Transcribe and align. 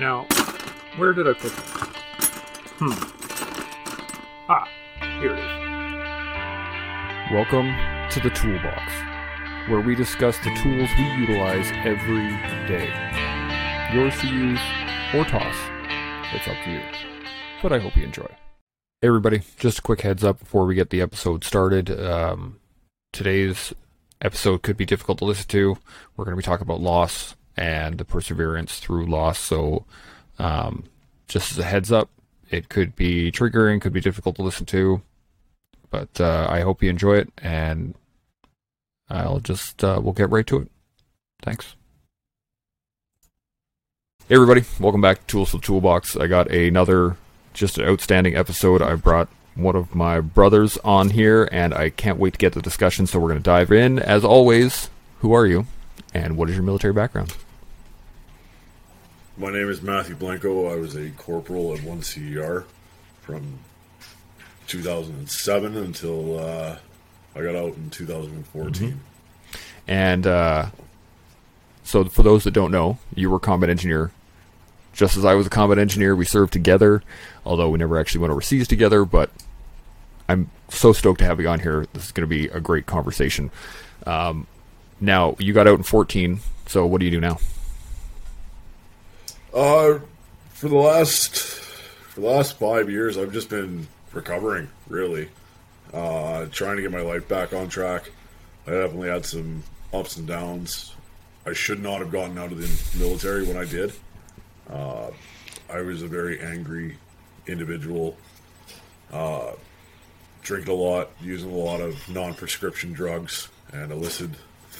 Now, 0.00 0.26
where 0.96 1.12
did 1.12 1.28
I 1.28 1.34
put 1.34 1.54
that? 1.54 1.96
Hmm. 2.80 2.90
Ah, 4.48 4.68
here 5.20 5.36
it 5.36 5.38
is. 5.38 5.54
Welcome 7.32 7.68
to 8.10 8.18
the 8.18 8.30
Toolbox, 8.30 8.92
where 9.70 9.80
we 9.80 9.94
discuss 9.94 10.36
the 10.38 10.52
tools 10.60 10.90
we 10.98 11.04
utilize 11.20 11.70
every 11.84 12.26
day. 12.66 12.90
Yours 13.94 14.18
to 14.18 14.26
use 14.26 14.58
or 15.14 15.24
toss. 15.26 15.54
It's 16.34 16.48
up 16.48 16.56
to 16.64 16.70
you. 16.72 16.80
But 17.62 17.72
I 17.72 17.78
hope 17.78 17.96
you 17.96 18.02
enjoy. 18.02 18.26
Hey, 19.00 19.06
everybody, 19.06 19.42
just 19.60 19.78
a 19.78 19.82
quick 19.82 20.00
heads 20.00 20.24
up 20.24 20.40
before 20.40 20.66
we 20.66 20.74
get 20.74 20.90
the 20.90 21.02
episode 21.02 21.44
started. 21.44 21.88
Um, 21.88 22.58
today's 23.12 23.72
episode 24.20 24.62
could 24.62 24.76
be 24.76 24.86
difficult 24.86 25.18
to 25.18 25.24
listen 25.24 25.46
to. 25.50 25.78
We're 26.16 26.24
going 26.24 26.36
to 26.36 26.40
be 26.40 26.42
talking 26.42 26.66
about 26.66 26.80
loss 26.80 27.36
and 27.56 27.98
the 27.98 28.04
perseverance 28.04 28.78
through 28.78 29.06
loss. 29.06 29.38
So, 29.38 29.84
um, 30.38 30.84
just 31.28 31.52
as 31.52 31.58
a 31.58 31.64
heads 31.64 31.92
up, 31.92 32.10
it 32.50 32.68
could 32.68 32.94
be 32.96 33.32
triggering, 33.32 33.80
could 33.80 33.92
be 33.92 34.00
difficult 34.00 34.36
to 34.36 34.42
listen 34.42 34.66
to, 34.66 35.02
but 35.90 36.20
uh, 36.20 36.46
I 36.50 36.60
hope 36.60 36.82
you 36.82 36.90
enjoy 36.90 37.16
it, 37.16 37.32
and 37.38 37.94
I'll 39.08 39.40
just 39.40 39.82
uh, 39.82 40.00
we'll 40.02 40.12
get 40.12 40.30
right 40.30 40.46
to 40.46 40.58
it. 40.58 40.70
Thanks. 41.42 41.76
Hey 44.28 44.36
everybody, 44.36 44.64
welcome 44.80 45.00
back 45.00 45.20
to 45.20 45.26
Tools 45.26 45.50
for 45.50 45.58
the 45.58 45.62
Toolbox. 45.62 46.16
I 46.16 46.26
got 46.26 46.50
another 46.50 47.16
just 47.52 47.78
an 47.78 47.86
outstanding 47.86 48.36
episode. 48.36 48.82
I 48.82 48.94
brought 48.96 49.28
one 49.54 49.76
of 49.76 49.94
my 49.94 50.20
brothers 50.20 50.76
on 50.78 51.10
here, 51.10 51.48
and 51.52 51.72
I 51.72 51.90
can't 51.90 52.18
wait 52.18 52.34
to 52.34 52.38
get 52.38 52.52
the 52.52 52.62
discussion. 52.62 53.06
So 53.06 53.18
we're 53.18 53.28
going 53.28 53.40
to 53.40 53.44
dive 53.44 53.70
in. 53.70 53.98
As 53.98 54.24
always, 54.24 54.90
who 55.20 55.32
are 55.32 55.46
you, 55.46 55.66
and 56.14 56.36
what 56.36 56.48
is 56.48 56.54
your 56.54 56.64
military 56.64 56.92
background? 56.92 57.34
My 59.36 59.50
name 59.50 59.68
is 59.68 59.82
Matthew 59.82 60.14
Blanco. 60.14 60.72
I 60.72 60.76
was 60.76 60.94
a 60.94 61.10
corporal 61.10 61.74
at 61.74 61.80
1CER 61.80 62.64
from 63.20 63.58
2007 64.68 65.76
until 65.76 66.38
uh, 66.38 66.78
I 67.34 67.42
got 67.42 67.56
out 67.56 67.74
in 67.74 67.90
2014. 67.90 69.00
And 69.88 70.26
uh, 70.26 70.66
so, 71.82 72.04
for 72.04 72.22
those 72.22 72.44
that 72.44 72.52
don't 72.52 72.70
know, 72.70 72.98
you 73.14 73.28
were 73.28 73.36
a 73.36 73.40
combat 73.40 73.68
engineer. 73.68 74.12
Just 74.92 75.16
as 75.16 75.24
I 75.24 75.34
was 75.34 75.48
a 75.48 75.50
combat 75.50 75.78
engineer, 75.78 76.14
we 76.14 76.24
served 76.24 76.52
together, 76.52 77.02
although 77.44 77.68
we 77.68 77.78
never 77.78 77.98
actually 77.98 78.20
went 78.20 78.30
overseas 78.30 78.68
together. 78.68 79.04
But 79.04 79.30
I'm 80.28 80.48
so 80.68 80.92
stoked 80.92 81.18
to 81.18 81.24
have 81.24 81.40
you 81.40 81.48
on 81.48 81.58
here. 81.58 81.86
This 81.92 82.06
is 82.06 82.12
going 82.12 82.22
to 82.22 82.28
be 82.28 82.46
a 82.46 82.60
great 82.60 82.86
conversation. 82.86 83.50
Um, 84.06 84.46
now, 85.04 85.36
you 85.38 85.52
got 85.52 85.66
out 85.66 85.78
in 85.78 85.82
14, 85.82 86.40
so 86.66 86.86
what 86.86 86.98
do 86.98 87.04
you 87.04 87.10
do 87.10 87.20
now? 87.20 87.38
Uh, 89.52 90.00
for 90.50 90.68
the 90.68 90.76
last 90.76 91.36
for 91.36 92.20
the 92.20 92.26
last 92.26 92.58
five 92.58 92.90
years, 92.90 93.18
I've 93.18 93.32
just 93.32 93.48
been 93.50 93.86
recovering, 94.12 94.68
really, 94.88 95.28
uh, 95.92 96.46
trying 96.46 96.76
to 96.76 96.82
get 96.82 96.90
my 96.90 97.00
life 97.00 97.28
back 97.28 97.52
on 97.52 97.68
track. 97.68 98.10
I 98.66 98.70
definitely 98.70 99.08
had 99.08 99.26
some 99.26 99.62
ups 99.92 100.16
and 100.16 100.26
downs. 100.26 100.94
I 101.46 101.52
should 101.52 101.82
not 101.82 101.98
have 101.98 102.10
gotten 102.10 102.38
out 102.38 102.52
of 102.52 102.58
the 102.58 102.98
military 102.98 103.46
when 103.46 103.56
I 103.56 103.64
did. 103.64 103.92
Uh, 104.70 105.10
I 105.70 105.80
was 105.82 106.02
a 106.02 106.08
very 106.08 106.40
angry 106.40 106.96
individual. 107.46 108.16
Uh, 109.12 109.52
drinking 110.42 110.72
a 110.72 110.76
lot, 110.76 111.10
using 111.20 111.50
a 111.50 111.56
lot 111.56 111.80
of 111.80 112.08
non-prescription 112.08 112.92
drugs 112.92 113.48
and 113.72 113.90
illicit 113.92 114.30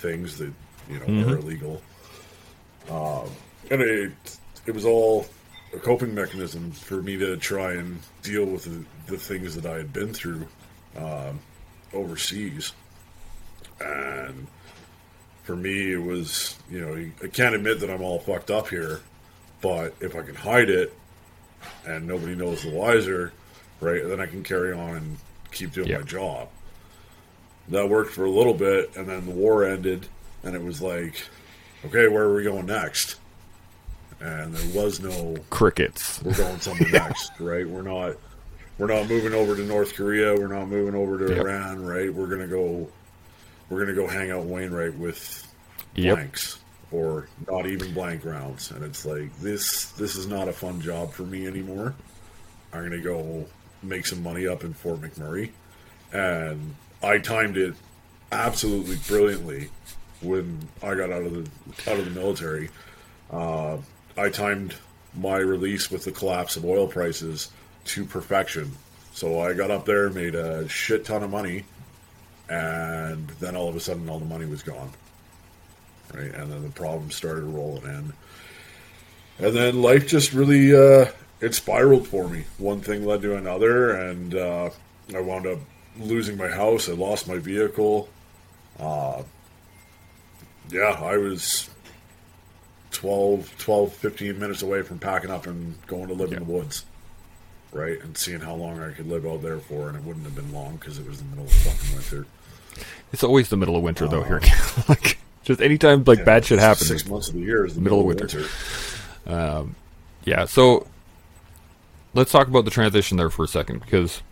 things 0.04 0.36
that 0.38 0.52
you 0.90 0.98
know 1.00 1.28
are 1.32 1.38
illegal. 1.38 1.80
Um, 2.90 3.30
and 3.70 3.80
it 3.80 4.12
it 4.66 4.74
was 4.74 4.84
all 4.84 5.26
a 5.72 5.78
coping 5.78 6.14
mechanism 6.14 6.70
for 6.72 7.02
me 7.02 7.16
to 7.16 7.36
try 7.38 7.72
and 7.72 7.98
deal 8.22 8.44
with 8.44 8.64
the, 8.64 8.84
the 9.12 9.18
things 9.18 9.54
that 9.56 9.66
I 9.66 9.76
had 9.78 9.92
been 9.92 10.12
through 10.12 10.46
um, 10.96 11.40
overseas. 11.92 12.72
And 13.80 14.46
for 15.42 15.56
me, 15.56 15.92
it 15.92 16.02
was, 16.02 16.56
you 16.70 16.80
know, 16.80 17.10
I 17.22 17.26
can't 17.28 17.54
admit 17.54 17.80
that 17.80 17.90
I'm 17.90 18.02
all 18.02 18.20
fucked 18.20 18.50
up 18.50 18.68
here, 18.68 19.00
but 19.60 19.94
if 20.00 20.14
I 20.14 20.22
can 20.22 20.36
hide 20.36 20.70
it 20.70 20.96
and 21.86 22.06
nobody 22.06 22.34
knows 22.36 22.62
the 22.62 22.70
wiser, 22.70 23.32
right, 23.80 24.06
then 24.06 24.20
I 24.20 24.26
can 24.26 24.42
carry 24.44 24.72
on 24.72 24.96
and 24.96 25.16
keep 25.50 25.72
doing 25.72 25.88
Yeah. 25.88 25.98
my 25.98 26.04
job. 26.04 26.48
That 27.68 27.88
worked 27.88 28.12
for 28.12 28.24
a 28.24 28.30
little 28.30 28.54
bit, 28.54 28.94
and 28.96 29.08
then 29.08 29.24
the 29.24 29.32
war 29.32 29.64
ended, 29.64 30.06
and 30.42 30.54
it 30.54 30.62
was 30.62 30.82
like, 30.82 31.14
okay, 31.86 32.08
where 32.08 32.24
are 32.24 32.34
we 32.34 32.42
going 32.44 32.66
next? 32.66 33.16
And 34.20 34.54
there 34.54 34.82
was 34.82 35.00
no 35.00 35.36
Crickets. 35.50 36.22
we're 36.22 36.34
going 36.34 36.60
somewhere 36.60 36.88
next, 36.92 37.32
right? 37.40 37.66
We're 37.68 37.82
not 37.82 38.16
we're 38.78 38.86
not 38.88 39.08
moving 39.08 39.32
over 39.34 39.54
to 39.56 39.62
North 39.64 39.94
Korea. 39.94 40.34
We're 40.34 40.48
not 40.48 40.68
moving 40.68 40.94
over 40.94 41.18
to 41.18 41.34
Yep. 41.34 41.38
Iran, 41.44 41.84
right? 41.84 42.12
We're 42.12 42.26
gonna 42.26 42.46
go 42.46 42.88
we're 43.70 43.80
gonna 43.80 43.94
go 43.94 44.06
hang 44.06 44.30
out 44.30 44.42
in 44.42 44.50
Wainwright 44.50 44.94
with 44.96 45.40
Yep. 45.96 46.16
blanks 46.16 46.58
or 46.92 47.28
not 47.50 47.66
even 47.66 47.92
blank 47.94 48.24
rounds. 48.24 48.70
And 48.70 48.84
it's 48.84 49.04
like 49.06 49.34
this 49.40 49.86
this 49.92 50.16
is 50.16 50.26
not 50.26 50.48
a 50.48 50.52
fun 50.52 50.80
job 50.80 51.12
for 51.12 51.22
me 51.22 51.46
anymore. 51.46 51.94
I'm 52.72 52.82
gonna 52.82 53.00
go 53.02 53.46
make 53.82 54.06
some 54.06 54.22
money 54.22 54.46
up 54.46 54.64
in 54.64 54.72
Fort 54.74 55.00
McMurray. 55.00 55.50
And 56.12 56.74
I 57.04 57.18
timed 57.18 57.56
it 57.56 57.74
absolutely 58.32 58.96
brilliantly 59.06 59.70
when 60.20 60.68
I 60.82 60.94
got 60.94 61.10
out 61.10 61.22
of 61.22 61.32
the 61.32 61.90
out 61.90 61.98
of 61.98 62.04
the 62.04 62.18
military. 62.18 62.70
Uh, 63.30 63.78
I 64.16 64.30
timed 64.30 64.74
my 65.14 65.36
release 65.36 65.90
with 65.90 66.04
the 66.04 66.12
collapse 66.12 66.56
of 66.56 66.64
oil 66.64 66.86
prices 66.86 67.50
to 67.86 68.04
perfection. 68.04 68.72
So 69.12 69.40
I 69.40 69.52
got 69.52 69.70
up 69.70 69.84
there, 69.86 70.10
made 70.10 70.34
a 70.34 70.68
shit 70.68 71.04
ton 71.04 71.22
of 71.22 71.30
money, 71.30 71.64
and 72.48 73.28
then 73.40 73.54
all 73.54 73.68
of 73.68 73.76
a 73.76 73.80
sudden, 73.80 74.08
all 74.08 74.18
the 74.18 74.24
money 74.24 74.46
was 74.46 74.62
gone. 74.62 74.90
Right, 76.12 76.32
and 76.34 76.50
then 76.50 76.62
the 76.62 76.70
problems 76.70 77.14
started 77.14 77.44
rolling 77.44 77.84
in, 77.84 78.12
and 79.38 79.56
then 79.56 79.82
life 79.82 80.06
just 80.06 80.32
really 80.32 80.74
uh, 80.74 81.06
it 81.40 81.54
spiraled 81.54 82.06
for 82.06 82.28
me. 82.28 82.44
One 82.58 82.80
thing 82.80 83.04
led 83.04 83.22
to 83.22 83.36
another, 83.36 83.90
and 83.90 84.34
uh, 84.34 84.70
I 85.14 85.20
wound 85.20 85.46
up 85.46 85.58
losing 85.98 86.36
my 86.36 86.48
house. 86.48 86.88
I 86.88 86.92
lost 86.92 87.28
my 87.28 87.38
vehicle. 87.38 88.08
Uh, 88.78 89.22
yeah, 90.70 90.98
I 91.00 91.16
was 91.16 91.70
12, 92.92 93.56
12, 93.58 93.92
15 93.92 94.38
minutes 94.38 94.62
away 94.62 94.82
from 94.82 94.98
packing 94.98 95.30
up 95.30 95.46
and 95.46 95.74
going 95.86 96.08
to 96.08 96.14
live 96.14 96.32
in 96.32 96.38
the 96.40 96.44
woods. 96.44 96.84
Right? 97.72 98.00
And 98.02 98.16
seeing 98.16 98.40
how 98.40 98.54
long 98.54 98.80
I 98.80 98.90
could 98.92 99.08
live 99.08 99.26
out 99.26 99.42
there 99.42 99.58
for. 99.58 99.88
And 99.88 99.96
it 99.96 100.04
wouldn't 100.04 100.24
have 100.24 100.34
been 100.34 100.52
long 100.52 100.76
because 100.76 100.98
it 100.98 101.06
was 101.08 101.18
the 101.18 101.24
middle 101.24 101.44
of 101.44 101.52
fucking 101.52 101.96
winter. 101.96 102.26
It's 103.12 103.24
always 103.24 103.48
the 103.48 103.56
middle 103.56 103.76
of 103.76 103.82
winter, 103.82 104.06
though. 104.08 104.22
Here, 104.22 104.40
like 104.88 105.18
just 105.44 105.60
anytime 105.60 106.02
like 106.04 106.24
bad 106.24 106.44
shit 106.44 106.58
happens, 106.58 106.88
Six 106.88 107.06
months 107.08 107.28
of 107.28 107.34
the 107.34 107.40
year 107.40 107.64
is 107.64 107.74
the 107.74 107.80
Middle 107.80 107.98
middle, 108.04 108.24
of 108.24 108.32
winter. 108.32 108.48
winter. 109.26 109.74
Yeah, 110.24 110.46
so 110.46 110.86
let's 112.14 112.32
talk 112.32 112.48
about 112.48 112.64
the 112.64 112.70
transition 112.70 113.16
there 113.16 113.28
for 113.30 113.44
a 113.44 113.48
second 113.48 113.80
because 113.80 114.22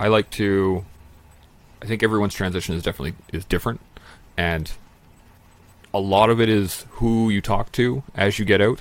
I 0.00 0.08
like 0.08 0.30
to 0.30 0.84
I 1.82 1.86
think 1.86 2.02
everyone's 2.02 2.34
transition 2.34 2.74
is 2.74 2.82
definitely 2.82 3.14
is 3.32 3.44
different 3.44 3.80
and 4.36 4.72
a 5.92 6.00
lot 6.00 6.30
of 6.30 6.40
it 6.40 6.48
is 6.48 6.86
who 6.92 7.30
you 7.30 7.40
talk 7.40 7.70
to 7.72 8.02
as 8.14 8.38
you 8.38 8.44
get 8.44 8.60
out 8.60 8.80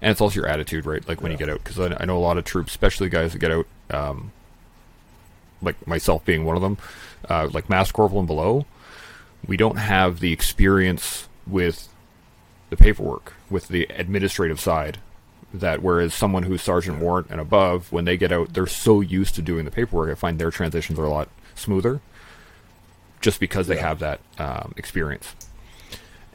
and 0.00 0.10
it's 0.10 0.20
also 0.20 0.40
your 0.40 0.48
attitude, 0.48 0.86
right? 0.86 1.06
Like 1.06 1.22
when 1.22 1.32
you 1.32 1.38
get 1.38 1.48
out 1.48 1.62
because 1.62 1.78
I, 1.78 1.96
I 2.00 2.04
know 2.04 2.16
a 2.16 2.20
lot 2.20 2.36
of 2.36 2.44
troops, 2.44 2.72
especially 2.72 3.08
guys 3.08 3.32
that 3.32 3.38
get 3.38 3.50
out 3.50 3.66
um, 3.90 4.32
like 5.62 5.86
myself 5.86 6.24
being 6.24 6.44
one 6.44 6.56
of 6.56 6.62
them, 6.62 6.78
uh, 7.28 7.48
like 7.52 7.70
mass 7.70 7.92
Corporal 7.92 8.20
and 8.20 8.26
below, 8.26 8.66
we 9.46 9.56
don't 9.56 9.76
have 9.76 10.20
the 10.20 10.32
experience 10.32 11.28
with 11.46 11.88
the 12.70 12.76
paperwork, 12.76 13.34
with 13.50 13.68
the 13.68 13.86
administrative 13.90 14.60
side. 14.60 14.98
That 15.54 15.82
whereas 15.82 16.12
someone 16.12 16.42
who's 16.42 16.62
sergeant 16.62 16.98
warrant 16.98 17.28
and 17.30 17.40
above, 17.40 17.92
when 17.92 18.04
they 18.04 18.16
get 18.16 18.32
out, 18.32 18.54
they're 18.54 18.66
so 18.66 19.00
used 19.00 19.36
to 19.36 19.42
doing 19.42 19.64
the 19.64 19.70
paperwork. 19.70 20.10
I 20.10 20.14
find 20.16 20.38
their 20.38 20.50
transitions 20.50 20.98
are 20.98 21.04
a 21.04 21.10
lot 21.10 21.28
smoother, 21.54 22.00
just 23.20 23.38
because 23.38 23.68
they 23.68 23.76
Yeah. 23.76 23.82
have 23.88 23.98
that 24.00 24.20
um, 24.38 24.74
experience. 24.76 25.36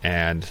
And 0.01 0.49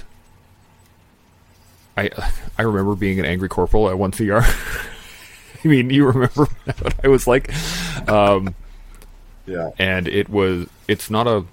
I 1.97 2.11
I 2.59 2.63
remember 2.63 2.95
being 2.95 3.19
an 3.19 3.25
angry 3.25 3.49
corporal 3.49 3.89
at 3.89 3.99
one 3.99 4.11
CR. 4.13 4.39
I 5.65 5.67
mean, 5.69 5.91
you 5.91 6.07
remember 6.07 6.45
what 6.65 6.95
I 7.05 7.09
was 7.09 7.27
like. 7.27 7.51
Um, 8.09 8.55
Yeah. 9.47 9.71
and 9.79 10.07
it 10.07 10.29
was 10.29 10.67
it's 10.87 11.09
not 11.11 11.27
a 11.27 11.45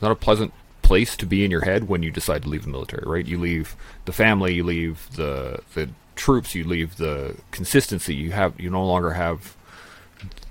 not 0.00 0.10
a 0.10 0.14
pleasant 0.16 0.52
place 0.80 1.16
to 1.18 1.26
be 1.26 1.44
in 1.44 1.50
your 1.50 1.64
head 1.64 1.86
when 1.88 2.02
you 2.02 2.10
decide 2.10 2.42
to 2.42 2.48
leave 2.48 2.64
the 2.64 2.68
military 2.70 3.04
right 3.06 3.24
you 3.24 3.38
leave 3.38 3.76
the 4.04 4.12
family 4.12 4.52
you 4.54 4.64
leave 4.64 5.06
the 5.16 5.60
the 5.74 5.88
troops 6.22 6.54
you 6.54 6.62
leave 6.62 6.96
the 6.98 7.36
consistency. 7.50 8.14
You 8.14 8.30
have 8.30 8.58
you 8.60 8.70
no 8.70 8.84
longer 8.86 9.10
have 9.10 9.56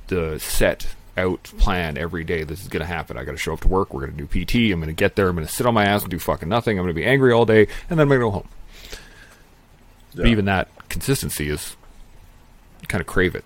the 0.07 0.38
set 0.39 0.88
out 1.18 1.44
plan 1.57 1.97
every 1.97 2.23
day 2.25 2.44
this 2.44 2.62
is 2.62 2.68
going 2.68 2.81
to 2.81 2.85
happen. 2.88 3.18
I 3.18 3.23
got 3.23 3.31
to 3.31 3.38
show 3.38 3.53
up 3.53 3.62
to 3.62 3.68
work 3.69 3.94
we're 3.94 4.01
going 4.06 4.18
to 4.18 4.18
do 4.18 4.27
pt 4.27 4.71
i'm 4.73 4.79
going 4.79 4.88
to 4.88 4.94
get 4.94 5.15
there 5.15 5.27
i'm 5.29 5.35
going 5.35 5.45
to 5.47 5.51
sit 5.53 5.65
on 5.65 5.73
my 5.73 5.83
ass 5.85 6.01
and 6.03 6.09
do 6.12 6.19
fucking 6.19 6.47
nothing 6.50 6.77
i'm 6.79 6.83
going 6.85 6.95
to 6.95 7.00
be 7.01 7.06
angry 7.06 7.31
all 7.33 7.45
day 7.45 7.68
and 7.89 7.97
then 7.97 8.00
i'm 8.01 8.07
going 8.07 8.19
to 8.19 8.25
go 8.25 8.31
home. 8.31 8.47
But 10.15 10.25
Yeah. 10.25 10.31
even 10.31 10.45
that 10.45 10.68
consistency 10.89 11.50
is 11.50 11.75
you 12.81 12.88
kind 12.88 13.01
of 13.01 13.07
crave 13.07 13.35
it, 13.35 13.45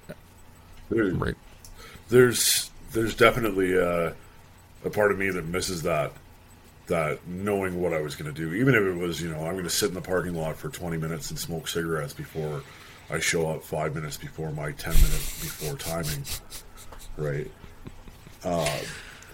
There- 0.89 1.11
right? 1.13 1.35
there's 2.09 2.69
there's 2.93 3.15
definitely 3.15 3.73
a, 3.75 4.13
a 4.83 4.89
part 4.91 5.11
of 5.11 5.17
me 5.19 5.29
that 5.31 5.45
misses 5.45 5.81
that 5.83 6.11
that 6.87 7.25
knowing 7.27 7.81
what 7.81 7.93
I 7.93 8.01
was 8.01 8.15
going 8.15 8.33
to 8.33 8.39
do, 8.39 8.53
even 8.53 8.75
if 8.75 8.81
it 8.81 8.95
was 8.95 9.21
you 9.21 9.29
know 9.29 9.45
I'm 9.45 9.53
going 9.53 9.63
to 9.63 9.69
sit 9.69 9.89
in 9.89 9.95
the 9.95 10.01
parking 10.01 10.35
lot 10.35 10.55
for 10.55 10.69
20 10.69 10.97
minutes 10.97 11.29
and 11.29 11.39
smoke 11.39 11.67
cigarettes 11.67 12.13
before 12.13 12.63
I 13.09 13.19
show 13.19 13.49
up 13.49 13.63
five 13.63 13.95
minutes 13.95 14.17
before 14.17 14.51
my 14.51 14.71
10 14.71 14.93
minutes 14.93 15.41
before 15.41 15.77
timing, 15.77 16.23
right? 17.17 17.49
Uh, 18.43 18.79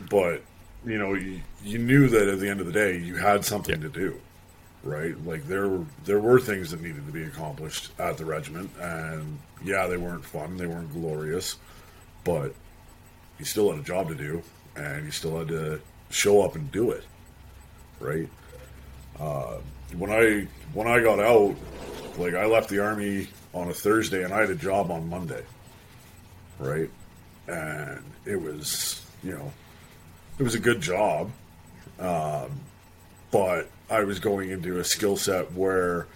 but 0.10 0.42
you 0.86 0.98
know 0.98 1.14
you, 1.14 1.42
you 1.64 1.78
knew 1.78 2.08
that 2.08 2.28
at 2.28 2.40
the 2.40 2.50
end 2.50 2.60
of 2.60 2.66
the 2.66 2.72
day 2.72 2.98
you 2.98 3.16
had 3.16 3.44
something 3.46 3.82
to 3.82 3.90
do, 3.90 4.20
right? 4.84 5.16
Like 5.26 5.46
there 5.48 5.68
were 5.68 5.86
there 6.06 6.20
were 6.20 6.40
things 6.40 6.72
that 6.72 6.82
needed 6.82 7.06
to 7.06 7.12
be 7.12 7.24
accomplished 7.24 7.92
at 8.00 8.18
the 8.18 8.26
regiment, 8.26 8.72
and 8.80 9.40
yeah, 9.64 9.88
they 9.88 9.98
weren't 9.98 10.26
fun, 10.26 10.58
they 10.58 10.68
weren't 10.68 10.92
glorious, 10.94 11.58
but 12.24 12.54
you 13.40 13.46
still 13.46 13.72
had 13.72 13.80
a 13.80 13.84
job 13.84 14.08
to 14.08 14.16
do, 14.16 14.42
and 14.76 15.06
you 15.06 15.12
still 15.12 15.38
had 15.38 15.48
to 15.50 15.82
show 16.10 16.42
up 16.42 16.56
and 16.56 16.72
do 16.72 16.92
it, 16.92 17.04
right? 18.02 18.28
Uh, 19.20 19.58
when 19.98 20.10
I 20.12 20.48
when 20.74 20.88
I 20.88 21.02
got 21.02 21.20
out, 21.20 21.56
like 22.18 22.34
I 22.34 22.46
left 22.46 22.70
the 22.70 22.80
army 22.84 23.28
on 23.54 23.70
a 23.70 23.74
Thursday, 23.74 24.24
and 24.24 24.34
I 24.34 24.42
had 24.42 24.50
a 24.50 24.56
job 24.56 24.90
on 24.92 25.10
Monday, 25.10 25.44
right? 26.60 26.90
And 27.48 28.02
it 28.26 28.42
was 28.42 29.06
you 29.24 29.32
know 29.34 29.52
it 30.40 30.44
was 30.44 30.56
a 30.56 30.60
good 30.60 30.82
job, 30.82 31.30
um, 32.00 32.50
but 33.32 33.70
I 33.90 34.04
was 34.04 34.20
going 34.20 34.50
into 34.50 34.80
a 34.80 34.84
skill 34.84 35.18
set 35.18 35.52
where 35.54 36.08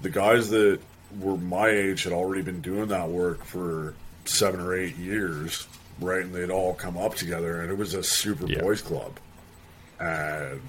the 0.00 0.10
guys 0.10 0.48
that 0.50 0.80
were 1.20 1.36
my 1.36 1.68
age 1.68 2.04
had 2.04 2.12
already 2.12 2.42
been 2.42 2.60
doing 2.62 2.88
that 2.88 3.08
work 3.08 3.44
for 3.44 3.94
seven 4.24 4.60
or 4.60 4.74
eight 4.74 4.96
years, 4.96 5.66
right? 6.00 6.22
And 6.22 6.34
they'd 6.34 6.50
all 6.50 6.72
come 6.74 6.96
up 6.96 7.14
together, 7.14 7.60
and 7.60 7.70
it 7.70 7.76
was 7.76 7.92
a 7.94 8.02
super 8.02 8.46
Yeah. 8.46 8.62
boys 8.62 8.80
club. 8.80 9.18
And 10.00 10.60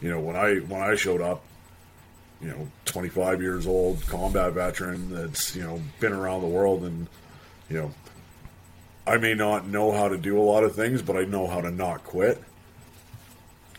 you 0.00 0.10
know, 0.10 0.20
when 0.20 0.36
I 0.36 0.56
when 0.56 0.80
I 0.80 0.94
showed 0.94 1.20
up, 1.20 1.42
you 2.40 2.48
know, 2.48 2.68
25 2.84 3.40
years 3.40 3.66
old, 3.66 4.06
combat 4.06 4.52
veteran 4.52 5.10
that's 5.12 5.56
you 5.56 5.62
know 5.62 5.80
been 6.00 6.12
around 6.12 6.42
the 6.42 6.48
world, 6.48 6.84
and 6.84 7.06
you 7.68 7.78
know, 7.78 7.94
I 9.06 9.16
may 9.16 9.34
not 9.34 9.66
know 9.66 9.92
how 9.92 10.08
to 10.08 10.18
do 10.18 10.38
a 10.38 10.42
lot 10.42 10.64
of 10.64 10.74
things, 10.74 11.02
but 11.02 11.16
I 11.16 11.24
know 11.24 11.46
how 11.46 11.60
to 11.60 11.70
not 11.70 12.04
quit. 12.04 12.42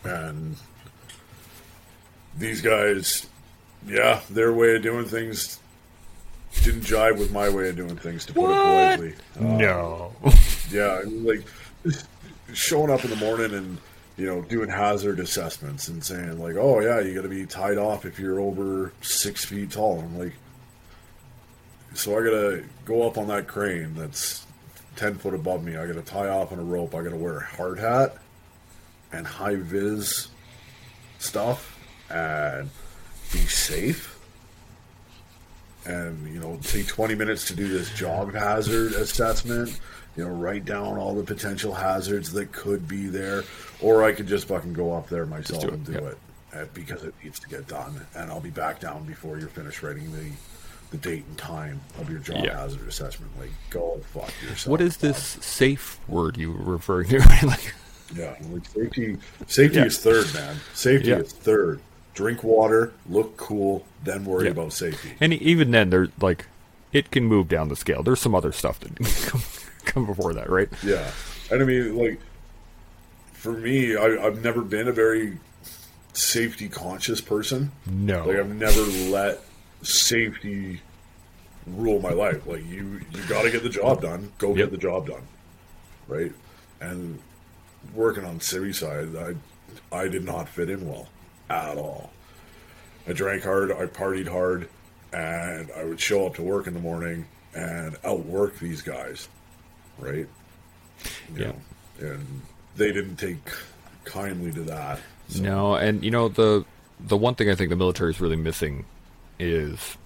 And 0.04 0.56
these 2.36 2.60
guys, 2.60 3.26
yeah, 3.86 4.20
their 4.30 4.52
way 4.52 4.76
of 4.76 4.82
doing 4.82 5.04
things 5.06 5.58
didn't 6.62 6.82
jive 6.82 7.18
with 7.18 7.32
my 7.32 7.48
way 7.48 7.68
of 7.68 7.76
doing 7.76 7.96
things, 7.96 8.24
to 8.26 8.32
put 8.32 8.50
it 8.50 8.54
politely. 8.54 9.14
Uh, 9.38 9.56
no. 9.56 10.12
yeah, 10.70 11.02
like 11.06 11.44
showing 12.52 12.90
up 12.90 13.04
in 13.04 13.10
the 13.10 13.16
morning 13.16 13.54
and 13.54 13.78
you 14.18 14.26
know 14.26 14.42
doing 14.42 14.68
hazard 14.68 15.20
assessments 15.20 15.88
and 15.88 16.02
saying 16.02 16.38
like, 16.40 16.56
"Oh 16.56 16.80
yeah, 16.80 17.00
you 17.00 17.14
got 17.14 17.22
to 17.22 17.28
be 17.28 17.46
tied 17.46 17.78
off 17.78 18.04
if 18.04 18.18
you're 18.18 18.40
over 18.40 18.92
six 19.00 19.44
feet 19.44 19.70
tall." 19.70 20.00
I'm 20.00 20.18
like, 20.18 20.34
so 21.94 22.18
I 22.18 22.24
got 22.24 22.30
to 22.30 22.64
go 22.84 23.06
up 23.06 23.16
on 23.16 23.28
that 23.28 23.46
crane 23.46 23.94
that's 23.94 24.44
ten 24.96 25.14
foot 25.14 25.34
above 25.34 25.64
me. 25.64 25.76
I 25.76 25.86
got 25.86 25.94
to 25.94 26.02
tie 26.02 26.28
off 26.28 26.50
on 26.52 26.58
a 26.58 26.64
rope. 26.64 26.94
I 26.94 27.02
got 27.02 27.10
to 27.10 27.16
wear 27.16 27.38
a 27.38 27.44
hard 27.44 27.78
hat 27.78 28.16
and 29.12 29.26
high 29.26 29.54
vis 29.54 30.28
stuff 31.20 31.78
and 32.10 32.68
be 33.32 33.38
safe. 33.38 34.18
And 35.86 36.26
you 36.34 36.40
know, 36.40 36.58
take 36.62 36.88
twenty 36.88 37.14
minutes 37.14 37.46
to 37.46 37.54
do 37.54 37.68
this 37.68 37.94
job 37.94 38.34
hazard 38.34 38.92
assessment. 38.94 39.80
You 40.16 40.24
know, 40.24 40.30
write 40.30 40.64
down 40.64 40.96
all 40.98 41.14
the 41.14 41.22
potential 41.22 41.72
hazards 41.74 42.32
that 42.32 42.50
could 42.50 42.88
be 42.88 43.06
there, 43.06 43.44
or 43.80 44.02
I 44.02 44.12
could 44.12 44.26
just 44.26 44.48
fucking 44.48 44.72
go 44.72 44.92
up 44.92 45.08
there 45.08 45.26
myself 45.26 45.62
do 45.62 45.68
and 45.68 45.86
do 45.86 45.92
yeah. 45.92 45.98
it 45.98 46.18
uh, 46.54 46.64
because 46.74 47.04
it 47.04 47.14
needs 47.22 47.38
to 47.40 47.48
get 47.48 47.68
done, 47.68 48.04
and 48.16 48.30
I'll 48.30 48.40
be 48.40 48.50
back 48.50 48.80
down 48.80 49.04
before 49.04 49.38
you're 49.38 49.48
finished 49.48 49.82
writing 49.82 50.10
the 50.12 50.30
the 50.90 50.96
date 50.96 51.24
and 51.28 51.36
time 51.36 51.78
of 51.98 52.08
your 52.10 52.18
job 52.18 52.42
Yeah. 52.44 52.56
hazard 52.58 52.88
assessment. 52.88 53.30
Like, 53.38 53.50
go 53.68 54.00
fuck 54.14 54.32
yourself. 54.42 54.66
What 54.68 54.80
is 54.80 54.96
this 54.96 55.18
safe 55.42 56.00
word 56.08 56.38
you 56.38 56.50
were 56.52 56.72
referring 56.72 57.10
to? 57.10 57.18
like, 57.46 57.74
Yeah, 58.16 58.34
like 58.50 58.64
safety. 58.66 59.18
Safety 59.46 59.78
Yeah. 59.80 59.84
is 59.84 59.98
third, 59.98 60.32
man. 60.32 60.56
Safety 60.72 61.10
is 61.10 61.30
third. 61.32 61.80
Drink 62.14 62.42
water, 62.42 62.94
look 63.08 63.36
cool, 63.36 63.84
then 64.02 64.24
worry 64.24 64.48
about 64.48 64.72
safety. 64.72 65.12
and 65.20 65.34
even 65.34 65.70
then, 65.72 65.90
there's 65.90 66.08
like, 66.22 66.46
it 66.92 67.10
can 67.10 67.24
move 67.24 67.48
down 67.48 67.68
the 67.68 67.76
scale. 67.76 68.02
There's 68.02 68.20
some 68.20 68.34
other 68.34 68.50
stuff 68.50 68.80
that 68.80 68.98
come, 69.88 70.06
before 70.06 70.32
that, 70.34 70.48
right? 70.50 70.68
Yeah, 70.84 71.10
and 71.50 71.62
I 71.62 71.64
mean, 71.64 71.96
like, 71.96 72.20
for 73.32 73.52
me, 73.52 73.96
I, 73.96 74.04
I've 74.26 74.42
never 74.42 74.62
been 74.62 74.88
a 74.88 74.92
very 74.92 75.38
safety 76.12 76.68
conscious 76.68 77.20
person. 77.20 77.70
No. 77.86 78.24
Like, 78.26 78.36
I've 78.38 78.54
never 78.54 78.80
let 79.10 79.40
safety 79.82 80.80
rule 81.66 82.00
my 82.00 82.10
life. 82.12 82.46
Like, 82.46 82.64
you 82.66 83.00
you 83.12 83.22
got 83.28 83.42
to 83.42 83.50
get 83.50 83.62
the 83.62 83.68
job 83.68 84.02
done. 84.02 84.32
Go 84.38 84.48
Yep. 84.48 84.56
get 84.56 84.70
the 84.70 84.78
job 84.78 85.06
done, 85.08 85.22
right? 86.06 86.32
And 86.80 87.18
working 87.94 88.24
on 88.24 88.40
city 88.40 88.72
side, 88.72 89.08
I 89.16 89.34
I 89.96 90.08
did 90.08 90.24
not 90.24 90.48
fit 90.48 90.70
in 90.70 90.86
well 90.88 91.08
at 91.50 91.76
all. 91.76 92.10
I 93.06 93.12
drank 93.12 93.42
hard, 93.42 93.72
I 93.72 93.86
partied 93.86 94.28
hard, 94.28 94.68
and 95.12 95.70
I 95.76 95.84
would 95.84 95.98
show 96.00 96.26
up 96.26 96.34
to 96.34 96.42
work 96.42 96.66
in 96.66 96.74
the 96.74 96.80
morning 96.80 97.26
and 97.54 97.96
outwork 98.04 98.58
these 98.58 98.82
guys, 98.82 99.28
right? 99.98 100.26
You 101.34 101.36
Yeah. 101.36 101.46
know, 101.46 101.56
and 102.00 102.42
they 102.76 102.92
didn't 102.92 103.16
take 103.16 103.50
kindly 104.04 104.52
to 104.52 104.62
that. 104.62 105.00
So, 105.28 105.42
No, 105.42 105.74
and 105.74 106.04
you 106.04 106.10
know 106.10 106.28
the 106.28 106.64
the 107.00 107.16
one 107.16 107.34
thing 107.34 107.48
I 107.50 107.54
think 107.54 107.70
the 107.70 107.76
military 107.76 108.10
is 108.10 108.20
really 108.20 108.36
missing 108.36 108.84
is 109.38 109.96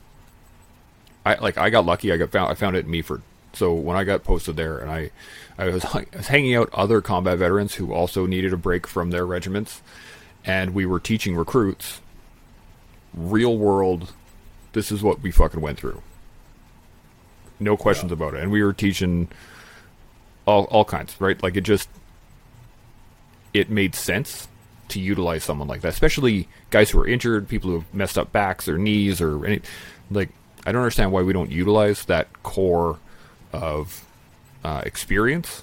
I 1.25 1.37
like 1.37 1.57
I 1.59 1.71
got 1.71 1.87
lucky. 1.87 2.13
I 2.13 2.17
got 2.17 2.31
found 2.31 2.51
I 2.51 2.55
found 2.55 2.77
it 2.77 2.87
in 2.87 2.91
Meaford. 2.93 3.23
So 3.55 3.73
when 3.75 3.97
I 3.97 4.05
got 4.05 4.25
posted 4.25 4.57
there, 4.57 4.79
and 4.79 4.91
I 4.91 5.11
I 5.59 5.67
was, 5.69 5.85
I 5.85 6.07
was 6.17 6.29
hanging 6.29 6.55
out 6.55 6.71
other 6.73 7.01
combat 7.01 7.39
veterans 7.39 7.75
who 7.75 7.93
also 7.93 8.27
needed 8.27 8.53
a 8.53 8.57
break 8.57 8.87
from 8.87 9.11
their 9.11 9.27
regiments, 9.27 9.83
and 10.45 10.75
we 10.75 10.87
were 10.87 10.99
teaching 11.01 11.37
recruits 11.37 12.01
real 13.15 13.57
world. 13.57 14.13
This 14.73 14.91
is 14.91 15.03
what 15.03 15.21
we 15.21 15.31
fucking 15.31 15.61
went 15.61 15.79
through. 15.79 16.01
No 17.61 17.77
questions 17.77 18.11
about 18.11 18.35
it, 18.35 18.43
and 18.43 18.51
we 18.51 18.63
were 18.63 18.73
teaching 18.73 19.29
all 20.47 20.65
all 20.65 20.85
kinds, 20.85 21.21
right? 21.21 21.43
Like 21.43 21.57
it 21.57 21.63
just 21.63 21.89
it 23.53 23.71
made 23.71 23.95
sense 23.95 24.49
to 24.89 25.01
utilize 25.01 25.43
someone 25.43 25.69
like 25.69 25.81
that, 25.81 25.89
especially 25.89 26.49
guys 26.71 26.91
who 26.91 27.01
are 27.01 27.07
injured, 27.07 27.49
people 27.49 27.71
who 27.71 27.81
have 27.81 27.95
messed 27.95 28.19
up 28.19 28.33
backs 28.33 28.69
or 28.69 28.79
knees 28.79 29.21
or 29.21 29.45
any. 29.45 29.61
Like, 30.11 30.31
I 30.67 30.73
don't 30.73 30.83
understand 30.83 31.13
why 31.13 31.23
we 31.23 31.33
don't 31.33 31.51
utilize 31.51 32.05
that 32.05 32.43
core 32.43 32.99
of 33.53 34.07
uh, 34.63 34.83
experience 34.85 35.63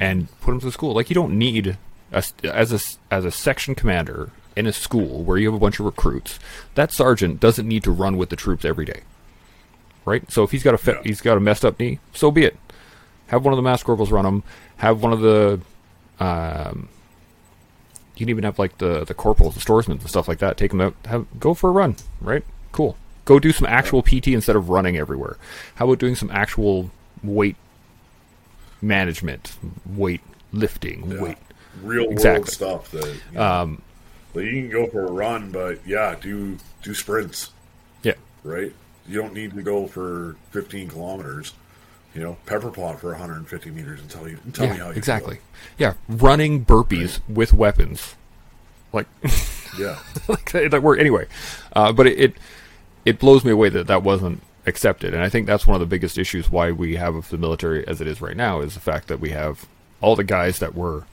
and 0.00 0.28
put 0.40 0.52
them 0.52 0.60
to 0.60 0.72
school. 0.72 0.94
Like, 0.94 1.10
you 1.10 1.14
don't 1.14 1.36
need 1.36 1.76
a, 2.12 2.24
as 2.44 2.72
a 2.72 3.14
as 3.14 3.24
a 3.24 3.30
section 3.30 3.74
commander 3.74 4.30
in 4.54 4.66
a 4.66 4.72
school 4.72 5.24
where 5.24 5.38
you 5.38 5.48
have 5.48 5.54
a 5.54 5.58
bunch 5.60 5.80
of 5.80 5.86
recruits. 5.86 6.38
That 6.74 6.92
sergeant 6.92 7.40
doesn't 7.40 7.66
need 7.66 7.82
to 7.84 7.90
run 7.90 8.16
with 8.16 8.28
the 8.30 8.36
troops 8.36 8.64
every 8.64 8.84
day, 8.84 9.00
right? 10.04 10.30
So 10.30 10.42
if 10.42 10.52
he's 10.52 10.62
got 10.62 10.74
a 10.74 10.78
fe- 10.78 11.00
he's 11.04 11.20
got 11.20 11.36
a 11.36 11.40
messed 11.40 11.64
up 11.64 11.78
knee, 11.80 11.98
so 12.12 12.30
be 12.30 12.44
it. 12.44 12.56
Have 13.32 13.44
one 13.44 13.52
of 13.52 13.56
the 13.56 13.62
mass 13.62 13.82
corporals 13.82 14.12
run 14.12 14.24
them. 14.24 14.42
Have 14.76 15.02
one 15.02 15.12
of 15.12 15.20
the 15.20 15.58
um, 16.20 16.88
you 18.14 18.18
can 18.26 18.28
even 18.28 18.44
have 18.44 18.58
like 18.58 18.76
the 18.78 19.04
the 19.04 19.14
corporals, 19.14 19.54
the 19.54 19.60
storesmen, 19.60 19.92
and 20.00 20.08
stuff 20.08 20.28
like 20.28 20.38
that. 20.38 20.56
Take 20.58 20.70
them 20.70 20.80
out, 20.82 20.94
have 21.06 21.26
go 21.40 21.54
for 21.54 21.68
a 21.70 21.72
run, 21.72 21.96
right? 22.20 22.44
Cool. 22.72 22.96
Go 23.24 23.38
do 23.38 23.50
some 23.50 23.66
actual 23.66 24.02
PT 24.02 24.28
instead 24.28 24.54
of 24.54 24.68
running 24.68 24.96
everywhere. 24.98 25.38
How 25.76 25.86
about 25.86 25.98
doing 25.98 26.14
some 26.14 26.30
actual 26.30 26.90
weight 27.24 27.56
management, 28.82 29.56
weight 29.86 30.20
lifting, 30.52 31.10
Yeah. 31.10 31.22
weight? 31.22 31.38
real 31.82 32.02
world 32.02 32.12
Exactly. 32.12 32.50
stuff 32.52 32.90
that 32.90 33.06
you, 33.06 33.14
know, 33.38 33.42
Um, 33.42 33.82
that 34.34 34.44
you 34.44 34.50
can 34.50 34.68
go 34.68 34.86
for 34.88 35.06
a 35.06 35.10
run, 35.10 35.50
but 35.50 35.78
yeah, 35.86 36.14
do 36.20 36.58
do 36.82 36.92
sprints, 36.94 37.50
yeah, 38.02 38.12
right? 38.44 38.74
You 39.08 39.22
don't 39.22 39.32
need 39.32 39.54
to 39.54 39.62
go 39.62 39.86
for 39.86 40.36
15 40.50 40.88
kilometers. 40.88 41.54
You 42.14 42.22
know, 42.22 42.36
pepper 42.46 42.70
pot 42.70 43.00
for 43.00 43.10
150 43.10 43.70
meters 43.70 44.00
and 44.00 44.10
tell 44.10 44.28
you 44.28 44.38
and 44.44 44.54
tell 44.54 44.68
me 44.68 44.76
how 44.76 44.90
you 44.90 44.96
exactly. 44.96 45.38
Yeah, 45.78 45.94
running 46.08 46.64
burpees 46.64 47.20
with 47.28 47.52
weapons, 47.52 48.16
like. 48.92 49.06
Yeah, 49.78 49.98
like 50.28 50.52
that 50.52 50.82
work 50.82 50.98
anyway. 50.98 51.26
Uh, 51.72 51.92
but 51.92 52.06
it, 52.06 52.20
it 52.20 52.34
it 53.06 53.18
blows 53.18 53.42
me 53.44 53.50
away 53.50 53.70
that 53.70 53.86
that 53.86 54.02
wasn't 54.02 54.42
accepted, 54.66 55.14
and 55.14 55.22
I 55.22 55.30
think 55.30 55.46
that's 55.46 55.66
one 55.66 55.74
of 55.74 55.80
the 55.80 55.86
biggest 55.86 56.18
issues 56.18 56.50
why 56.50 56.72
we 56.72 56.96
have 56.96 57.30
the 57.30 57.38
military 57.38 57.86
as 57.88 58.02
it 58.02 58.06
is 58.06 58.20
right 58.20 58.36
now 58.36 58.60
is 58.60 58.74
the 58.74 58.80
fact 58.80 59.08
that 59.08 59.18
we 59.18 59.30
have 59.30 59.66
all 60.02 60.14
the 60.14 60.24
guys 60.24 60.58
that 60.58 60.74
were 60.74 61.04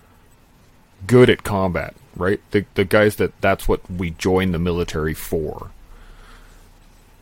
good 1.08 1.30
at 1.30 1.44
combat, 1.44 1.96
right? 2.16 2.42
The 2.52 2.66
the 2.74 2.84
guys 2.84 3.16
that 3.16 3.40
that's 3.40 3.68
what 3.68 3.90
we 3.90 4.12
joined 4.12 4.54
the 4.54 4.60
military 4.60 5.14
for. 5.14 5.72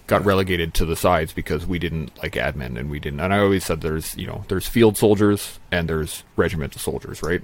Got 0.08 0.24
relegated 0.26 0.74
to 0.74 0.86
the 0.86 0.96
sides 0.96 1.34
because 1.34 1.66
we 1.66 1.78
didn't 1.80 2.18
like 2.24 2.34
admin 2.34 2.78
and 2.80 2.90
we 2.90 3.00
didn't. 3.00 3.20
And 3.20 3.34
I 3.34 3.40
always 3.40 3.66
said 3.66 3.82
there's 3.82 4.16
you 4.18 4.26
know 4.26 4.46
there's 4.48 4.68
field 4.68 4.98
soldiers 4.98 5.60
and 5.72 5.88
there's 5.90 6.24
regimental 6.36 6.80
soldiers, 6.80 7.22
right? 7.22 7.42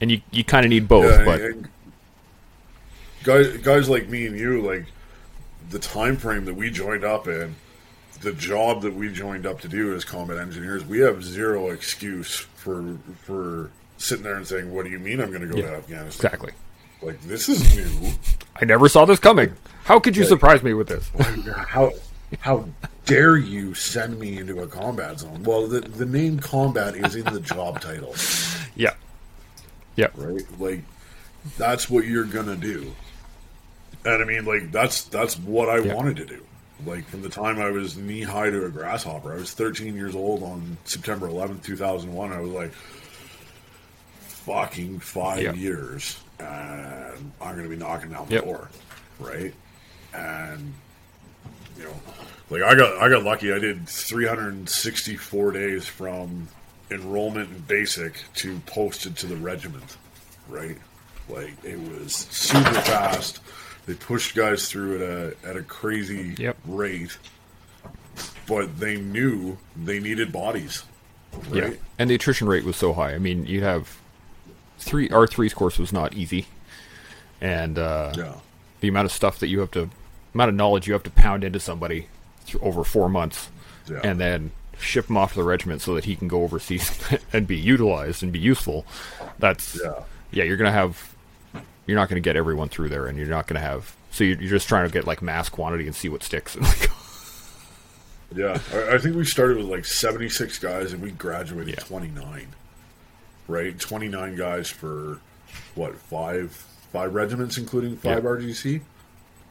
And 0.00 0.10
you 0.10 0.20
you 0.30 0.44
kind 0.44 0.64
of 0.64 0.70
need 0.70 0.86
both, 0.86 1.06
Yeah, 1.06 1.24
but 1.24 1.68
guys, 3.24 3.56
guys 3.58 3.88
like 3.88 4.08
me 4.08 4.26
and 4.26 4.38
you, 4.38 4.60
like 4.60 4.84
the 5.70 5.78
time 5.78 6.16
frame 6.16 6.44
that 6.44 6.54
we 6.54 6.70
joined 6.70 7.04
up 7.04 7.26
in, 7.26 7.54
the 8.20 8.32
job 8.32 8.82
that 8.82 8.94
we 8.94 9.12
joined 9.12 9.46
up 9.46 9.60
to 9.60 9.68
do 9.68 9.94
as 9.94 10.04
combat 10.04 10.38
engineers, 10.38 10.84
we 10.84 10.98
have 11.00 11.24
zero 11.24 11.70
excuse 11.70 12.36
for 12.36 12.96
for 13.22 13.70
sitting 13.98 14.24
there 14.24 14.36
and 14.36 14.46
saying, 14.46 14.72
"What 14.72 14.84
do 14.84 14.90
you 14.90 14.98
mean 14.98 15.20
I'm 15.20 15.30
going 15.30 15.40
to 15.42 15.48
go 15.48 15.56
Yeah, 15.56 15.70
to 15.70 15.76
Afghanistan?" 15.76 16.26
exactly. 16.26 16.52
Like 17.02 17.20
this 17.22 17.48
is 17.48 17.76
new. 17.76 18.10
I 18.60 18.64
never 18.64 18.88
saw 18.88 19.04
this 19.04 19.18
coming. 19.20 19.52
How 19.84 20.00
could 20.00 20.16
you 20.16 20.24
surprise 20.24 20.62
me 20.62 20.74
with 20.74 20.88
this? 20.88 21.10
how 21.68 21.92
how 22.40 22.66
dare 23.04 23.36
you 23.36 23.74
send 23.74 24.18
me 24.18 24.38
into 24.38 24.60
a 24.60 24.66
combat 24.66 25.20
zone? 25.20 25.42
Well, 25.44 25.66
the 25.66 25.80
the 25.80 26.06
name 26.06 26.38
combat 26.40 26.96
is 26.96 27.14
in 27.14 27.24
the 27.32 27.40
job 27.40 27.80
title. 27.80 28.14
Yeah, 28.78 28.92
yeah, 29.94 30.08
right? 30.16 30.42
Like 30.60 30.82
that's 31.56 31.88
what 31.88 32.04
you're 32.04 32.24
gonna 32.24 32.56
do. 32.56 32.94
And 34.04 34.22
I 34.22 34.26
mean, 34.26 34.44
like 34.44 34.70
that's 34.70 35.04
that's 35.04 35.38
what 35.38 35.70
I 35.70 35.78
Yeah. 35.78 35.94
wanted 35.94 36.16
to 36.16 36.26
do. 36.26 36.44
Like 36.84 37.06
from 37.08 37.22
the 37.22 37.30
time 37.30 37.58
I 37.58 37.70
was 37.70 37.96
knee 37.96 38.20
high 38.20 38.50
to 38.50 38.66
a 38.66 38.68
grasshopper, 38.68 39.32
I 39.32 39.36
was 39.36 39.52
13 39.52 39.94
years 39.96 40.14
old 40.14 40.42
on 40.42 40.76
September 40.84 41.26
11th, 41.28 41.62
2001. 41.62 42.32
I 42.34 42.40
was 42.40 42.50
like, 42.50 42.72
fucking 44.20 45.00
five 45.00 45.42
Yeah. 45.42 45.52
years, 45.54 46.18
Uh, 46.40 46.42
and 47.16 47.32
I'm 47.40 47.56
gonna 47.56 47.68
be 47.68 47.76
knocking 47.76 48.10
down 48.10 48.26
the 48.28 48.34
Yep. 48.34 48.44
door, 48.44 48.68
right? 49.20 49.54
And 50.14 50.74
you 51.78 51.84
know, 51.84 51.94
like 52.50 52.62
I 52.62 52.74
got 52.74 53.00
I 53.02 53.08
got 53.08 53.22
lucky. 53.24 53.52
I 53.52 53.58
did 53.58 53.88
364 53.88 55.52
days 55.52 55.86
from 55.86 56.48
enrollment 56.90 57.50
in 57.50 57.58
basic 57.60 58.22
to 58.36 58.58
posted 58.66 59.16
to 59.16 59.26
the 59.26 59.36
regiment, 59.36 59.96
right? 60.48 60.76
Like 61.28 61.52
it 61.64 61.78
was 61.78 62.14
super 62.14 62.72
fast. 62.82 63.40
They 63.86 63.94
pushed 63.94 64.34
guys 64.34 64.68
through 64.68 64.96
at 64.96 65.02
a 65.02 65.48
at 65.50 65.56
a 65.56 65.62
crazy 65.62 66.34
Yep. 66.38 66.56
rate, 66.66 67.16
but 68.46 68.78
they 68.78 68.96
knew 68.96 69.58
they 69.76 69.98
needed 70.00 70.32
bodies, 70.32 70.84
yeah. 71.52 71.62
right? 71.62 71.80
And 71.98 72.10
the 72.10 72.14
attrition 72.14 72.46
rate 72.46 72.64
was 72.64 72.76
so 72.76 72.92
high. 72.92 73.14
I 73.14 73.18
mean, 73.18 73.46
you'd 73.46 73.62
have 73.62 73.96
three. 74.78 75.08
Our 75.10 75.26
threes 75.26 75.54
course 75.54 75.78
was 75.78 75.92
not 75.92 76.14
easy, 76.14 76.46
and 77.40 77.78
uh, 77.78 78.12
Yeah. 78.16 78.34
the 78.80 78.88
amount 78.88 79.06
of 79.06 79.12
stuff 79.12 79.38
that 79.40 79.48
you 79.48 79.60
have 79.60 79.70
to, 79.72 79.90
amount 80.34 80.48
of 80.50 80.54
knowledge 80.54 80.86
you 80.86 80.92
have 80.92 81.02
to 81.04 81.10
pound 81.10 81.44
into 81.44 81.60
somebody 81.60 82.08
through 82.44 82.60
over 82.60 82.84
four 82.84 83.08
months, 83.08 83.48
Yeah. 83.88 84.00
and 84.04 84.20
then 84.20 84.52
ship 84.78 85.08
him 85.08 85.16
off 85.16 85.32
to 85.32 85.38
the 85.38 85.44
regiment 85.44 85.80
so 85.82 85.94
that 85.94 86.04
he 86.04 86.14
can 86.16 86.28
go 86.28 86.42
overseas 86.42 86.90
and 87.32 87.46
be 87.46 87.56
utilized 87.56 88.22
and 88.22 88.30
be 88.32 88.38
useful. 88.38 88.84
That's 89.38 89.78
Yeah. 89.82 90.02
yeah. 90.30 90.44
You're 90.44 90.56
gonna 90.58 90.70
have, 90.72 91.14
you're 91.86 91.96
not 91.96 92.08
gonna 92.08 92.20
get 92.20 92.36
everyone 92.36 92.68
through 92.68 92.90
there, 92.90 93.06
and 93.06 93.16
you're 93.18 93.26
not 93.28 93.46
gonna 93.46 93.60
have. 93.60 93.94
So 94.10 94.24
you're, 94.24 94.38
you're 94.40 94.50
just 94.50 94.68
trying 94.68 94.86
to 94.86 94.92
get 94.92 95.06
like 95.06 95.22
mass 95.22 95.48
quantity 95.48 95.86
and 95.86 95.94
see 95.94 96.08
what 96.08 96.22
sticks. 96.22 96.54
And 96.54 96.64
like, 96.66 96.90
Yeah, 98.34 98.58
I, 98.72 98.94
I 98.94 98.98
think 98.98 99.16
we 99.16 99.24
started 99.24 99.56
with 99.58 99.66
like 99.66 99.84
76 99.84 100.58
guys 100.58 100.92
and 100.92 101.02
we 101.02 101.10
graduated 101.12 101.74
Yeah. 101.78 101.84
29. 101.84 102.48
Right? 103.48 103.78
29 103.78 104.36
guys 104.36 104.68
for 104.68 105.20
what, 105.74 105.96
five 105.96 106.50
five 106.92 107.14
regiments 107.14 107.58
including 107.58 107.96
five 107.96 108.22
Yeah. 108.24 108.30
RGC? 108.30 108.80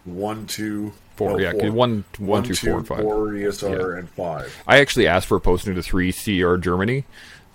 One, 0.05 0.45
two, 0.47 0.93
Four, 1.15 1.31
no, 1.31 1.37
yeah, 1.37 1.69
one- 1.69 2.03
one, 2.17 2.43
two, 2.43 2.55
four, 2.55 2.77
and 2.77 2.87
five. 2.87 3.01
Four 3.01 3.27
ESR 3.33 3.93
Yeah. 3.93 3.99
and 3.99 4.09
five. 4.09 4.53
I 4.67 4.79
actually 4.79 5.07
asked 5.07 5.27
for 5.27 5.37
a 5.37 5.41
posting 5.41 5.75
to 5.75 5.81
three 5.81 6.11
CR 6.11 6.57
Germany, 6.57 7.05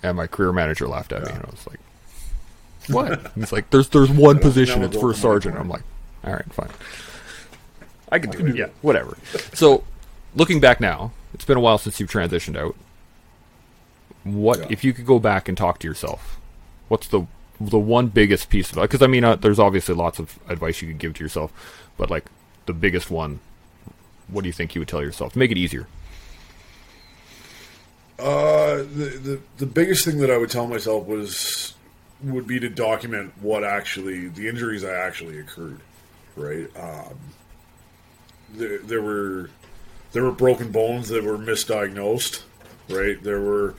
and 0.01 0.17
my 0.17 0.25
career 0.27 0.51
manager 0.51 0.87
laughed 0.87 1.11
at 1.13 1.23
me, 1.23 1.31
and 1.31 1.43
I 1.45 1.49
was 1.49 1.67
like, 1.67 1.79
"What?" 2.87 3.31
He's 3.35 3.51
like, 3.51 3.69
"There's 3.69 3.89
there's 3.89 4.09
one 4.09 4.39
position. 4.39 4.81
It's 4.83 4.97
for 4.97 5.11
a 5.11 5.15
sergeant." 5.15 5.57
I'm 5.57 5.69
like, 5.69 5.83
"All 6.23 6.33
right, 6.33 6.53
fine. 6.53 6.69
I 8.11 8.19
can 8.19 8.31
do 8.31 8.47
it. 8.47 8.55
Yeah, 8.55 8.67
whatever." 8.81 9.15
So, 9.53 9.83
looking 10.35 10.59
back 10.59 10.79
now, 10.81 11.11
it's 11.33 11.45
been 11.45 11.57
a 11.57 11.61
while 11.61 11.77
since 11.77 11.99
you've 11.99 12.09
transitioned 12.11 12.57
out. 12.57 12.75
What 14.23 14.59
Yeah. 14.59 14.67
if 14.69 14.83
you 14.83 14.93
could 14.93 15.05
go 15.05 15.19
back 15.19 15.47
and 15.49 15.57
talk 15.57 15.79
to 15.79 15.87
yourself? 15.87 16.37
What's 16.87 17.07
the 17.07 17.25
the 17.59 17.77
one 17.79 18.07
biggest 18.07 18.49
piece 18.49 18.71
of 18.71 18.77
it? 18.77 18.81
Because 18.81 19.01
I 19.01 19.07
mean, 19.07 19.23
uh, 19.23 19.35
there's 19.35 19.59
obviously 19.59 19.93
lots 19.95 20.19
of 20.19 20.39
advice 20.47 20.81
you 20.81 20.87
could 20.87 20.97
give 20.99 21.13
to 21.15 21.23
yourself, 21.23 21.51
but 21.97 22.09
like 22.09 22.25
the 22.65 22.73
biggest 22.73 23.09
one, 23.11 23.39
what 24.27 24.41
do 24.41 24.47
you 24.47 24.53
think 24.53 24.73
you 24.75 24.81
would 24.81 24.87
tell 24.87 25.01
yourself 25.03 25.33
to 25.33 25.39
make 25.39 25.51
it 25.51 25.57
easier? 25.57 25.87
Uh, 28.19 28.77
the, 28.77 29.19
the 29.23 29.41
the 29.57 29.65
biggest 29.65 30.05
thing 30.05 30.19
that 30.19 30.29
I 30.29 30.37
would 30.37 30.51
tell 30.51 30.67
myself 30.67 31.07
was 31.07 31.73
would 32.23 32.45
be 32.45 32.59
to 32.59 32.69
document 32.69 33.33
what 33.41 33.63
actually 33.63 34.27
the 34.27 34.47
injuries 34.47 34.83
I 34.83 34.93
actually 34.93 35.39
occurred. 35.39 35.79
Right. 36.35 36.67
Um, 36.77 37.17
there, 38.53 38.77
there 38.79 39.01
were 39.01 39.49
there 40.11 40.23
were 40.23 40.31
broken 40.31 40.71
bones 40.71 41.09
that 41.09 41.23
were 41.23 41.37
misdiagnosed. 41.37 42.43
Right. 42.89 43.21
There 43.23 43.41
were, 43.41 43.73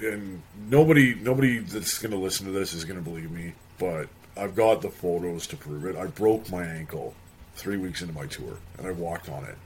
and 0.00 0.42
nobody 0.68 1.14
nobody 1.14 1.58
that's 1.58 1.98
going 1.98 2.12
to 2.12 2.18
listen 2.18 2.46
to 2.46 2.52
this 2.52 2.72
is 2.72 2.84
going 2.84 2.98
to 2.98 3.04
believe 3.04 3.30
me, 3.30 3.52
but 3.78 4.08
I've 4.36 4.54
got 4.54 4.82
the 4.82 4.90
photos 4.90 5.46
to 5.48 5.56
prove 5.56 5.84
it. 5.84 5.96
I 5.96 6.06
broke 6.06 6.50
my 6.50 6.64
ankle 6.64 7.14
three 7.56 7.76
weeks 7.76 8.02
into 8.02 8.14
my 8.14 8.26
tour, 8.26 8.56
and 8.78 8.86
I 8.86 8.92
walked 8.92 9.28
on 9.28 9.44
it 9.44 9.56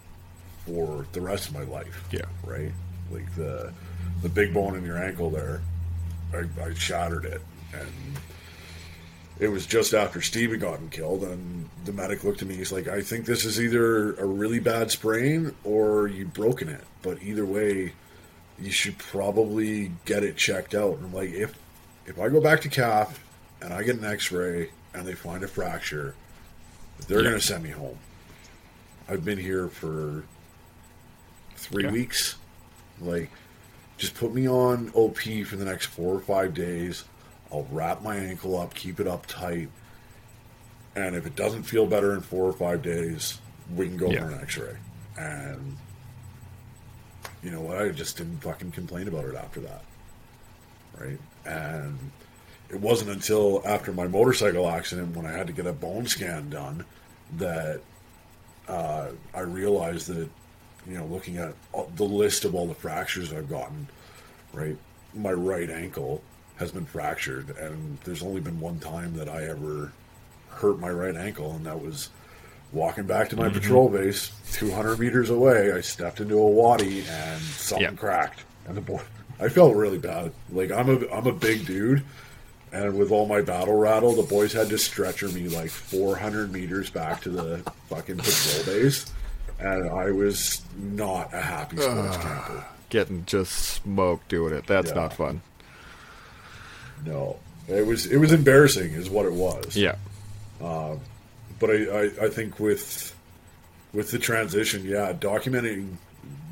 for 0.66 1.06
the 1.12 1.20
rest 1.20 1.48
of 1.48 1.54
my 1.54 1.64
life. 1.64 2.04
Yeah. 2.10 2.22
Right? 2.44 2.72
Like 3.10 3.34
the 3.34 3.72
the 4.22 4.28
big 4.28 4.54
bone 4.54 4.76
in 4.76 4.84
your 4.84 4.98
ankle 4.98 5.30
there, 5.30 5.60
I, 6.32 6.44
I 6.62 6.74
shattered 6.74 7.24
it. 7.24 7.42
And 7.72 8.18
it 9.38 9.48
was 9.48 9.66
just 9.66 9.94
after 9.94 10.20
Steve 10.20 10.52
had 10.52 10.60
gotten 10.60 10.88
killed 10.88 11.24
and 11.24 11.68
the 11.84 11.92
medic 11.92 12.22
looked 12.22 12.42
at 12.42 12.48
me, 12.48 12.54
he's 12.54 12.70
like, 12.72 12.86
I 12.86 13.00
think 13.00 13.26
this 13.26 13.44
is 13.44 13.60
either 13.60 14.14
a 14.14 14.24
really 14.24 14.60
bad 14.60 14.90
sprain 14.90 15.54
or 15.64 16.06
you've 16.06 16.32
broken 16.32 16.68
it. 16.68 16.84
But 17.02 17.22
either 17.22 17.44
way, 17.44 17.92
you 18.62 18.70
should 18.70 18.98
probably 18.98 19.92
get 20.04 20.22
it 20.22 20.36
checked 20.36 20.74
out. 20.74 20.96
And 20.96 21.06
I'm 21.06 21.12
like, 21.12 21.30
if 21.30 21.54
if 22.06 22.18
I 22.18 22.28
go 22.28 22.40
back 22.40 22.60
to 22.62 22.68
KAF 22.68 23.14
and 23.60 23.72
I 23.72 23.82
get 23.82 23.96
an 23.96 24.04
x 24.04 24.32
ray 24.32 24.70
and 24.94 25.06
they 25.06 25.14
find 25.14 25.42
a 25.44 25.48
fracture, 25.48 26.14
they're 27.06 27.18
Yeah. 27.22 27.30
gonna 27.30 27.40
send 27.40 27.62
me 27.64 27.70
home. 27.70 27.98
I've 29.08 29.24
been 29.24 29.38
here 29.38 29.68
for 29.68 30.24
three 31.56 31.84
Yeah. 31.84 31.90
weeks. 31.92 32.36
Like, 33.00 33.30
just 33.98 34.14
put 34.14 34.34
me 34.34 34.48
on 34.48 34.90
OP 34.94 35.44
for 35.44 35.56
the 35.56 35.64
next 35.64 35.86
four 35.86 36.14
or 36.14 36.20
five 36.20 36.54
days. 36.54 37.04
I'll 37.52 37.66
wrap 37.70 38.02
my 38.02 38.16
ankle 38.16 38.58
up, 38.58 38.74
keep 38.74 38.98
it 39.00 39.06
up 39.06 39.26
tight, 39.26 39.68
and 40.96 41.14
if 41.14 41.26
it 41.26 41.36
doesn't 41.36 41.64
feel 41.64 41.86
better 41.86 42.14
in 42.14 42.20
four 42.20 42.44
or 42.48 42.52
five 42.52 42.82
days, 42.82 43.38
we 43.74 43.86
can 43.88 43.96
go 43.96 44.10
Yeah. 44.10 44.20
for 44.26 44.32
an 44.32 44.40
X-ray. 44.40 44.76
And 45.18 45.76
you 47.42 47.50
know 47.50 47.60
what? 47.60 47.78
I 47.78 47.88
just 47.90 48.16
didn't 48.18 48.38
fucking 48.38 48.72
complain 48.72 49.08
about 49.08 49.24
it 49.24 49.34
after 49.34 49.60
that, 49.60 49.82
right? 50.98 51.18
And 51.44 51.98
it 52.70 52.80
wasn't 52.80 53.10
until 53.10 53.62
after 53.66 53.92
my 53.92 54.06
motorcycle 54.06 54.68
accident 54.68 55.16
when 55.16 55.26
I 55.26 55.32
had 55.32 55.46
to 55.48 55.52
get 55.52 55.66
a 55.66 55.72
bone 55.72 56.06
scan 56.06 56.50
done 56.50 56.84
that 57.36 57.80
uh, 58.68 59.08
I 59.34 59.40
realized 59.40 60.06
that, 60.08 60.28
you 60.86 60.94
know, 60.96 61.06
looking 61.06 61.36
at 61.38 61.54
the 61.96 62.04
list 62.04 62.44
of 62.44 62.54
all 62.54 62.66
the 62.66 62.74
fractures 62.74 63.32
I've 63.32 63.48
gotten, 63.48 63.88
right, 64.52 64.76
my 65.14 65.32
right 65.32 65.68
ankle 65.68 66.22
has 66.56 66.70
been 66.70 66.86
fractured, 66.86 67.50
and 67.58 67.98
there's 68.04 68.22
only 68.22 68.40
been 68.40 68.60
one 68.60 68.78
time 68.78 69.16
that 69.16 69.28
I 69.28 69.44
ever 69.44 69.92
hurt 70.50 70.78
my 70.78 70.90
right 70.90 71.16
ankle, 71.16 71.52
and 71.52 71.66
that 71.66 71.80
was 71.82 72.10
walking 72.72 73.04
back 73.04 73.28
to 73.30 73.36
my 73.36 73.48
mm-hmm. 73.48 73.58
patrol 73.58 73.88
base 73.88 74.32
200 74.52 74.98
meters 74.98 75.30
away. 75.30 75.72
I 75.72 75.80
stepped 75.80 76.20
into 76.20 76.38
a 76.38 76.46
wadi 76.46 77.04
and 77.08 77.40
something 77.42 77.84
Yeah. 77.84 77.92
cracked, 77.92 78.40
and 78.66 78.76
the 78.76 78.80
boy, 78.80 79.00
I 79.40 79.48
felt 79.48 79.74
really 79.76 79.98
bad. 79.98 80.32
Like 80.50 80.70
I'm 80.70 80.88
a 80.88 81.08
I'm 81.10 81.26
a 81.26 81.32
big 81.32 81.66
dude, 81.66 82.02
and 82.72 82.98
with 82.98 83.10
all 83.10 83.26
my 83.26 83.40
battle 83.42 83.76
rattle, 83.76 84.14
the 84.14 84.22
boys 84.22 84.52
had 84.52 84.68
to 84.70 84.78
stretcher 84.78 85.28
me 85.28 85.48
like 85.48 85.70
400 85.70 86.52
meters 86.52 86.90
back 86.90 87.20
to 87.22 87.30
the 87.30 87.58
fucking 87.88 88.18
patrol 88.18 88.64
base, 88.64 89.06
and 89.58 89.88
I 89.90 90.10
was 90.10 90.62
not 90.76 91.32
a 91.34 91.40
happy 91.40 91.76
sports 91.76 92.16
ah, 92.16 92.22
camper. 92.22 92.64
Getting 92.88 93.24
just 93.26 93.52
smoked 93.52 94.28
doing 94.28 94.54
it. 94.54 94.66
That's 94.66 94.90
Yeah. 94.90 94.94
not 94.96 95.14
fun. 95.14 95.42
No, 97.04 97.38
it 97.68 97.86
was 97.86 98.06
it 98.06 98.18
was 98.18 98.32
embarrassing, 98.32 98.92
is 98.92 99.10
what 99.10 99.26
it 99.26 99.32
was. 99.32 99.76
Yeah. 99.76 99.96
Um, 100.62 101.00
but 101.62 101.70
I, 101.70 101.84
I, 101.84 102.02
I 102.26 102.28
think 102.28 102.58
with 102.58 103.14
with 103.94 104.10
the 104.10 104.18
transition, 104.18 104.84
yeah, 104.84 105.12
documenting 105.12 105.94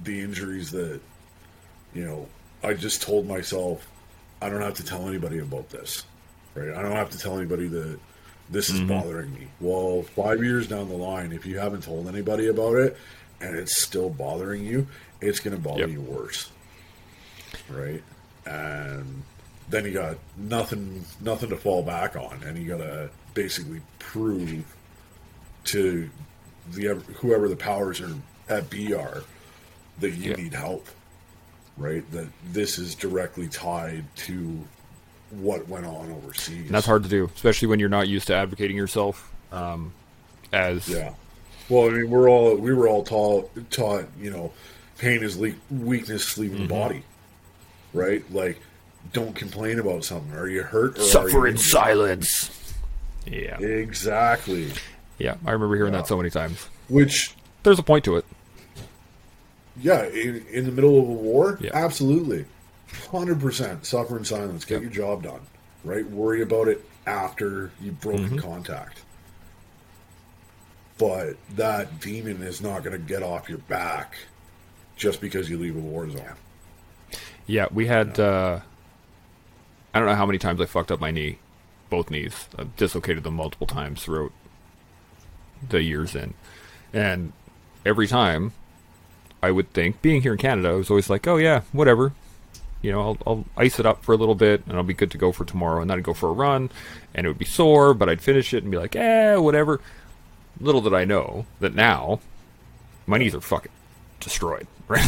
the 0.05 0.21
injuries 0.21 0.71
that 0.71 1.01
you 1.93 2.05
know, 2.05 2.29
I 2.63 2.75
just 2.75 3.03
told 3.03 3.27
myself 3.27 3.87
I 4.41 4.49
don't 4.49 4.63
have 4.63 4.75
to 4.75 4.85
tell 4.85 5.09
anybody 5.09 5.41
about 5.41 5.69
this, 5.69 6.05
right? 6.55 6.71
I 6.71 6.81
don't 6.81 6.93
have 6.93 7.11
to 7.11 7.19
tell 7.19 7.37
anybody 7.37 7.67
that 7.67 7.99
This 8.51 8.69
is 8.69 8.81
mm-hmm. 8.81 8.89
bothering 8.89 9.33
me. 9.33 9.47
Well, 9.61 10.03
five 10.03 10.43
years 10.43 10.67
down 10.67 10.89
the 10.89 10.97
line, 10.97 11.33
if 11.33 11.47
you 11.47 11.59
haven't 11.59 11.85
told 11.85 12.09
anybody 12.09 12.49
about 12.49 12.77
it 12.77 12.97
and 13.41 13.57
it's 13.57 13.81
still 13.81 14.11
bothering 14.11 14.65
you, 14.65 14.87
it's 15.21 15.41
going 15.41 15.57
to 15.57 15.63
bother 15.63 15.81
Yep. 15.81 15.91
you 15.91 16.01
worse, 16.01 16.51
right? 17.69 18.03
And 18.47 19.23
then 19.69 19.85
you 19.85 19.93
got 19.93 20.17
nothing, 20.37 21.05
nothing 21.21 21.51
to 21.51 21.57
fall 21.57 21.83
back 21.83 22.17
on, 22.17 22.43
and 22.45 22.59
you 22.59 22.69
got 22.69 22.79
to 22.79 23.11
basically 23.35 23.81
prove 24.01 24.65
to 25.73 26.11
the 26.73 26.95
whoever 27.17 27.49
the 27.49 27.57
powers 27.57 28.01
are 28.01 28.13
at 28.49 28.69
B 28.71 28.93
are 28.93 29.23
that 30.01 30.11
you 30.11 30.31
Yeah. 30.31 30.37
need 30.37 30.55
help, 30.55 30.87
right? 31.77 32.09
That 32.13 32.29
this 32.53 32.79
is 32.79 32.95
directly 32.95 33.49
tied 33.49 34.05
to 34.27 34.59
what 35.31 35.69
went 35.69 35.87
on 35.87 36.11
overseas. 36.13 36.67
And 36.67 36.71
that's 36.71 36.87
hard 36.87 37.03
to 37.05 37.09
do, 37.09 37.31
especially 37.35 37.69
when 37.69 37.79
you're 37.81 37.89
not 37.89 38.09
used 38.09 38.27
to 38.29 38.35
advocating 38.35 38.77
yourself. 38.77 39.31
Um, 39.53 39.93
as 40.53 40.89
Yeah. 40.89 41.15
Well, 41.69 41.87
I 41.87 41.91
mean, 41.91 42.11
we're 42.11 42.29
all 42.29 42.57
we 42.57 42.75
were 42.75 42.89
all 42.89 43.05
taught 43.05 43.51
taught 43.71 44.07
you 44.21 44.31
know, 44.31 44.53
pain 44.99 45.23
is 45.23 45.37
le- 45.37 45.53
weakness 45.71 46.37
leaving 46.37 46.59
Mm-hmm. 46.59 46.67
the 46.67 46.75
body, 46.75 47.03
right? 47.95 48.25
Like, 48.33 48.59
don't 49.13 49.35
complain 49.35 49.79
about 49.79 50.05
something. 50.05 50.37
Are 50.37 50.49
you 50.49 50.63
hurt? 50.63 50.99
Or 50.99 51.03
are 51.03 51.05
suffer 51.05 51.29
you 51.31 51.45
in 51.47 51.57
silence. 51.59 52.51
Yeah, 53.27 53.59
Exactly. 53.61 54.73
Yeah, 55.21 55.37
I 55.47 55.53
remember 55.53 55.77
hearing 55.77 55.93
Yeah. 55.93 56.01
that 56.01 56.09
so 56.09 56.17
many 56.17 56.31
times. 56.31 56.69
Which, 56.89 57.35
There's 57.63 57.79
a 57.79 57.83
point 57.83 58.05
to 58.07 58.17
it. 58.17 58.25
yeah, 59.81 60.05
in, 60.07 60.45
in 60.51 60.65
the 60.67 60.73
middle 60.73 60.99
of 60.99 61.09
a 61.09 61.13
war, 61.13 61.59
Yeah. 61.61 61.71
absolutely, 61.75 62.45
hundred 63.11 63.41
percent. 63.41 63.87
Suffer 63.87 64.17
in 64.19 64.25
silence. 64.25 64.65
Get 64.65 64.83
your 64.83 64.91
job 64.91 65.23
done. 65.23 65.41
Right. 65.85 66.09
Worry 66.11 66.43
about 66.43 66.69
it 66.69 66.85
after 67.07 67.71
you've 67.81 68.01
broken 68.01 68.27
Mm-hmm. 68.31 68.39
contact. 68.39 69.01
But 70.99 71.37
that 71.57 72.01
demon 72.01 72.43
is 72.43 72.61
not 72.61 72.83
going 72.85 72.93
to 72.93 72.99
get 72.99 73.23
off 73.23 73.49
your 73.49 73.59
back 73.59 74.15
just 74.97 75.21
because 75.21 75.49
you 75.49 75.57
leave 75.59 75.77
a 75.77 75.81
war 75.81 76.09
zone. 76.11 76.35
Yeah, 77.47 77.67
we 77.73 77.87
had. 77.87 78.21
Uh, 78.21 78.61
I 79.95 79.99
don't 79.99 80.07
know 80.09 80.15
how 80.15 80.27
many 80.27 80.39
times 80.39 80.61
I 80.61 80.67
fucked 80.67 80.93
up 80.93 81.01
my 81.01 81.11
knee, 81.11 81.39
both 81.89 82.11
knees. 82.11 82.49
I've 82.59 82.77
dislocated 82.77 83.25
them 83.25 83.35
multiple 83.35 83.67
times 83.67 84.03
throughout 84.05 84.33
the 85.69 85.83
years 85.83 86.15
in, 86.15 86.35
and 86.93 87.33
every 87.85 88.07
time, 88.07 88.53
I 89.43 89.51
would 89.51 89.73
think, 89.73 90.03
being 90.03 90.23
here 90.23 90.33
in 90.33 90.39
Canada, 90.39 90.69
I 90.69 90.73
was 90.73 90.91
always 90.91 91.11
like, 91.11 91.27
"Oh 91.27 91.37
yeah, 91.37 91.63
whatever." 91.73 92.13
You 92.83 92.93
know, 92.93 93.01
I'll, 93.01 93.19
I'll 93.27 93.45
ice 93.59 93.79
it 93.79 93.85
up 93.85 94.03
for 94.05 94.15
a 94.15 94.17
little 94.17 94.35
bit, 94.35 94.63
and 94.67 94.77
I'll 94.77 94.83
be 94.83 94.95
good 94.95 95.11
to 95.11 95.19
go 95.19 95.33
for 95.33 95.45
tomorrow. 95.45 95.83
And 95.83 95.91
then 95.91 95.99
I'd 95.99 96.05
go 96.05 96.15
for 96.15 96.31
a 96.31 96.33
run, 96.33 96.71
and 97.15 97.27
it 97.27 97.29
would 97.29 97.39
be 97.39 97.45
sore, 97.45 97.93
but 97.93 98.09
I'd 98.09 98.23
finish 98.23 98.55
it 98.55 98.63
and 98.63 98.71
be 98.71 98.79
like, 98.79 98.97
"Eh, 98.97 99.37
whatever." 99.37 99.81
Little 100.61 100.81
did 100.81 100.95
I 100.95 101.05
know 101.05 101.47
that 101.61 101.75
now, 101.75 102.21
my 103.07 103.19
knees 103.19 103.35
are 103.35 103.41
fucking 103.41 103.73
destroyed. 104.21 104.67
Right? 104.91 105.07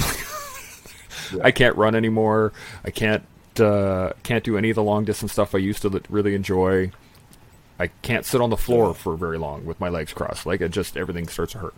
I 1.42 1.50
can't 1.50 1.74
run 1.76 1.96
anymore. 1.96 2.52
I 2.84 2.90
can't 2.90 3.24
uh, 3.58 4.12
can't 4.22 4.44
do 4.44 4.56
any 4.56 4.70
of 4.70 4.76
the 4.76 4.82
long 4.82 5.04
distance 5.04 5.32
stuff 5.32 5.54
I 5.54 5.58
used 5.58 5.82
to 5.82 6.02
really 6.08 6.34
enjoy. 6.36 6.92
I 7.82 7.88
can't 8.02 8.24
sit 8.24 8.40
on 8.40 8.50
the 8.50 8.56
floor 8.56 8.94
for 8.94 9.16
very 9.16 9.38
long 9.38 9.64
with 9.64 9.80
my 9.80 9.88
legs 9.88 10.12
crossed. 10.12 10.46
Like 10.46 10.60
it 10.60 10.70
just 10.70 10.96
everything 10.96 11.26
starts 11.28 11.52
to 11.52 11.58
hurt. 11.58 11.74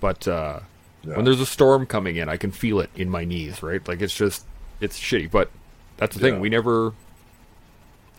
But 0.00 0.26
uh, 0.26 0.60
Yeah. 1.04 1.16
when 1.16 1.24
there's 1.24 1.40
a 1.40 1.46
storm 1.46 1.86
coming 1.86 2.16
in, 2.16 2.28
I 2.28 2.36
can 2.36 2.50
feel 2.50 2.80
it 2.80 2.90
in 2.96 3.08
my 3.08 3.24
knees. 3.24 3.62
Right? 3.62 3.86
Like 3.86 4.00
it's 4.02 4.16
just 4.16 4.44
it's 4.80 4.98
shitty. 4.98 5.30
But 5.30 5.50
that's 5.98 6.14
the 6.16 6.20
thing. 6.20 6.34
Yeah. 6.34 6.40
We 6.40 6.48
never 6.48 6.92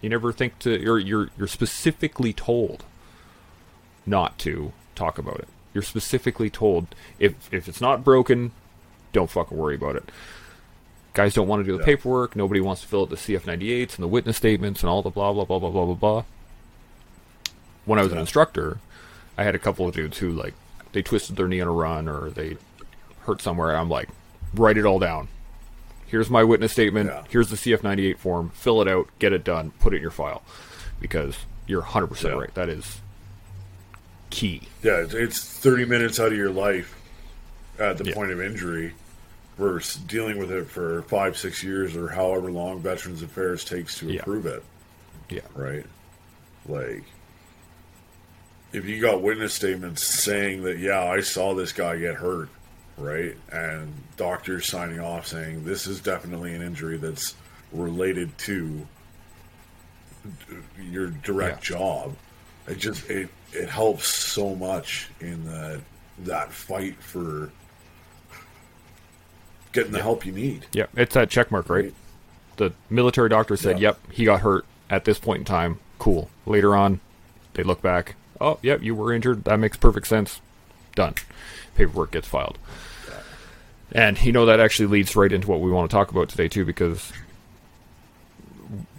you 0.02 0.10
never 0.10 0.32
think 0.32 0.58
to 0.60 0.80
you're 0.80 1.00
you're 1.00 1.30
you're 1.38 1.48
specifically 1.48 2.32
told 2.34 2.86
not 4.06 4.38
to 4.40 4.72
talk 4.96 5.18
about 5.18 5.40
it. 5.40 5.48
You're 5.74 5.84
specifically 5.84 6.50
told 6.50 6.96
if 7.20 7.34
if 7.54 7.68
it's 7.68 7.82
not 7.82 8.04
broken, 8.04 8.52
don't 9.12 9.30
fucking 9.30 9.58
worry 9.58 9.76
about 9.76 9.96
it. 9.96 10.10
Guys 11.14 11.34
don't 11.34 11.48
want 11.48 11.60
to 11.62 11.66
do 11.66 11.74
the 11.74 11.80
Yeah. 11.80 11.86
paperwork. 11.86 12.36
Nobody 12.36 12.62
wants 12.62 12.82
to 12.84 12.88
fill 12.88 13.02
out 13.02 13.10
the 13.10 13.18
CF98s 13.18 13.96
and 13.96 14.04
the 14.04 14.08
witness 14.08 14.38
statements 14.38 14.82
and 14.82 14.90
all 14.90 15.02
the 15.02 15.10
blah 15.10 15.34
blah 15.34 15.46
blah 15.46 15.60
blah 15.60 15.72
blah 15.72 15.86
blah 15.86 15.96
blah. 15.96 16.24
When 17.88 17.98
I 17.98 18.04
was 18.04 18.12
an 18.12 18.20
instructor, 18.20 18.78
I 19.38 19.44
had 19.44 19.56
a 19.56 19.60
couple 19.60 19.88
of 19.88 19.96
dudes 19.96 20.20
who 20.20 20.30
like 20.32 20.54
they 20.92 21.02
twisted 21.02 21.36
their 21.38 21.48
knee 21.48 21.62
on 21.62 21.68
a 21.68 21.72
run 21.72 22.08
or 22.08 22.30
they 22.30 22.58
hurt 23.22 23.42
somewhere. 23.42 23.76
I'm 23.76 23.90
like, 23.90 24.10
write 24.54 24.78
it 24.78 24.86
all 24.86 25.00
down. 25.00 25.28
Here's 26.06 26.30
my 26.30 26.44
witness 26.44 26.72
statement. 26.72 27.10
Yeah. 27.10 27.24
Here's 27.30 27.50
the 27.50 27.56
CF98 27.58 28.18
form. 28.18 28.52
Fill 28.52 28.82
it 28.82 28.88
out. 28.88 29.08
Get 29.20 29.34
it 29.34 29.44
done. 29.44 29.72
Put 29.80 29.94
it 29.94 29.98
in 29.98 30.02
your 30.04 30.12
file, 30.12 30.42
because 31.00 31.36
you're 31.66 31.82
100 31.82 32.08
percent 32.08 32.36
right. 32.38 32.54
That 32.54 32.70
is 32.70 33.00
key. 34.30 34.68
Yeah, 34.84 35.00
it's- 35.02 35.14
it's 35.14 35.40
30 35.42 35.86
minutes 35.86 36.20
out 36.20 36.28
of 36.34 36.38
your 36.38 36.50
life 36.50 36.94
at 37.80 37.98
the 37.98 38.06
Yeah. 38.06 38.14
point 38.14 38.32
of 38.32 38.42
injury 38.42 38.94
versus 39.58 40.02
dealing 40.02 40.38
with 40.38 40.52
it 40.52 40.70
for 40.70 41.02
five, 41.04 41.38
six 41.38 41.64
years 41.64 41.96
or 41.96 42.10
however 42.10 42.52
long 42.52 42.80
Veterans 42.82 43.22
Affairs 43.22 43.64
takes 43.64 43.98
to 44.00 44.08
Yeah. 44.08 44.22
approve 44.22 44.46
it, 44.46 44.64
Yeah. 45.30 45.42
right? 45.56 45.86
Like, 46.68 47.04
if 48.78 48.86
you 48.86 49.02
got 49.02 49.22
witness 49.22 49.54
statements 49.54 50.04
saying 50.04 50.64
that, 50.64 50.78
yeah, 50.78 51.04
I 51.04 51.22
saw 51.22 51.54
this 51.54 51.72
guy 51.74 51.98
get 51.98 52.16
hurt, 52.16 52.50
right? 52.98 53.36
And 53.52 53.94
doctors 54.16 54.68
signing 54.68 55.00
off 55.00 55.28
saying 55.28 55.66
this 55.66 55.88
is 55.88 56.00
definitely 56.00 56.54
an 56.56 56.62
injury 56.62 56.98
that's 56.98 57.36
related 57.72 58.38
to 58.40 58.88
your 60.82 61.08
direct 61.08 61.70
Yeah. 61.70 61.78
job. 61.78 62.16
It 62.68 62.76
just 62.80 63.10
it 63.10 63.30
it 63.54 63.70
helps 63.70 64.08
so 64.08 64.56
much 64.56 65.10
in 65.22 65.46
that 65.46 65.80
that 66.20 66.52
fight 66.52 66.96
for 67.02 67.50
getting 69.72 69.92
the 69.92 70.02
help 70.02 70.26
you 70.26 70.32
need. 70.32 70.66
Yeah, 70.74 70.88
it's 70.96 71.14
that 71.14 71.30
check 71.30 71.52
mark, 71.52 71.70
right? 71.70 71.86
Right. 71.86 71.94
The 72.58 72.74
military 72.90 73.30
doctor 73.30 73.56
said, 73.56 73.80
Yeah. 73.80 73.90
"Yep, 73.90 74.12
he 74.12 74.26
got 74.26 74.42
hurt 74.42 74.66
at 74.90 75.06
this 75.06 75.20
point 75.20 75.40
in 75.40 75.46
time." 75.46 75.80
Cool. 76.00 76.30
Later 76.46 76.76
on, 76.76 77.00
they 77.54 77.64
look 77.64 77.82
back. 77.82 78.16
Oh, 78.40 78.60
yep, 78.62 78.82
you 78.82 78.96
were 78.96 79.14
injured. 79.14 79.44
That 79.46 79.60
makes 79.60 79.78
perfect 79.78 80.08
sense. 80.08 80.42
Done. 80.96 81.16
Paperwork 81.76 82.12
gets 82.12 82.28
filed. 82.28 82.58
And 83.92 84.22
you 84.22 84.32
know 84.32 84.46
that 84.46 84.60
actually 84.60 84.88
leads 84.88 85.16
right 85.16 85.32
into 85.32 85.48
what 85.48 85.62
we 85.62 85.72
want 85.72 85.90
to 85.90 85.96
talk 85.96 86.12
about 86.12 86.30
today 86.30 86.48
too, 86.48 86.66
because 86.66 87.14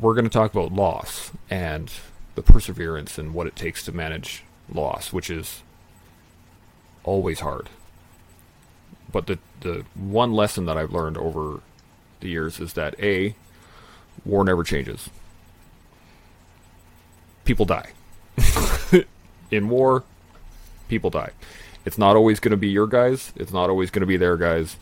we're 0.01 0.15
going 0.15 0.25
to 0.25 0.31
talk 0.31 0.53
about 0.53 0.73
loss 0.73 1.31
and 1.51 1.93
the 2.35 2.43
perseverance 2.43 3.19
and 3.19 3.35
what 3.35 3.47
it 3.47 3.55
takes 3.55 3.85
to 3.85 3.93
manage 3.93 4.45
loss, 4.73 5.13
which 5.13 5.29
is 5.29 5.63
always 7.05 7.41
hard. 7.41 7.69
But 9.13 9.27
the 9.27 9.39
the 9.61 9.85
one 9.95 10.33
lesson 10.33 10.67
that 10.67 10.79
I've 10.79 10.93
learned 10.93 11.19
over 11.19 11.61
the 12.21 12.29
years 12.29 12.61
is 12.61 12.75
that 12.75 12.95
a 13.01 13.35
war 14.25 14.45
never 14.45 14.63
changes. 14.63 15.11
People 17.45 17.65
die. 17.65 17.91
In 19.51 19.69
war, 19.69 20.05
people 20.89 21.11
die. 21.11 21.31
It's 21.85 21.99
not 21.99 22.17
always 22.17 22.39
going 22.41 22.51
to 22.51 22.57
be 22.57 22.69
your 22.69 22.87
guys. 22.87 23.33
It's 23.37 23.53
not 23.53 23.71
always 23.71 23.91
going 23.91 24.01
to 24.03 24.07
be 24.07 24.17
their 24.19 24.37
guys, 24.37 24.77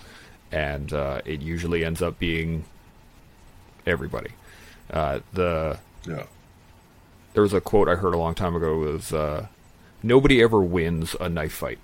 and 0.51 0.93
uh, 0.93 1.21
it 1.25 1.41
usually 1.41 1.85
ends 1.85 2.03
up 2.03 2.19
being 2.19 2.65
everybody. 3.87 4.31
Uh, 4.91 5.21
the 5.33 5.79
Yeah. 6.07 6.25
there 7.35 7.43
was 7.43 7.53
a 7.53 7.61
quote 7.61 7.89
I 7.89 7.97
heard 7.97 8.15
a 8.15 8.19
long 8.19 8.35
time 8.35 8.55
ago 8.57 8.77
was 8.79 9.13
uh, 9.13 9.47
nobody 10.03 10.43
ever 10.43 10.61
wins 10.61 11.15
a 11.21 11.29
knife 11.29 11.53
fight. 11.53 11.79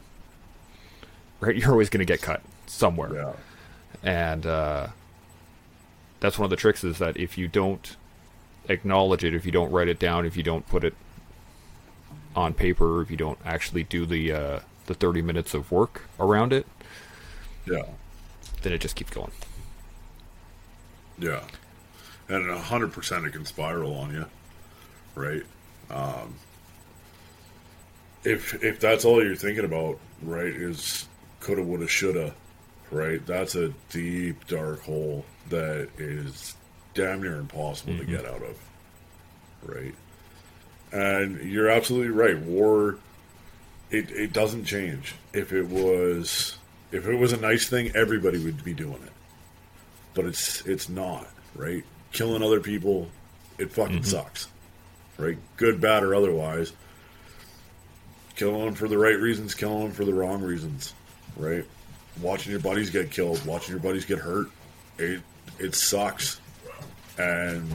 Right? 1.40 1.56
You're 1.56 1.70
always 1.72 1.88
going 1.90 2.04
to 2.04 2.04
get 2.12 2.22
cut 2.22 2.42
somewhere 2.66 3.12
Yeah. 3.14 3.32
and 4.02 4.46
uh, 4.46 4.86
that's 6.20 6.38
one 6.38 6.44
of 6.44 6.50
the 6.50 6.56
tricks 6.56 6.82
is 6.84 6.98
that 6.98 7.16
if 7.16 7.36
you 7.36 7.48
don't 7.48 7.96
acknowledge 8.68 9.24
it 9.24 9.34
if 9.34 9.44
you 9.44 9.50
don't 9.52 9.70
write 9.72 9.88
it 9.88 9.98
down 9.98 10.24
if 10.24 10.36
you 10.36 10.42
don't 10.44 10.66
put 10.68 10.84
it 10.84 10.94
on 12.34 12.54
paper 12.54 13.02
if 13.02 13.10
you 13.10 13.16
don't 13.16 13.38
actually 13.44 13.84
do 13.84 14.06
the 14.06 14.32
uh, 14.32 14.60
the 14.86 14.94
30 14.94 15.22
minutes 15.22 15.54
of 15.54 15.70
work 15.70 16.02
around 16.18 16.52
it 16.52 16.66
Yeah. 17.66 17.82
then 18.62 18.72
it 18.72 18.78
just 18.80 18.96
keeps 18.96 19.10
going 19.12 19.30
Yeah. 21.18 21.42
And 22.28 22.48
a 22.50 22.58
hundred 22.58 22.92
percent 22.92 23.26
it 23.26 23.32
can 23.32 23.44
spiral 23.44 23.94
on 23.94 24.12
you. 24.14 24.26
Right? 25.14 25.42
Um 25.90 26.34
if 28.24 28.62
if 28.62 28.80
that's 28.80 29.04
all 29.04 29.22
you're 29.22 29.34
thinking 29.36 29.64
about, 29.64 29.98
right, 30.22 30.46
is 30.46 31.06
coulda, 31.40 31.62
woulda, 31.62 31.88
shoulda, 31.88 32.34
right? 32.90 33.24
That's 33.26 33.54
a 33.56 33.72
deep 33.90 34.46
dark 34.46 34.82
hole 34.82 35.24
that 35.48 35.88
is 35.98 36.54
damn 36.94 37.20
near 37.22 37.36
impossible 37.36 37.96
to 37.98 38.04
get 38.04 38.24
out 38.24 38.42
of. 38.42 38.56
Right? 39.64 39.94
And 40.92 41.40
you're 41.50 41.70
absolutely 41.70 42.10
right. 42.10 42.38
War 42.38 42.98
it, 43.90 44.10
it 44.10 44.32
doesn't 44.32 44.64
change. 44.64 45.14
If 45.32 45.52
it 45.52 45.66
was 45.68 46.58
if 46.90 47.06
it 47.06 47.16
was 47.16 47.32
a 47.32 47.38
nice 47.38 47.68
thing, 47.68 47.90
everybody 47.94 48.38
would 48.38 48.62
be 48.62 48.74
doing 48.74 49.02
it 49.02 49.12
but 50.14 50.24
it's 50.24 50.64
it's 50.66 50.88
not 50.88 51.26
right. 51.54 51.84
Killing 52.12 52.42
other 52.42 52.60
people, 52.60 53.08
it 53.58 53.72
fucking 53.72 53.96
mm-hmm. 53.96 54.04
sucks, 54.04 54.48
right? 55.18 55.38
Good, 55.56 55.80
bad, 55.80 56.02
or 56.02 56.14
otherwise. 56.14 56.72
killing 58.36 58.64
them 58.64 58.74
for 58.74 58.88
the 58.88 58.98
right 58.98 59.18
reasons, 59.18 59.54
killing 59.54 59.84
them 59.84 59.92
for 59.92 60.04
the 60.04 60.12
wrong 60.12 60.42
reasons, 60.42 60.94
right? 61.36 61.64
Watching 62.20 62.50
your 62.50 62.60
buddies 62.60 62.90
get 62.90 63.10
killed, 63.10 63.44
watching 63.46 63.70
your 63.70 63.80
buddies 63.80 64.04
get 64.04 64.18
hurt, 64.18 64.48
it 64.98 65.22
it 65.58 65.74
sucks, 65.74 66.40
and 67.18 67.66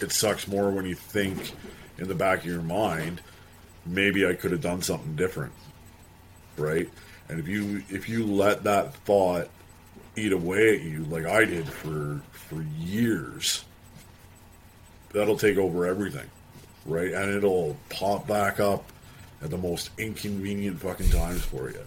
it 0.00 0.12
sucks 0.12 0.48
more 0.48 0.70
when 0.70 0.84
you 0.84 0.94
think 0.94 1.52
in 1.98 2.08
the 2.08 2.14
back 2.14 2.40
of 2.40 2.46
your 2.46 2.62
mind, 2.62 3.20
maybe 3.84 4.26
I 4.26 4.34
could 4.34 4.52
have 4.52 4.60
done 4.60 4.82
something 4.82 5.16
different, 5.16 5.52
right? 6.56 6.88
And 7.28 7.40
if 7.40 7.48
you 7.48 7.82
if 7.88 8.08
you 8.08 8.24
let 8.26 8.64
that 8.64 8.94
thought 8.94 9.48
eat 10.16 10.32
away 10.32 10.76
at 10.76 10.82
you 10.82 11.04
like 11.04 11.24
I 11.26 11.44
did 11.44 11.66
for 11.68 12.20
for 12.32 12.62
years, 12.78 13.64
that'll 15.12 15.36
take 15.38 15.56
over 15.58 15.86
everything, 15.86 16.28
right? 16.84 17.12
And 17.12 17.30
it'll 17.32 17.76
pop 17.88 18.26
back 18.26 18.60
up 18.60 18.84
at 19.42 19.50
the 19.50 19.58
most 19.58 19.90
inconvenient 19.98 20.80
fucking 20.80 21.10
times 21.10 21.42
for 21.42 21.70
you. 21.70 21.80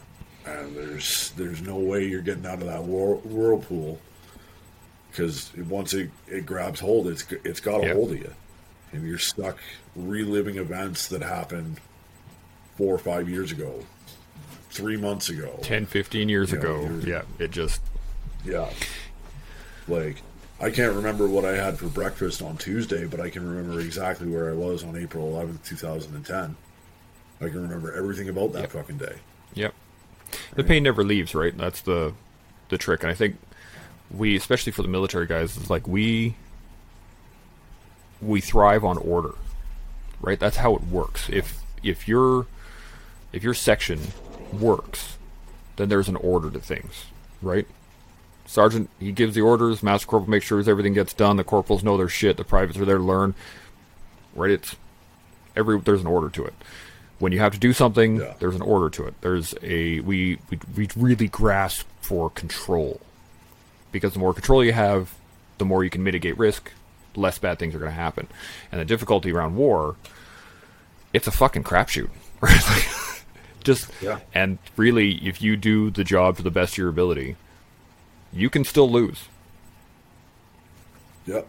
And 0.46 0.76
there's 0.76 1.32
there's 1.32 1.62
no 1.62 1.78
way 1.78 2.06
you're 2.08 2.22
getting 2.22 2.46
out 2.46 2.60
of 2.62 2.68
that 2.68 2.84
whirl- 2.84 3.22
whirlpool 3.24 4.00
because 5.12 5.52
once 5.68 5.94
it, 5.94 6.10
it 6.28 6.46
grabs 6.46 6.80
hold, 6.80 7.08
it's 7.08 7.26
it's 7.44 7.60
got 7.60 7.82
a 7.84 7.88
Yep. 7.88 7.96
hold 7.96 8.12
of 8.12 8.18
you, 8.20 8.34
and 8.92 9.08
you're 9.08 9.18
stuck 9.18 9.58
reliving 9.96 10.58
events 10.58 11.08
that 11.10 11.22
happened 11.22 11.80
four 12.78 12.94
or 12.96 12.98
five 12.98 13.30
years 13.30 13.52
ago, 13.52 13.84
three 14.70 14.98
months 14.98 15.30
ago, 15.30 15.60
10, 15.62 15.86
15 15.86 16.30
years 16.30 16.52
Yeah, 16.52 16.58
ago. 16.60 17.00
Yeah, 17.06 17.22
it 17.40 17.52
just 17.52 17.82
yeah. 18.46 18.70
Like, 19.88 20.22
I 20.62 20.70
can't 20.70 20.96
remember 20.96 21.28
what 21.28 21.46
I 21.46 21.56
had 21.56 21.78
for 21.80 21.88
breakfast 21.88 22.42
on 22.42 22.58
Tuesday, 22.58 23.06
but 23.06 23.20
I 23.20 23.30
can 23.30 23.48
remember 23.48 23.80
exactly 23.82 24.28
where 24.28 24.50
I 24.50 24.54
was 24.54 24.84
on 24.84 24.96
April 24.98 25.32
11th, 25.34 25.64
2010. 25.66 26.56
I 27.42 27.46
can 27.50 27.62
remember 27.62 27.94
everything 27.96 28.30
about 28.30 28.54
that 28.54 28.62
Yep. 28.64 28.72
fucking 28.72 28.98
day. 28.98 29.16
Yep. 29.56 29.74
The 30.56 30.64
pain 30.64 30.84
never 30.84 31.04
leaves, 31.04 31.34
right? 31.34 31.58
That's 31.58 31.82
the 31.82 32.14
the 32.70 32.78
trick. 32.78 33.02
And 33.02 33.12
I 33.12 33.16
think 33.16 33.38
we 34.12 34.36
especially 34.36 34.72
for 34.72 34.84
the 34.84 34.88
military 34.88 35.26
guys 35.26 35.58
is 35.58 35.70
like 35.72 35.88
we 35.88 36.36
we 38.22 38.42
thrive 38.42 38.84
on 38.84 38.98
order. 38.98 39.36
Right? 40.22 40.40
That's 40.40 40.58
how 40.58 40.76
it 40.76 40.84
works. 40.84 41.30
If 41.30 41.62
if 41.84 42.08
your 42.08 42.48
if 43.32 43.44
your 43.44 43.54
section 43.54 44.00
works, 44.52 45.18
then 45.78 45.90
there's 45.90 46.10
an 46.10 46.16
order 46.18 46.50
to 46.52 46.60
things, 46.60 47.06
right? 47.42 47.68
Sergeant, 48.46 48.90
he 49.00 49.12
gives 49.12 49.36
the 49.36 49.42
orders, 49.42 49.84
Master 49.84 50.08
Corporal 50.08 50.32
makes 50.32 50.46
sure 50.48 50.60
everything 50.68 50.94
gets 50.96 51.14
done, 51.14 51.38
the 51.38 51.44
corporals 51.44 51.84
know 51.84 51.98
their 51.98 52.10
shit, 52.10 52.36
the 52.36 52.44
privates 52.44 52.80
are 52.80 52.86
there 52.86 52.98
to 52.98 53.04
learn. 53.04 53.36
Right? 54.36 54.50
It's 54.52 54.76
every 55.56 55.80
there's 55.80 56.02
an 56.02 56.08
order 56.08 56.30
to 56.30 56.46
it 56.46 56.54
when 57.20 57.32
you 57.34 57.40
have 57.40 57.54
to 57.54 57.60
do 57.60 57.74
something, 57.74 58.16
Yeah. 58.18 58.34
there's 58.40 58.56
an 58.56 58.62
order 58.62 58.90
to 58.92 59.06
it. 59.06 59.14
There's 59.22 59.54
a 59.62 60.00
we, 60.00 60.40
we 60.50 60.60
we 60.76 60.90
really 60.96 61.28
grasp 61.28 61.86
for 62.02 62.30
control 62.30 63.00
because 63.92 64.14
the 64.14 64.20
more 64.20 64.34
control 64.34 64.64
you 64.64 64.72
have, 64.74 65.14
the 65.58 65.66
more 65.66 65.84
you 65.84 65.90
can 65.90 66.04
mitigate 66.04 66.38
risk. 66.38 66.72
Less 67.16 67.38
bad 67.40 67.60
things 67.60 67.74
are 67.76 67.80
going 67.80 67.92
to 67.92 67.96
happen, 67.96 68.28
and 68.72 68.80
the 68.80 68.86
difficulty 68.86 69.32
around 69.32 69.56
war, 69.56 69.96
it's 71.14 71.28
a 71.28 71.32
fucking 71.32 71.64
crapshoot, 71.64 72.10
right? 72.42 72.62
Like, 72.70 72.88
just 73.64 73.90
Yeah. 74.02 74.20
and 74.34 74.58
really, 74.78 75.16
if 75.28 75.42
you 75.42 75.58
do 75.58 75.90
the 75.90 76.04
job 76.04 76.38
to 76.38 76.44
the 76.44 76.52
best 76.52 76.74
of 76.74 76.78
your 76.78 76.90
ability, 76.90 77.36
you 78.32 78.50
can 78.50 78.64
still 78.64 78.90
lose. 78.90 79.26
Yep, 81.26 81.48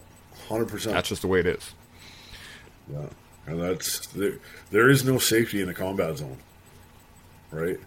100%. 0.49 0.85
That's 0.85 1.09
just 1.09 1.23
the 1.23 1.29
way 1.29 1.41
it 1.41 1.47
is. 1.47 1.73
Yeah, 2.93 3.07
and 3.47 3.61
that's 3.61 4.07
there, 4.09 4.35
there 4.71 4.89
is 4.91 5.05
no 5.05 5.19
safety 5.19 5.61
in 5.63 5.69
a 5.69 5.75
combat 5.75 6.19
zone, 6.19 6.39
right? 7.51 7.79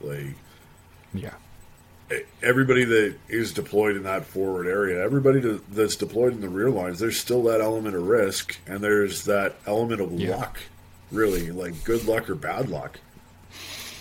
Like 0.00 0.34
Yeah, 1.14 1.34
everybody 2.42 2.84
that 2.84 3.14
is 3.28 3.52
deployed 3.52 3.96
in 3.96 4.02
that 4.04 4.24
forward 4.24 4.66
area, 4.66 5.02
everybody 5.02 5.40
that- 5.40 5.70
that's 5.74 5.96
deployed 5.96 6.32
in 6.32 6.40
the 6.40 6.48
rear 6.48 6.70
lines, 6.70 6.98
there's 6.98 7.18
still 7.18 7.42
that 7.44 7.60
element 7.60 7.94
of 7.94 8.02
risk, 8.06 8.56
and 8.66 8.80
there's 8.80 9.24
that 9.24 9.56
element 9.66 10.00
of 10.00 10.12
Yeah. 10.12 10.36
luck, 10.36 10.58
really, 11.12 11.50
like 11.50 11.84
good 11.84 12.06
luck 12.06 12.30
or 12.30 12.34
bad 12.34 12.70
luck, 12.70 12.98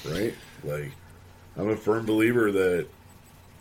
right? 0.06 0.34
Like 0.64 0.92
I'm 1.58 1.70
a 1.70 1.76
firm 1.76 2.06
believer 2.06 2.52
that 2.52 2.86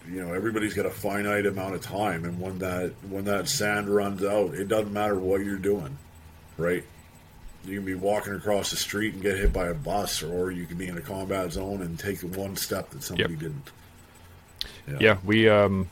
you 0.09 0.25
know 0.25 0.33
everybody's 0.33 0.75
got 0.75 0.87
a 0.87 0.91
finite 0.91 1.47
amount 1.47 1.75
of 1.75 1.81
time, 1.83 2.25
and 2.25 2.41
when 2.41 2.59
that 2.61 2.93
when 3.09 3.25
that 3.25 3.49
sand 3.49 3.89
runs 3.89 4.23
out, 4.23 4.55
it 4.55 4.69
doesn't 4.69 4.93
matter 4.93 5.17
what 5.17 5.45
you're 5.45 5.57
doing, 5.57 5.99
right? 6.57 6.85
You 7.65 7.79
can 7.79 7.85
be 7.85 7.95
walking 7.95 8.35
across 8.35 8.71
the 8.71 8.77
street 8.77 9.15
and 9.15 9.23
get 9.23 9.37
hit 9.39 9.53
by 9.53 9.67
a 9.67 9.75
bus, 9.75 10.23
or 10.23 10.53
you 10.53 10.67
can 10.67 10.77
be 10.77 10.87
in 10.87 10.97
a 10.97 11.01
combat 11.01 11.51
zone 11.53 11.83
and 11.83 11.99
take 11.99 12.21
one 12.21 12.55
step 12.55 12.91
that 12.91 13.03
somebody 13.03 13.33
Yep. 13.33 13.41
didn't. 13.41 13.71
Yeah. 15.01 15.19
We 15.25 15.49
um 15.49 15.89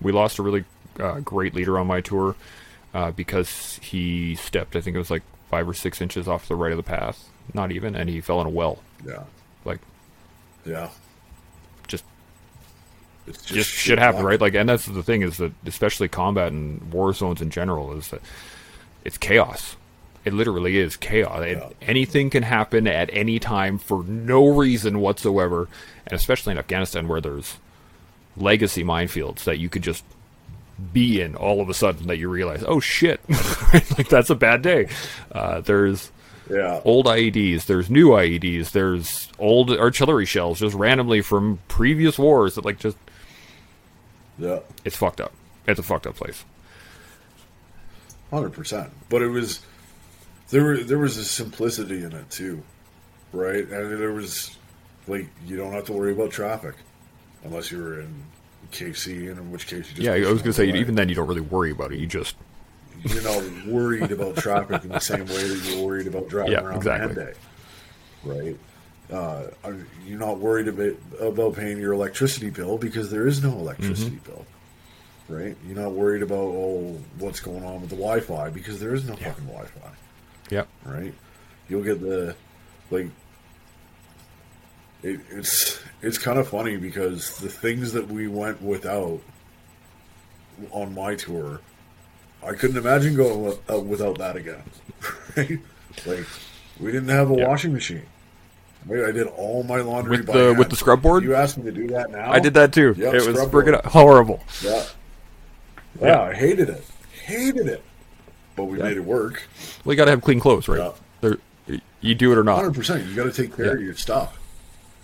we 0.00 0.12
lost 0.12 0.38
a 0.38 0.42
really 0.42 0.64
uh, 1.00 1.20
great 1.20 1.54
leader 1.54 1.78
on 1.78 1.86
my 1.86 2.00
tour 2.00 2.36
uh, 2.92 3.10
because 3.10 3.78
he 3.82 4.34
stepped 4.36 4.76
i 4.76 4.80
think 4.80 4.94
it 4.94 4.98
was 4.98 5.10
like 5.10 5.22
five 5.50 5.68
or 5.68 5.74
six 5.74 6.00
inches 6.00 6.26
off 6.28 6.48
the 6.48 6.56
right 6.56 6.72
of 6.72 6.76
the 6.76 6.82
path. 6.82 7.28
Not 7.52 7.70
even 7.72 7.94
and 7.94 8.08
he 8.08 8.20
fell 8.20 8.40
in 8.40 8.46
a 8.46 8.50
well. 8.50 8.78
Yeah, 9.06 9.24
like 9.64 9.78
yeah. 10.64 10.88
just 11.86 12.04
It's 13.26 13.38
just, 13.38 13.54
just 13.54 13.70
shit 13.70 13.98
happen 13.98 14.24
right? 14.24 14.40
like 14.40 14.54
and 14.54 14.68
that's 14.68 14.86
the 14.86 15.02
thing 15.02 15.22
is 15.22 15.36
that 15.36 15.52
especially 15.66 16.08
combat 16.08 16.52
and 16.52 16.92
war 16.92 17.12
zones 17.12 17.42
in 17.42 17.50
general 17.50 17.96
is 17.96 18.08
that 18.08 18.20
it's 19.04 19.18
chaos. 19.18 19.76
It 20.24 20.32
literally 20.32 20.78
is 20.78 20.96
chaos 20.96 21.44
Yeah. 21.46 21.68
anything 21.82 22.30
can 22.30 22.42
happen 22.44 22.86
at 22.86 23.10
any 23.12 23.38
time 23.38 23.76
for 23.78 24.02
no 24.04 24.48
reason 24.48 25.00
whatsoever 25.00 25.68
and 26.06 26.14
especially 26.18 26.52
in 26.52 26.58
afghanistan 26.58 27.06
where 27.08 27.20
there's 27.20 27.58
legacy 28.36 28.84
minefields 28.84 29.44
that 29.44 29.58
you 29.58 29.68
could 29.68 29.82
just 29.82 30.04
be 30.92 31.20
in 31.20 31.36
all 31.36 31.60
of 31.60 31.68
a 31.68 31.74
sudden 31.74 32.08
that 32.08 32.16
you 32.16 32.28
realize 32.28 32.64
oh 32.66 32.80
shit 32.80 33.20
like 33.96 34.08
that's 34.08 34.28
a 34.30 34.34
bad 34.34 34.60
day 34.60 34.88
uh, 35.32 35.60
there's 35.60 36.10
Yeah, 36.50 36.80
old 36.84 37.06
IEDs, 37.06 37.66
there's 37.66 37.88
new 37.88 38.08
IEDs, 38.08 38.72
there's 38.72 39.28
old 39.38 39.70
artillery 39.70 40.26
shells 40.26 40.58
just 40.58 40.74
randomly 40.74 41.22
from 41.22 41.60
previous 41.68 42.18
wars 42.18 42.56
that 42.56 42.64
like 42.64 42.78
just 42.78 42.96
yeah, 44.38 44.60
it's 44.84 44.96
fucked 44.96 45.20
up. 45.20 45.32
It's 45.66 45.78
a 45.78 45.82
fucked 45.82 46.06
up 46.06 46.16
place. 46.16 46.44
hundred 48.30 48.52
percent. 48.52 48.90
But 49.08 49.22
it 49.22 49.28
was 49.28 49.60
there. 50.50 50.82
There 50.82 50.98
was 50.98 51.16
a 51.16 51.24
simplicity 51.24 52.02
in 52.02 52.12
it 52.12 52.30
too, 52.30 52.62
right? 53.32 53.66
And 53.66 54.00
there 54.00 54.12
was 54.12 54.56
like 55.06 55.28
you 55.46 55.56
don't 55.56 55.72
have 55.72 55.84
to 55.84 55.92
worry 55.92 56.12
about 56.12 56.30
traffic 56.30 56.74
unless 57.44 57.70
you're 57.70 58.00
in 58.00 58.22
KC, 58.72 59.28
and 59.30 59.38
in 59.38 59.50
which 59.52 59.66
case 59.66 59.88
you 59.90 59.94
just 59.96 60.00
Yeah, 60.00 60.12
I 60.12 60.32
was 60.32 60.42
gonna 60.42 60.52
say 60.52 60.68
away. 60.68 60.78
even 60.80 60.94
then 60.94 61.08
you 61.08 61.14
don't 61.14 61.26
really 61.28 61.40
worry 61.40 61.70
about 61.70 61.92
it. 61.92 61.98
You 61.98 62.06
just 62.06 62.36
you're 63.04 63.22
not 63.22 63.42
worried 63.66 64.10
about 64.10 64.36
traffic 64.38 64.82
in 64.84 64.90
the 64.90 65.00
same 65.00 65.26
way 65.26 65.46
that 65.48 65.62
you're 65.70 65.84
worried 65.86 66.06
about 66.06 66.28
driving 66.28 66.52
Yeah, 66.52 66.60
around 66.64 66.76
exactly. 66.76 67.14
Monday, 67.14 67.34
right? 68.24 68.56
Uh, 69.12 69.42
you're 70.06 70.18
not 70.18 70.38
worried 70.38 70.66
about 70.68 70.94
about 71.20 71.54
paying 71.56 71.78
your 71.78 71.92
electricity 71.92 72.50
bill 72.50 72.78
because 72.78 73.10
there 73.10 73.26
is 73.26 73.42
no 73.42 73.50
electricity 73.52 74.16
Mm-hmm. 74.16 74.30
bill, 74.32 74.46
right? 75.28 75.56
You're 75.66 75.76
not 75.82 75.92
worried 75.92 76.22
about 76.22 76.38
oh 76.38 76.98
what's 77.18 77.40
going 77.40 77.64
on 77.64 77.82
with 77.82 77.90
the 77.90 77.96
Wi-Fi 77.96 78.48
because 78.50 78.80
there 78.80 78.94
is 78.94 79.06
no 79.06 79.14
fucking 79.16 79.44
Wi-Fi, 79.46 79.90
Yep. 80.50 80.68
right? 80.86 81.14
You'll 81.68 81.82
get 81.84 82.00
the 82.00 82.34
like. 82.90 83.08
It, 85.04 85.20
it's 85.30 85.80
it's 86.02 86.18
kind 86.18 86.38
of 86.38 86.48
funny 86.48 86.76
because 86.76 87.38
the 87.38 87.48
things 87.48 87.92
that 87.92 88.08
we 88.08 88.26
went 88.26 88.60
without 88.62 89.20
on 90.70 90.94
my 90.94 91.14
tour 91.14 91.60
I 92.44 92.52
couldn't 92.54 92.76
imagine 92.76 93.14
going 93.16 93.56
uh, 93.70 93.78
without 93.80 94.18
that 94.18 94.36
again. 94.36 94.62
Right? 95.36 95.58
Like 96.06 96.26
we 96.80 96.90
didn't 96.92 97.08
have 97.10 97.30
a 97.30 97.34
Yeah. 97.36 97.48
washing 97.48 97.72
machine. 97.72 98.06
Wait, 98.86 99.04
I 99.04 99.10
did 99.12 99.26
all 99.28 99.62
my 99.62 99.78
laundry 99.78 100.18
With 100.18 100.26
by 100.26 100.32
the- 100.34 100.44
hand. 100.46 100.58
with 100.58 100.68
the 100.70 100.76
scrub 100.76 101.00
board? 101.02 101.22
You 101.24 101.34
asked 101.34 101.56
me 101.58 101.64
to 101.64 101.72
do 101.72 101.86
that 101.88 102.10
now. 102.10 102.30
I 102.30 102.38
did 102.40 102.54
that 102.54 102.72
too. 102.72 102.94
Yeah, 102.98 103.08
it 103.14 103.26
was 103.26 103.36
friggin' 103.48 103.82
horrible. 103.86 104.42
Yeah. 104.62 104.84
yeah, 106.00 106.20
I 106.22 106.34
hated 106.34 106.68
it. 106.68 106.84
Hated 107.24 107.66
it. 107.66 107.82
But 108.56 108.64
we 108.64 108.78
made 108.78 108.96
it 108.96 109.04
work. 109.04 109.42
Well, 109.84 109.92
you 109.94 109.96
gotta 109.96 110.10
have 110.12 110.22
clean 110.22 110.38
clothes, 110.40 110.68
right? 110.68 110.78
Yeah. 110.78 110.92
There, 111.20 111.78
you 112.00 112.14
do 112.14 112.30
it 112.32 112.38
or 112.38 112.44
not. 112.44 112.56
Hundred 112.56 112.74
percent. 112.74 113.06
You 113.08 113.14
got 113.16 113.24
to 113.24 113.32
take 113.32 113.56
care 113.56 113.74
of 113.74 113.82
your 113.82 113.94
stuff, 113.94 114.38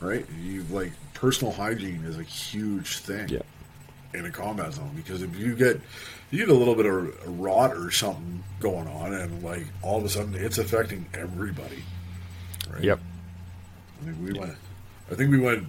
right? 0.01 0.25
You 0.43 0.65
like 0.71 0.93
personal 1.15 1.53
hygiene 1.53 2.05
is 2.05 2.19
a 2.19 2.23
huge 2.23 2.99
thing. 2.99 3.29
Yeah. 3.29 3.41
in 4.15 4.25
a 4.27 4.31
combat 4.31 4.73
zone 4.73 4.91
because 4.97 5.23
if 5.23 5.37
you 5.37 5.55
get 5.55 5.81
you 6.31 6.39
get 6.39 6.49
a 6.49 6.55
little 6.55 6.75
bit 6.75 6.87
of 6.87 7.39
rot 7.41 7.77
or 7.77 7.91
something 7.91 8.43
going 8.61 8.89
on 8.89 9.13
and 9.15 9.43
like 9.43 9.65
all 9.83 9.99
of 9.99 10.05
a 10.05 10.09
sudden 10.09 10.35
it's 10.35 10.59
affecting 10.59 11.07
everybody. 11.15 11.83
Right? 12.73 12.83
Yep. 12.85 13.01
I 14.01 14.05
think 14.05 14.17
we 14.25 14.39
went 14.39 14.55
I 15.11 15.15
think 15.15 15.31
we 15.31 15.39
went 15.39 15.67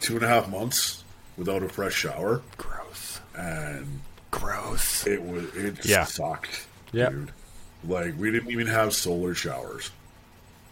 two 0.00 0.14
and 0.14 0.22
a 0.24 0.28
half 0.28 0.48
months 0.48 1.04
without 1.36 1.62
a 1.62 1.68
fresh 1.68 1.94
shower 1.94 2.42
Gross. 2.56 3.20
and 3.36 4.00
Gross. 4.30 5.06
it 5.06 5.22
was 5.22 5.44
it 5.54 5.84
Yeah. 5.84 6.04
sucked. 6.04 6.66
Yeah. 6.92 7.10
Dude. 7.10 7.32
Like 7.84 8.14
we 8.18 8.30
didn't 8.30 8.50
even 8.50 8.66
have 8.68 8.94
solar 8.94 9.34
showers. 9.34 9.90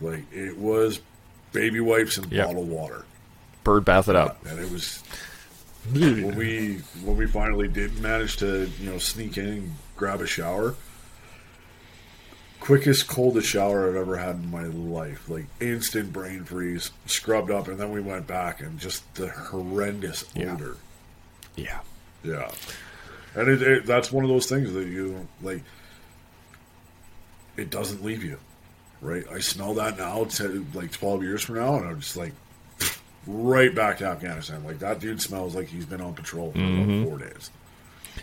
Like 0.01 0.25
it 0.33 0.57
was 0.57 1.01
baby 1.55 1.81
wipes 1.81 2.19
and 2.19 2.31
Yep. 2.31 2.47
bottled 2.49 2.69
water, 2.69 3.05
Bird 3.65 3.87
bath 3.87 4.09
it 4.11 4.17
up. 4.17 4.45
and 4.45 4.59
it 4.61 4.71
was 4.71 5.03
when 5.93 6.35
we 6.37 6.77
when 7.03 7.17
we 7.17 7.27
finally 7.27 7.69
did 7.69 7.99
manage 8.01 8.37
to 8.39 8.71
you 8.79 8.91
know 8.91 8.99
sneak 8.99 9.39
in 9.39 9.47
and 9.47 9.75
grab 9.97 10.21
a 10.21 10.27
shower. 10.27 10.75
Quickest, 12.61 13.07
coldest 13.09 13.47
shower 13.47 13.89
I've 13.91 13.97
ever 13.97 14.17
had 14.17 14.37
in 14.37 14.51
my 14.51 14.65
life. 14.65 15.29
Like 15.29 15.45
instant 15.61 16.15
brain 16.15 16.45
freeze, 16.45 16.93
scrubbed 17.05 17.51
up, 17.51 17.69
and 17.69 17.79
then 17.79 17.91
we 17.91 18.01
went 18.01 18.27
back 18.27 18.61
and 18.63 18.79
just 18.79 19.03
the 19.17 19.29
horrendous 19.29 20.25
Yeah. 20.35 20.53
odor. 20.55 20.77
Yeah. 21.57 21.81
Yeah, 22.23 22.51
and 23.35 23.49
it, 23.51 23.61
it, 23.61 23.85
that's 23.87 24.11
one 24.11 24.25
of 24.25 24.31
those 24.31 24.47
things 24.47 24.73
that 24.73 24.87
you 24.87 25.29
like. 25.43 25.63
It 27.59 27.69
doesn't 27.69 28.03
leave 28.03 28.25
you, 28.25 28.39
right? 29.05 29.25
I 29.31 29.39
smell 29.39 29.75
that 29.75 29.99
now, 29.99 30.25
to, 30.25 30.67
like 30.75 30.91
twelve 30.91 31.23
years 31.23 31.43
from 31.43 31.57
now, 31.57 31.77
and 31.77 31.87
I'm 31.87 32.01
just 32.01 32.17
like, 32.17 32.33
right 33.27 33.73
back 33.73 33.99
to 33.99 34.07
Afghanistan. 34.07 34.65
Like 34.65 34.81
that 34.81 34.99
dude 34.99 35.21
smells 35.21 35.55
like 35.55 35.69
he's 35.69 35.87
been 35.87 36.01
on 36.01 36.15
patrol 36.15 36.51
for 36.51 36.59
about 36.59 36.71
mm-hmm. 36.71 37.05
four 37.05 37.19
days. 37.19 37.51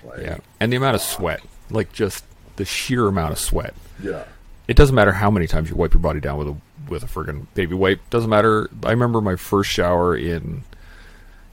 Like, 0.03 0.19
Yeah. 0.21 0.37
And 0.59 0.73
the 0.73 0.77
amount 0.77 0.95
of 0.95 1.01
sweat, 1.01 1.41
like 1.69 1.93
just 1.93 2.25
the 2.55 2.65
sheer 2.65 3.07
amount 3.07 3.31
of 3.31 3.39
sweat. 3.39 3.73
yeah, 4.03 4.25
It 4.67 4.75
doesn't 4.75 4.95
matter 4.95 5.11
how 5.11 5.31
many 5.31 5.47
times 5.47 5.69
you 5.69 5.75
wipe 5.75 5.93
your 5.93 6.01
body 6.01 6.19
down 6.19 6.37
with 6.37 6.47
a 6.49 6.55
with 6.89 7.03
a 7.03 7.07
friggin' 7.07 7.45
baby 7.53 7.75
wipe. 7.75 8.01
Doesn't 8.09 8.29
matter. 8.29 8.69
I 8.83 8.91
remember 8.91 9.21
my 9.21 9.35
first 9.35 9.69
shower 9.69 10.15
in 10.15 10.63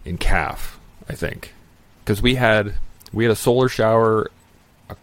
in 0.05 0.19
KAF, 0.19 0.77
I 1.09 1.15
think, 1.15 1.53
because 2.05 2.23
we 2.23 2.37
had 2.37 2.75
we 3.13 3.25
had 3.25 3.31
a 3.31 3.37
solar 3.37 3.69
shower 3.69 4.31
a 4.89 4.97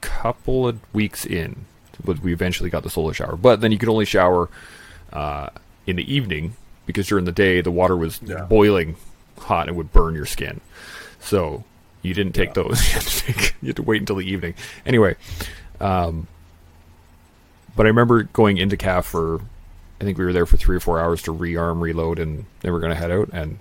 couple 0.00 0.68
of 0.68 0.78
weeks 0.94 1.24
in. 1.24 1.64
But 2.04 2.20
we 2.20 2.32
eventually 2.32 2.70
got 2.70 2.82
the 2.82 2.90
solar 2.90 3.12
shower, 3.14 3.36
but 3.36 3.60
then 3.60 3.72
you 3.72 3.78
could 3.78 3.88
only 3.88 4.04
shower 4.04 4.48
uh, 5.12 5.48
in 5.86 5.96
the 5.96 6.12
evening 6.14 6.54
because 6.86 7.06
during 7.08 7.24
the 7.24 7.32
day 7.32 7.60
the 7.60 7.70
water 7.70 7.96
was 7.96 8.20
Yeah. 8.24 8.44
boiling 8.44 8.96
hot 9.38 9.68
and 9.68 9.76
would 9.76 9.92
burn 9.92 10.14
your 10.14 10.26
skin. 10.26 10.60
So 11.20 11.64
you 12.02 12.14
didn't 12.14 12.32
take 12.32 12.54
those. 12.54 12.80
You 12.88 12.92
had, 12.94 13.02
to 13.02 13.20
take, 13.32 13.54
you 13.62 13.66
had 13.68 13.76
to 13.76 13.82
wait 13.82 14.00
until 14.00 14.16
the 14.16 14.26
evening. 14.30 14.54
Anyway, 14.86 15.16
um, 15.80 16.26
but 17.76 17.86
I 17.86 17.88
remember 17.90 18.24
going 18.24 18.58
into 18.58 18.76
KAF 18.76 19.04
for, 19.04 19.40
I 20.00 20.04
think 20.04 20.18
we 20.18 20.24
were 20.24 20.32
there 20.32 20.46
for 20.46 20.56
three 20.56 20.76
or 20.76 20.80
four 20.80 21.00
hours 21.00 21.22
to 21.22 21.34
rearm, 21.34 21.80
reload, 21.80 22.18
and 22.18 22.44
they 22.60 22.70
were 22.70 22.80
going 22.80 22.90
to 22.90 22.96
head 22.98 23.10
out. 23.10 23.30
And 23.32 23.58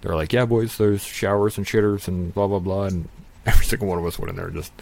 they 0.00 0.08
were 0.08 0.16
like, 0.16 0.32
"Yeah, 0.32 0.46
boys, 0.46 0.78
there's 0.78 1.02
showers 1.02 1.56
and 1.58 1.66
shitters 1.66 2.08
and 2.08 2.32
blah 2.34 2.46
blah 2.46 2.58
blah." 2.60 2.84
And 2.84 3.08
every 3.46 3.64
single 3.66 3.88
one 3.88 3.98
of 3.98 4.06
us 4.06 4.18
went 4.18 4.30
in 4.30 4.36
there 4.36 4.46
and 4.46 4.56
just 4.56 4.72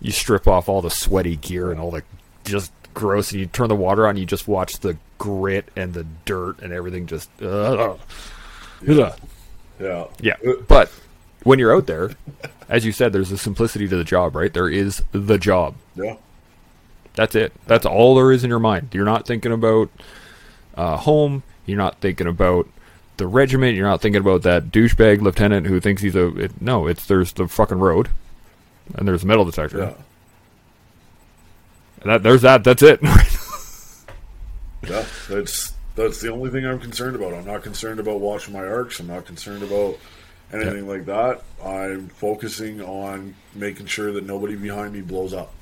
you 0.00 0.10
strip 0.12 0.46
off 0.48 0.68
all 0.68 0.82
the 0.82 0.90
sweaty 0.90 1.36
gear 1.36 1.70
and 1.70 1.80
all 1.80 1.90
the 1.90 2.02
just 2.44 2.72
gross, 2.94 3.30
and 3.32 3.40
you 3.40 3.46
turn 3.46 3.68
the 3.68 3.76
water 3.76 4.06
on, 4.06 4.16
you 4.16 4.26
just 4.26 4.48
watch 4.48 4.78
the 4.80 4.96
grit 5.18 5.68
and 5.76 5.94
the 5.94 6.06
dirt 6.24 6.60
and 6.60 6.72
everything 6.72 7.06
just. 7.06 7.30
Uh, 7.42 7.96
yeah, 8.82 9.14
yeah, 10.20 10.36
but 10.68 10.90
when 11.42 11.58
you're 11.58 11.74
out 11.74 11.86
there, 11.86 12.10
as 12.68 12.84
you 12.84 12.92
said, 12.92 13.12
there's 13.12 13.30
a 13.32 13.38
simplicity 13.38 13.88
to 13.88 13.96
the 13.96 14.04
job, 14.04 14.34
right? 14.34 14.52
There 14.52 14.68
is 14.68 15.02
the 15.12 15.38
job. 15.38 15.74
yeah, 15.94 16.16
That's 17.14 17.34
it. 17.34 17.52
That's 17.66 17.86
all 17.86 18.14
there 18.14 18.32
is 18.32 18.44
in 18.44 18.50
your 18.50 18.58
mind. 18.58 18.90
You're 18.92 19.04
not 19.04 19.26
thinking 19.26 19.52
about 19.52 19.90
uh, 20.74 20.96
home. 20.96 21.42
You're 21.66 21.78
not 21.78 22.00
thinking 22.00 22.26
about 22.26 22.68
the 23.16 23.26
regiment. 23.26 23.76
You're 23.76 23.86
not 23.88 24.00
thinking 24.00 24.20
about 24.20 24.42
that 24.42 24.70
douchebag 24.70 25.20
lieutenant 25.20 25.66
who 25.66 25.78
thinks 25.80 26.02
he's 26.02 26.16
a. 26.16 26.36
It, 26.36 26.60
no, 26.62 26.86
it's 26.86 27.06
there's 27.06 27.32
the 27.32 27.46
fucking 27.48 27.78
road, 27.78 28.08
and 28.94 29.06
there's 29.06 29.22
a 29.24 29.26
metal 29.26 29.44
detector. 29.44 29.78
yeah. 29.78 29.92
That 32.04 32.22
there's 32.22 32.42
that. 32.42 32.64
That's 32.64 32.82
it. 32.82 33.00
Yeah, 34.88 35.04
that's 35.28 35.74
that's 35.94 36.20
the 36.20 36.32
only 36.32 36.50
thing 36.50 36.64
I'm 36.64 36.80
concerned 36.80 37.16
about. 37.16 37.34
I'm 37.34 37.44
not 37.44 37.62
concerned 37.62 38.00
about 38.00 38.20
watching 38.20 38.54
my 38.54 38.64
arcs. 38.64 38.98
I'm 38.98 39.08
not 39.08 39.26
concerned 39.26 39.62
about 39.62 39.98
anything 40.52 40.88
like 40.88 41.04
that. 41.06 41.42
I'm 41.62 42.08
focusing 42.08 42.80
on 42.80 43.34
making 43.54 43.86
sure 43.86 44.12
that 44.12 44.24
nobody 44.24 44.56
behind 44.56 44.94
me 44.94 45.02
blows 45.02 45.34
up. 45.34 45.52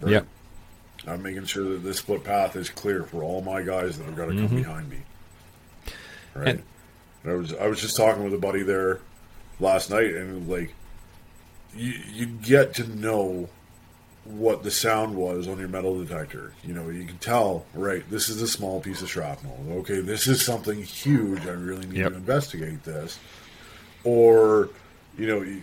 Right? 0.00 0.12
Yep. 0.12 0.26
I'm 1.06 1.22
making 1.22 1.46
sure 1.46 1.64
that 1.64 1.78
this 1.78 2.00
footpath 2.00 2.56
is 2.56 2.68
clear 2.68 3.04
for 3.04 3.22
all 3.22 3.40
my 3.40 3.62
guys 3.62 3.96
that 3.98 4.04
have 4.04 4.16
got 4.16 4.26
to 4.26 4.32
come 4.32 4.48
mm-hmm. 4.48 4.56
behind 4.56 4.90
me. 4.90 4.98
Right. 6.34 6.62
And 7.24 7.32
I 7.32 7.34
was 7.34 7.54
I 7.54 7.66
was 7.66 7.80
just 7.80 7.96
talking 7.96 8.22
with 8.22 8.34
a 8.34 8.38
buddy 8.38 8.62
there 8.62 9.00
last 9.58 9.90
night, 9.90 10.14
and 10.14 10.46
like 10.48 10.74
you 11.74 11.94
you 12.12 12.26
get 12.26 12.74
to 12.74 12.86
know 12.86 13.48
what 14.38 14.62
the 14.62 14.70
sound 14.70 15.14
was 15.16 15.48
on 15.48 15.58
your 15.58 15.68
metal 15.68 16.02
detector. 16.02 16.52
You 16.64 16.74
know, 16.74 16.88
you 16.88 17.04
can 17.04 17.18
tell, 17.18 17.66
right, 17.74 18.08
this 18.10 18.28
is 18.28 18.40
a 18.42 18.48
small 18.48 18.80
piece 18.80 19.02
of 19.02 19.10
shrapnel. 19.10 19.58
Okay, 19.70 20.00
this 20.00 20.26
is 20.26 20.44
something 20.44 20.82
huge. 20.82 21.46
I 21.46 21.50
really 21.50 21.86
need 21.86 21.98
Yep. 21.98 22.10
to 22.10 22.16
investigate 22.16 22.84
this. 22.84 23.18
Or, 24.04 24.70
you 25.18 25.26
know, 25.26 25.60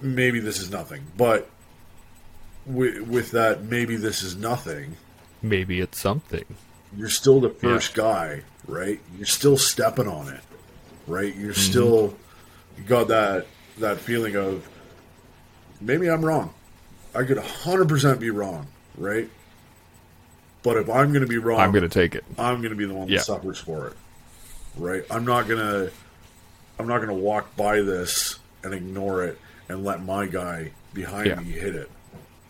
maybe 0.00 0.40
this 0.40 0.58
is 0.60 0.70
nothing. 0.70 1.06
But 1.16 1.48
with, 2.66 3.00
with 3.02 3.30
that, 3.32 3.62
maybe 3.64 3.96
this 3.96 4.22
is 4.22 4.36
nothing, 4.36 4.96
Maybe 5.42 5.80
it's 5.80 5.98
something. 5.98 6.44
you're 6.96 7.10
still 7.10 7.40
the 7.40 7.50
first 7.50 7.94
guy, 7.94 8.42
right? 8.66 8.98
You're 9.16 9.26
still 9.26 9.58
stepping 9.58 10.08
on 10.08 10.28
it, 10.28 10.40
right? 11.06 11.34
You're 11.36 11.52
mm-hmm. 11.52 11.70
still 11.70 12.16
you 12.78 12.84
got 12.84 13.08
that 13.08 13.46
that 13.78 13.98
feeling 13.98 14.36
of 14.36 14.66
maybe 15.80 16.08
I'm 16.08 16.24
wrong. 16.24 16.54
I 17.14 17.24
could 17.24 17.36
100% 17.38 18.18
be 18.18 18.30
wrong, 18.30 18.66
right? 18.98 19.28
But 20.62 20.78
if 20.78 20.88
I'm 20.88 21.10
going 21.12 21.22
to 21.22 21.28
be 21.28 21.38
wrong, 21.38 21.60
I'm 21.60 21.72
gonna 21.72 21.88
take 21.88 22.14
it. 22.14 22.24
I'm 22.38 22.58
going 22.58 22.70
to 22.70 22.76
be 22.76 22.86
the 22.86 22.94
one 22.94 23.08
Yeah. 23.08 23.18
that 23.18 23.24
suffers 23.24 23.58
for 23.58 23.88
it, 23.88 23.92
right? 24.76 25.04
I'm 25.10 25.24
not 25.26 25.46
going 25.46 25.60
to 25.60 25.92
I'm 26.78 26.88
not 26.88 26.96
going 26.98 27.08
to 27.08 27.14
walk 27.14 27.54
by 27.56 27.82
this 27.82 28.38
and 28.64 28.72
ignore 28.74 29.24
it 29.24 29.38
and 29.68 29.84
let 29.84 30.02
my 30.02 30.26
guy 30.26 30.70
behind 30.94 31.26
Yeah. 31.26 31.34
me 31.36 31.44
hit 31.44 31.74
it, 31.74 31.90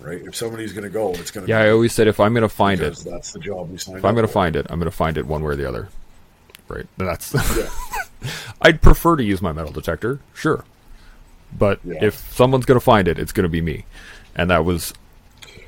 right? 0.00 0.22
If 0.22 0.36
somebody's 0.36 0.72
going 0.72 0.84
to 0.84 0.90
go, 0.90 1.10
it's 1.10 1.30
going 1.32 1.42
to 1.42 1.46
be. 1.46 1.50
Yeah, 1.50 1.58
I 1.60 1.70
always 1.70 1.92
said 1.92 2.06
if 2.06 2.20
I'm 2.20 2.32
gonna 2.34 2.48
find 2.48 2.80
it, 2.80 2.96
that's 2.98 3.32
the 3.32 3.40
job 3.40 3.70
we 3.70 3.78
signed 3.78 3.98
if 3.98 4.04
I'm 4.04 4.14
gonna 4.14 4.28
for. 4.28 4.32
find 4.32 4.54
it, 4.56 4.66
I'm 4.70 4.78
gonna 4.78 4.90
find 4.92 5.18
it 5.18 5.26
one 5.26 5.42
way 5.42 5.52
or 5.52 5.56
the 5.56 5.68
other. 5.68 5.88
Right. 6.68 6.86
That's. 6.96 7.34
Yeah. 7.34 8.30
I'd 8.62 8.80
prefer 8.80 9.16
to 9.16 9.22
use 9.24 9.42
my 9.42 9.52
metal 9.52 9.72
detector, 9.72 10.20
sure, 10.32 10.64
but 11.58 11.80
Yeah. 11.84 11.98
if 12.02 12.14
someone's 12.32 12.64
gonna 12.64 12.80
find 12.80 13.06
it, 13.08 13.18
it's 13.18 13.32
gonna 13.32 13.48
be 13.50 13.60
me, 13.60 13.84
and 14.34 14.50
that 14.50 14.64
was 14.64 14.92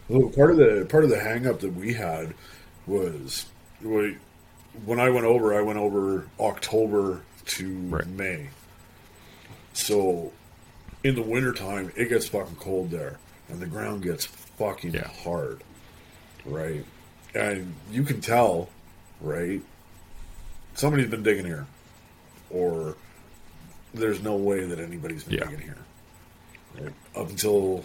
Well, 0.09 0.29
part 0.31 0.50
of 0.50 0.57
the 0.57 0.87
part 0.88 1.05
of 1.05 1.11
the 1.11 1.18
hang 1.20 1.46
up 1.46 1.61
that 1.61 1.74
we 1.74 1.94
had 1.94 2.35
was 2.87 3.46
we, 3.83 4.16
when 4.85 5.00
I 5.00 5.11
went 5.11 5.26
over, 5.26 5.55
I 5.57 5.62
went 5.62 5.79
over 5.79 6.29
October 6.38 7.22
to 7.46 7.68
Right. 7.88 8.07
May. 8.07 8.48
So 9.72 10.33
in 11.05 11.14
the 11.14 11.22
wintertime, 11.22 11.92
it 11.96 12.09
gets 12.09 12.29
fucking 12.29 12.57
cold 12.57 12.90
there, 12.90 13.18
and 13.48 13.61
the 13.61 13.66
ground 13.66 14.02
gets 14.02 14.24
fucking 14.26 14.94
Yeah. 14.94 15.09
hard, 15.09 15.62
right? 16.44 16.85
And 17.35 17.74
you 17.90 18.02
can 18.05 18.20
tell, 18.20 18.70
right? 19.20 19.61
Somebody's 20.74 21.09
been 21.11 21.22
digging 21.22 21.44
here, 21.46 21.66
or 22.50 22.96
there's 23.94 24.22
no 24.22 24.37
way 24.37 24.64
that 24.66 24.79
anybody's 24.79 25.24
been 25.24 25.35
Yeah. 25.35 25.44
digging 25.44 25.61
here. 25.61 25.79
Right? 26.79 26.92
Up 27.14 27.29
until 27.31 27.85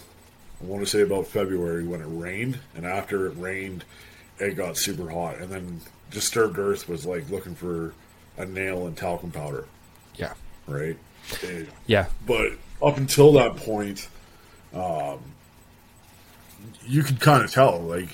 I 0.62 0.66
want 0.66 0.84
to 0.84 0.90
say 0.90 1.02
about 1.02 1.28
February 1.28 1.84
when 1.86 2.02
it 2.02 2.08
rained, 2.08 2.60
and 2.76 2.86
after 2.86 3.26
it 3.28 3.34
rained, 3.38 3.84
it 4.40 4.56
got 4.56 4.78
super 4.78 5.10
hot, 5.10 5.38
and 5.38 5.50
then 5.52 5.82
Disturbed 6.12 6.60
Earth 6.60 6.88
was 6.88 7.06
like 7.06 7.30
looking 7.30 7.56
for 7.56 7.94
a 8.38 8.46
nail 8.46 8.86
and 8.88 8.96
talcum 8.96 9.32
powder, 9.32 9.66
yeah, 10.16 10.34
right? 10.68 10.98
It- 11.44 11.70
yeah, 11.88 12.08
but 12.26 12.54
up 12.82 12.98
until 12.98 13.34
that 13.34 13.56
point, 13.58 14.08
um, 14.74 15.20
you 16.86 17.04
could 17.04 17.20
kind 17.20 17.44
of 17.44 17.52
tell. 17.52 17.80
Like, 17.80 18.10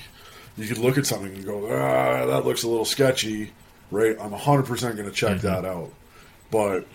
you 0.56 0.66
could 0.66 0.78
look 0.78 0.98
at 0.98 1.06
something 1.06 1.34
and 1.34 1.44
go, 1.44 1.66
"Ah, 1.70 2.26
that 2.26 2.44
looks 2.44 2.62
a 2.62 2.68
little 2.68 2.84
sketchy," 2.84 3.52
right? 3.90 4.16
I'm 4.20 4.32
100 4.32 4.64
percent 4.66 4.96
going 4.96 5.08
to 5.08 5.14
check 5.14 5.40
that 5.42 5.64
out. 5.64 5.90
But 6.50 6.86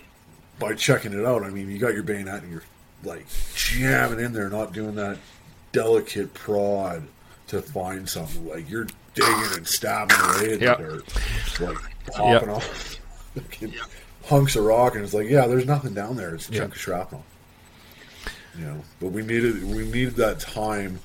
by 0.60 0.74
checking 0.74 1.14
it 1.14 1.26
out, 1.26 1.44
I 1.44 1.50
mean 1.50 1.70
you 1.70 1.78
got 1.80 1.94
your 1.94 2.04
bayonet 2.04 2.44
and 2.44 2.52
you're 2.52 2.64
like 3.04 3.26
jamming 3.56 4.20
in 4.20 4.34
there, 4.34 4.50
not 4.50 4.74
doing 4.74 4.96
that 4.96 5.18
delicate 5.74 6.34
prod 6.34 7.04
to 7.48 7.62
find 7.62 8.08
something. 8.08 8.48
Like 8.48 8.70
you're 8.70 8.88
digging 9.14 9.54
and 9.58 9.68
stabbing 9.68 10.16
away 10.18 10.54
at 10.54 10.62
Yep. 10.62 10.78
the 10.78 10.84
dirt, 10.84 11.14
like 11.60 11.78
popping 12.14 12.50
Yep. 12.50 12.58
off 12.58 13.00
hunks 14.26 14.56
of 14.56 14.64
rock, 14.64 14.96
and 14.96 15.04
it's 15.04 15.14
like, 15.14 15.28
yeah, 15.30 15.46
there's 15.48 15.66
nothing 15.66 15.94
down 15.94 16.16
there. 16.16 16.34
It's 16.36 16.48
a 16.48 16.52
chunk 16.54 16.74
of 16.76 16.80
shrapnel. 16.80 17.26
You 18.58 18.66
know, 18.66 18.84
but 19.02 19.08
we 19.12 19.24
needed 19.24 19.64
we 19.64 19.86
needed 19.90 20.16
that 20.18 20.40
time 20.40 21.00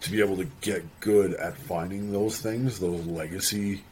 to 0.00 0.10
be 0.12 0.20
able 0.20 0.36
to 0.36 0.46
get 0.60 0.84
good 1.00 1.34
at 1.34 1.56
finding 1.58 2.12
those 2.12 2.40
things, 2.40 2.78
those 2.78 3.04
legacy 3.04 3.82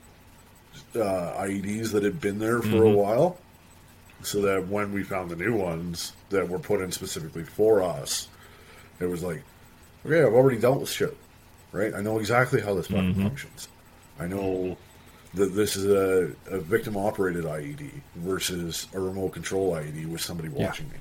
uh, 0.95 1.35
IEDs 1.43 1.91
that 1.93 2.05
had 2.05 2.21
been 2.21 2.39
there 2.39 2.63
for 2.63 2.85
a 2.85 2.91
while, 2.91 3.39
so 4.23 4.41
that 4.43 4.69
when 4.69 4.93
we 4.93 5.03
found 5.03 5.31
the 5.31 5.37
new 5.37 5.55
ones 5.55 6.13
that 6.31 6.49
were 6.49 6.61
put 6.61 6.81
in 6.81 6.93
specifically 6.93 7.43
for 7.43 7.83
us, 7.83 8.29
it 9.01 9.07
was 9.07 9.25
like, 9.25 9.43
okay, 10.07 10.23
I've 10.23 10.33
already 10.35 10.59
dealt 10.59 10.81
with 10.81 10.91
shit, 10.91 11.17
right? 11.73 11.93
I 11.95 12.01
know 12.01 12.19
exactly 12.19 12.61
how 12.61 12.75
this 12.75 12.87
fucking 12.89 13.15
functions, 13.15 13.69
I 14.19 14.27
know 14.27 14.77
that 15.35 15.55
this 15.55 15.77
is 15.77 15.85
a, 15.87 16.33
a 16.51 16.59
victim 16.61 16.97
operated 16.97 17.45
IED 17.45 17.91
versus 18.15 18.87
a 18.95 19.01
remote 19.01 19.31
control 19.35 19.73
IED 19.73 20.07
with 20.07 20.21
somebody 20.23 20.49
Yeah. 20.49 20.67
watching 20.67 20.89
me. 20.89 20.97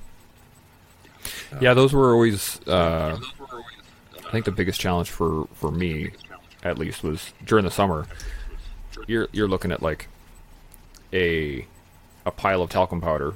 Yeah, 1.60 1.74
those 1.74 1.92
were 1.92 2.12
always. 2.12 2.60
Uh, 2.68 3.18
I 4.26 4.30
think 4.30 4.44
the 4.44 4.52
biggest 4.52 4.80
challenge 4.80 5.10
for 5.10 5.48
for 5.54 5.70
me, 5.70 6.10
at 6.62 6.78
least, 6.78 7.02
was 7.02 7.32
during 7.44 7.64
the 7.64 7.70
summer. 7.70 8.06
You're 9.06 9.28
you're 9.32 9.48
looking 9.48 9.72
at 9.72 9.82
like 9.82 10.08
a 11.12 11.66
a 12.26 12.30
pile 12.30 12.62
of 12.62 12.70
talcum 12.70 13.00
powder 13.00 13.34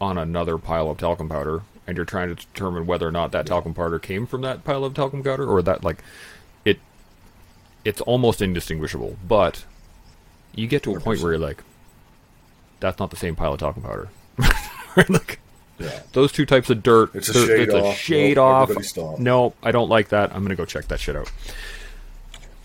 on 0.00 0.18
another 0.18 0.58
pile 0.58 0.90
of 0.90 0.98
talcum 0.98 1.28
powder, 1.28 1.62
and 1.86 1.96
you're 1.96 2.06
trying 2.06 2.28
to 2.28 2.34
determine 2.34 2.86
whether 2.86 3.06
or 3.08 3.12
not 3.12 3.32
that 3.32 3.46
talcum 3.46 3.74
powder 3.74 3.98
came 3.98 4.26
from 4.26 4.42
that 4.42 4.64
pile 4.64 4.84
of 4.84 4.94
talcum 4.94 5.22
powder, 5.22 5.46
or 5.46 5.62
that 5.62 5.82
like 5.84 6.02
it. 6.64 6.78
It's 7.84 8.00
almost 8.02 8.40
indistinguishable, 8.42 9.16
but 9.26 9.64
you 10.54 10.66
get 10.66 10.82
to 10.84 10.94
a 10.94 11.00
point 11.00 11.20
where 11.20 11.32
you're 11.32 11.40
like, 11.40 11.62
that's 12.80 12.98
not 12.98 13.10
the 13.10 13.16
same 13.16 13.34
pile 13.36 13.54
of 13.54 13.60
talcum 13.60 13.82
powder. 13.82 14.08
like, 15.08 15.40
Yeah. 15.78 16.00
those 16.12 16.30
two 16.32 16.46
types 16.46 16.70
of 16.70 16.82
dirt. 16.82 17.14
It's 17.14 17.28
a 17.28 17.32
shade 17.46 17.60
it's 17.60 17.74
a 17.74 17.84
off. 17.84 17.96
shade 17.96 18.36
Nope, 18.36 18.70
off. 18.98 19.18
No, 19.18 19.54
I 19.62 19.72
don't 19.72 19.88
like 19.88 20.08
that. 20.10 20.32
I'm 20.34 20.42
gonna 20.42 20.54
go 20.56 20.64
check 20.64 20.88
that 20.88 21.00
shit 21.00 21.16
out. 21.16 21.30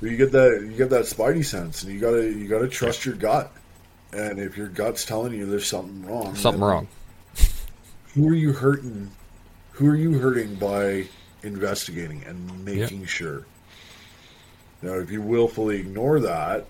You 0.02 0.16
get 0.16 0.32
that 0.34 0.62
you 0.62 0.74
get 0.78 0.92
that 0.92 1.06
spidey 1.06 1.44
sense, 1.44 1.82
and 1.84 1.92
you 1.92 2.00
gotta 2.00 2.24
you 2.32 2.48
gotta 2.48 2.68
trust 2.68 3.06
your 3.06 3.16
gut. 3.16 3.52
And 4.14 4.40
if 4.40 4.56
your 4.56 4.68
gut's 4.68 5.04
telling 5.04 5.34
you 5.34 5.46
there's 5.48 5.68
something 5.68 6.06
wrong, 6.06 6.36
Something 6.36 6.62
wrong. 6.64 6.88
Who 8.18 8.28
are 8.30 8.34
you 8.36 8.52
hurting? 8.52 9.12
Who 9.74 9.88
are 9.92 9.96
you 9.96 10.18
hurting 10.18 10.56
by 10.56 11.06
investigating 11.44 12.24
and 12.26 12.66
making 12.66 13.06
sure? 13.06 13.46
Now, 14.82 14.94
if 14.96 15.12
you 15.12 15.22
willfully 15.22 15.80
ignore 15.80 16.20
that, 16.22 16.66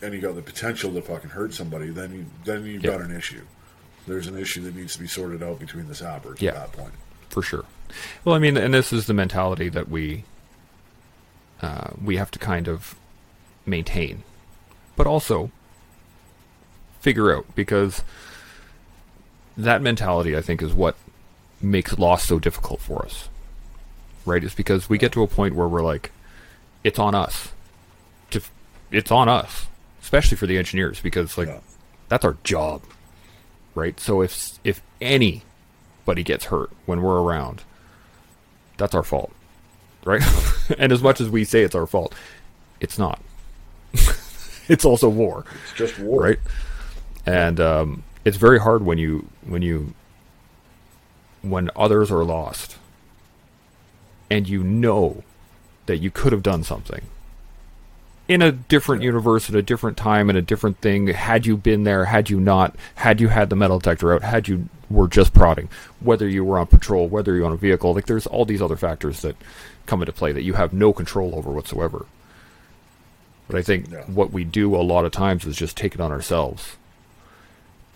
and 0.00 0.14
you 0.14 0.22
got 0.22 0.36
the 0.36 0.42
potential 0.42 0.90
to 0.94 1.02
fucking 1.02 1.28
hurt 1.30 1.52
somebody, 1.52 1.90
then 1.90 2.12
you 2.14 2.26
then 2.46 2.64
you've 2.64 2.82
Yeah. 2.82 2.92
got 2.92 3.02
an 3.02 3.14
issue. 3.14 3.42
There's 4.06 4.26
an 4.26 4.38
issue 4.38 4.62
that 4.62 4.74
needs 4.74 4.94
to 4.94 5.00
be 5.00 5.06
sorted 5.06 5.42
out 5.42 5.58
between 5.58 5.86
the 5.88 5.94
sappers 5.94 6.40
Yeah. 6.40 6.50
at 6.52 6.54
that 6.54 6.72
point. 6.72 6.94
for 7.28 7.42
sure. 7.42 7.64
Well, 8.24 8.34
I 8.34 8.38
mean, 8.38 8.56
and 8.56 8.72
this 8.72 8.90
is 8.94 9.06
the 9.06 9.12
mentality 9.12 9.68
that 9.68 9.90
we 9.90 10.24
uh, 11.60 11.90
we 12.02 12.16
have 12.16 12.30
to 12.30 12.38
kind 12.38 12.68
of 12.68 12.94
maintain, 13.66 14.22
but 14.96 15.06
also 15.06 15.50
figure 17.00 17.34
out 17.36 17.44
because 17.54 18.02
that 19.56 19.82
mentality, 19.82 20.36
I 20.36 20.40
think, 20.40 20.62
is 20.62 20.72
what 20.74 20.96
makes 21.60 21.98
loss 21.98 22.24
so 22.24 22.38
difficult 22.38 22.80
for 22.80 23.04
us. 23.04 23.28
Right? 24.24 24.42
Is 24.44 24.54
because 24.54 24.88
we 24.88 24.98
get 24.98 25.12
to 25.12 25.22
a 25.22 25.26
point 25.26 25.54
where 25.54 25.68
we're 25.68 25.82
like, 25.84 26.10
it's 26.84 26.98
on 26.98 27.14
us. 27.14 27.52
To, 28.30 28.40
it's 28.90 29.10
on 29.10 29.28
us, 29.28 29.66
especially 30.02 30.36
for 30.36 30.46
the 30.46 30.58
engineers, 30.58 31.00
because 31.00 31.38
like 31.38 31.48
Yeah. 31.48 31.60
that's 32.08 32.24
our 32.24 32.36
job, 32.44 32.82
right? 33.74 33.98
So 34.00 34.20
if 34.22 34.58
if 34.64 34.82
anybody 35.00 36.22
gets 36.24 36.46
hurt 36.46 36.70
when 36.86 37.02
we're 37.02 37.20
around, 37.22 37.62
that's 38.78 38.94
our 38.94 39.02
fault, 39.04 39.32
right? 40.04 40.22
and 40.78 40.90
as 40.92 41.02
much 41.02 41.20
as 41.20 41.30
we 41.30 41.44
say 41.44 41.62
it's 41.62 41.74
our 41.74 41.86
fault, 41.86 42.14
it's 42.80 42.98
not. 42.98 43.20
it's 44.68 44.84
also 44.84 45.08
war, 45.08 45.44
It's 45.64 45.72
just 45.78 45.98
war, 46.00 46.22
right? 46.22 46.38
And 47.24 47.60
um, 47.60 48.02
it's 48.26 48.36
very 48.36 48.58
hard 48.58 48.84
when 48.84 48.98
you 48.98 49.28
when 49.46 49.62
you 49.62 49.94
when 51.42 51.70
others 51.76 52.10
are 52.10 52.24
lost, 52.24 52.76
and 54.28 54.48
you 54.48 54.62
know 54.64 55.22
that 55.86 55.98
you 55.98 56.10
could 56.10 56.32
have 56.32 56.42
done 56.42 56.64
something 56.64 57.02
in 58.26 58.42
a 58.42 58.50
different 58.50 59.04
universe 59.04 59.48
at 59.48 59.54
a 59.54 59.62
different 59.62 59.96
time 59.96 60.28
in 60.28 60.34
a 60.34 60.42
different 60.42 60.78
thing 60.80 61.06
had 61.06 61.46
you 61.46 61.56
been 61.56 61.84
there 61.84 62.06
had 62.06 62.28
you 62.28 62.40
not 62.40 62.74
had 62.96 63.20
you 63.20 63.28
had 63.28 63.48
the 63.48 63.54
metal 63.54 63.78
detector 63.78 64.12
out 64.12 64.22
had 64.22 64.48
you 64.48 64.68
were 64.90 65.06
just 65.06 65.32
prodding 65.32 65.68
whether 66.00 66.28
you 66.28 66.44
were 66.44 66.58
on 66.58 66.66
patrol 66.66 67.06
whether 67.06 67.36
you're 67.36 67.46
on 67.46 67.52
a 67.52 67.56
vehicle 67.56 67.94
like 67.94 68.06
there's 68.06 68.26
all 68.26 68.44
these 68.44 68.60
other 68.60 68.76
factors 68.76 69.22
that 69.22 69.36
come 69.86 70.02
into 70.02 70.10
play 70.12 70.32
that 70.32 70.42
you 70.42 70.54
have 70.54 70.72
no 70.72 70.92
control 70.92 71.36
over 71.36 71.52
whatsoever. 71.52 72.04
But 73.46 73.54
i 73.56 73.62
think 73.62 73.88
Yeah. 73.92 74.02
what 74.06 74.32
we 74.32 74.42
do 74.42 74.74
a 74.74 74.82
lot 74.82 75.04
of 75.04 75.12
times 75.12 75.46
is 75.46 75.54
just 75.56 75.76
take 75.76 75.94
it 75.94 76.00
on 76.00 76.10
ourselves 76.10 76.76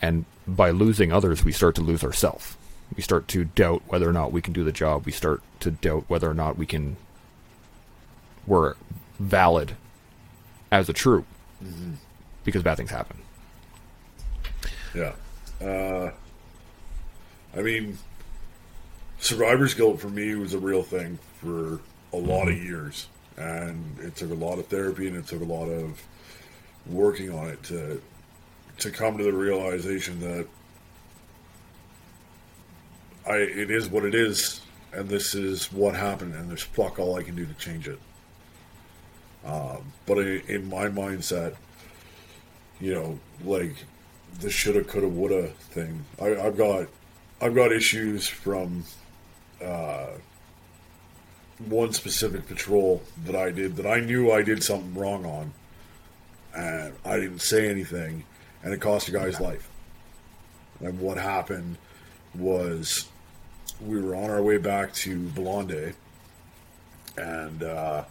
and 0.01 0.25
by 0.47 0.71
losing 0.71 1.13
others 1.13 1.45
we 1.45 1.53
start 1.53 1.75
to 1.75 1.83
lose 1.83 2.03
ourselves 2.03 2.57
we 2.97 3.03
start 3.03 3.29
to 3.29 3.45
doubt 3.45 3.83
whether 3.87 4.09
or 4.09 4.13
not 4.13 4.33
we 4.33 4.43
can 4.43 4.53
do 4.53 4.65
the 4.65 4.73
job 4.73 5.07
we 5.07 5.13
start 5.13 5.43
to 5.61 5.71
doubt 5.71 6.05
whether 6.09 6.29
or 6.29 6.35
not 6.35 6.57
we 6.57 6.67
can 6.67 6.97
we're 8.47 8.75
valid 9.19 9.73
as 10.73 10.89
a 10.89 10.93
troop 10.93 11.27
because 12.45 12.63
bad 12.63 12.77
things 12.77 12.91
happen. 12.91 13.19
Yeah. 14.95 15.13
Uh, 15.61 16.11
I 17.57 17.63
mean, 17.63 17.99
survivor's 19.19 19.75
guilt 19.75 20.01
for 20.01 20.09
me 20.09 20.35
was 20.35 20.55
a 20.55 20.59
real 20.59 20.83
thing 20.83 21.19
for 21.41 21.81
a 22.13 22.17
lot 22.17 22.49
of 22.49 22.57
years. 22.57 23.09
And 23.37 23.99
it 24.01 24.17
took 24.17 24.31
a 24.31 24.35
lot 24.35 24.59
of 24.59 24.67
therapy 24.67 25.07
and 25.07 25.17
it 25.17 25.27
took 25.27 25.43
a 25.43 25.45
lot 25.45 25.67
of 25.67 26.03
working 26.87 27.33
on 27.33 27.49
it 27.49 27.63
to 27.65 28.03
to 28.81 28.90
come 28.90 29.19
to 29.19 29.25
the 29.25 29.33
realization 29.33 30.21
that 30.21 30.47
I 33.27 33.37
it 33.37 33.71
is 33.71 33.88
what 33.88 34.05
it 34.05 34.14
is 34.14 34.61
and 34.93 35.09
this 35.09 35.35
is 35.35 35.73
what 35.73 35.95
happened 35.95 36.35
and 36.35 36.49
there's 36.49 36.62
fuck 36.62 36.99
all 36.99 37.16
I 37.16 37.23
can 37.23 37.37
do 37.37 37.47
to 37.47 37.55
change 37.55 37.88
it. 37.88 37.99
Um, 39.45 39.93
but 40.07 40.19
in, 40.19 40.43
in 40.49 40.69
my 40.69 40.87
mindset, 40.87 41.55
you 42.81 42.95
know, 42.95 43.19
like 43.45 43.75
the 44.40 44.51
shoulda, 44.51 44.85
coulda, 44.85 45.09
woulda 45.09 45.49
thing. 45.49 46.05
I, 46.21 46.37
I've 46.37 46.57
got, 46.57 46.88
I've 47.40 47.55
got 47.55 47.73
issues 47.73 48.29
from 48.29 48.85
uh, 49.64 50.09
one 51.66 51.93
specific 51.93 52.47
patrol 52.47 53.03
that 53.25 53.37
I 53.37 53.51
did 53.51 53.77
that 53.77 53.87
I 53.87 54.01
knew 54.01 54.33
I 54.33 54.43
did 54.43 54.62
something 54.62 54.95
wrong 54.95 55.25
on, 55.27 55.53
and 56.57 56.95
I 57.05 57.16
didn't 57.16 57.40
say 57.40 57.69
anything, 57.69 58.25
and 58.62 58.73
it 58.73 58.81
cost 58.81 59.09
a 59.09 59.12
guy's 59.12 59.40
life. 59.40 59.68
And 60.81 61.01
what 61.01 61.16
happened 61.18 61.77
was 62.35 63.09
we 63.81 64.01
were 64.01 64.14
on 64.14 64.31
our 64.31 64.42
way 64.42 64.59
back 64.59 64.92
to 64.94 65.18
Blonde, 65.29 65.94
and 67.16 67.62
uh, 67.62 68.05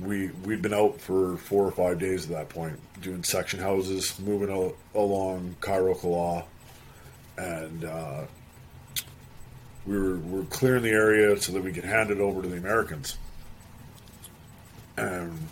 we 0.00 0.28
we'd 0.44 0.62
been 0.62 0.74
out 0.74 1.00
for 1.00 1.36
four 1.36 1.64
or 1.64 1.72
five 1.72 1.98
days 1.98 2.24
at 2.24 2.30
that 2.30 2.48
point, 2.48 2.78
doing 3.00 3.22
section 3.22 3.60
houses, 3.60 4.18
moving 4.20 4.50
al- 4.50 4.74
along 4.94 5.56
Cairo 5.60 5.94
Kala, 5.94 6.44
and 7.38 7.84
uh, 7.84 8.22
we 9.86 9.98
were 9.98 10.16
we 10.16 10.38
were 10.38 10.44
clearing 10.46 10.82
the 10.82 10.90
area 10.90 11.40
so 11.40 11.52
that 11.52 11.62
we 11.62 11.72
could 11.72 11.84
hand 11.84 12.10
it 12.10 12.18
over 12.18 12.42
to 12.42 12.48
the 12.48 12.56
Americans. 12.56 13.18
And 14.96 15.48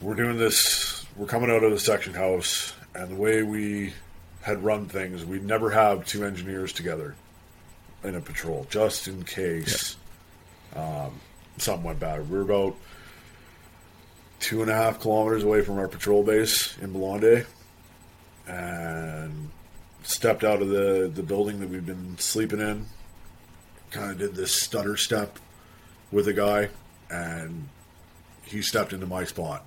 we're 0.00 0.14
doing 0.14 0.38
this. 0.38 1.04
We're 1.16 1.26
coming 1.26 1.50
out 1.50 1.62
of 1.64 1.72
the 1.72 1.78
section 1.78 2.14
house, 2.14 2.72
and 2.94 3.10
the 3.10 3.14
way 3.14 3.42
we 3.42 3.92
had 4.42 4.62
run 4.64 4.86
things, 4.86 5.24
we'd 5.24 5.44
never 5.44 5.70
have 5.70 6.06
two 6.06 6.24
engineers 6.24 6.72
together 6.72 7.14
in 8.02 8.14
a 8.14 8.20
patrol, 8.20 8.66
just 8.70 9.06
in 9.08 9.22
case 9.22 9.96
um, 10.74 11.20
something 11.58 11.84
went 11.84 12.00
bad. 12.00 12.28
We 12.28 12.36
were 12.36 12.42
about 12.42 12.76
two 14.40 14.62
and 14.62 14.70
a 14.70 14.74
half 14.74 15.00
kilometers 15.00 15.42
away 15.42 15.62
from 15.62 15.78
our 15.78 15.88
patrol 15.88 16.22
base 16.22 16.76
in 16.78 16.92
Blonde 16.92 17.46
and 18.46 19.50
stepped 20.02 20.44
out 20.44 20.62
of 20.62 20.68
the, 20.68 21.10
the 21.14 21.22
building 21.22 21.60
that 21.60 21.68
we'd 21.68 21.86
been 21.86 22.16
sleeping 22.18 22.60
in. 22.60 22.86
Kind 23.90 24.12
of 24.12 24.18
did 24.18 24.34
this 24.34 24.52
stutter 24.52 24.96
step 24.96 25.38
with 26.10 26.26
a 26.28 26.32
guy, 26.32 26.70
and 27.10 27.68
he 28.44 28.62
stepped 28.62 28.92
into 28.92 29.06
my 29.06 29.24
spot. 29.24 29.66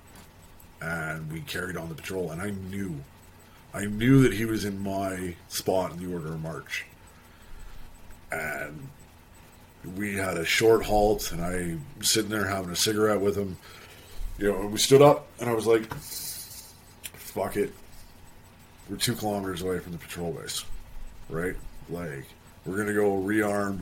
And 0.80 1.32
we 1.32 1.40
carried 1.40 1.76
on 1.76 1.88
the 1.88 1.94
patrol, 1.94 2.30
and 2.30 2.42
I 2.42 2.50
knew, 2.50 2.96
I 3.74 3.86
knew 3.86 4.22
that 4.22 4.32
he 4.32 4.44
was 4.44 4.64
in 4.64 4.82
my 4.82 5.34
spot 5.48 5.92
in 5.92 5.98
the 5.98 6.14
order 6.14 6.28
of 6.28 6.40
march. 6.40 6.86
And 8.30 8.88
we 9.96 10.16
had 10.16 10.36
a 10.36 10.44
short 10.44 10.84
halt, 10.84 11.32
and 11.32 11.42
I 11.42 11.76
was 11.98 12.10
sitting 12.10 12.30
there 12.30 12.46
having 12.46 12.70
a 12.70 12.76
cigarette 12.76 13.20
with 13.20 13.36
him 13.36 13.56
you 14.38 14.50
know, 14.50 14.60
and 14.62 14.72
we 14.72 14.78
stood 14.78 15.02
up, 15.02 15.28
and 15.40 15.48
I 15.48 15.52
was 15.52 15.66
like, 15.66 15.92
"Fuck 15.94 17.56
it, 17.56 17.72
we're 18.88 18.96
two 18.96 19.14
kilometers 19.14 19.62
away 19.62 19.78
from 19.78 19.92
the 19.92 19.98
patrol 19.98 20.32
base, 20.32 20.64
right? 21.28 21.54
Like, 21.88 22.26
we're 22.64 22.76
gonna 22.76 22.94
go 22.94 23.20
rearm, 23.22 23.80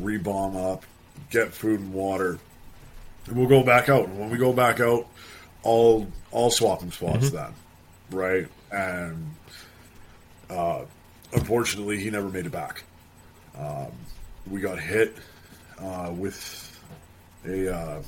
rebomb 0.00 0.56
up, 0.56 0.84
get 1.30 1.52
food 1.52 1.80
and 1.80 1.92
water, 1.92 2.38
and 3.26 3.36
we'll 3.36 3.48
go 3.48 3.62
back 3.62 3.88
out. 3.88 4.06
And 4.06 4.18
when 4.18 4.30
we 4.30 4.38
go 4.38 4.52
back 4.52 4.80
out, 4.80 5.06
I'll 5.64 6.06
I'll 6.32 6.50
swap 6.50 6.80
them 6.80 6.92
spots 6.92 7.26
mm-hmm. 7.26 7.36
then, 7.36 7.54
right? 8.10 8.48
And 8.72 9.34
uh, 10.48 10.84
unfortunately, 11.32 11.98
he 11.98 12.10
never 12.10 12.28
made 12.28 12.46
it 12.46 12.52
back. 12.52 12.84
Um, 13.58 13.92
we 14.48 14.60
got 14.60 14.78
hit 14.78 15.16
uh, 15.78 16.12
with 16.14 16.80
a. 17.44 17.74
Uh, 17.74 18.02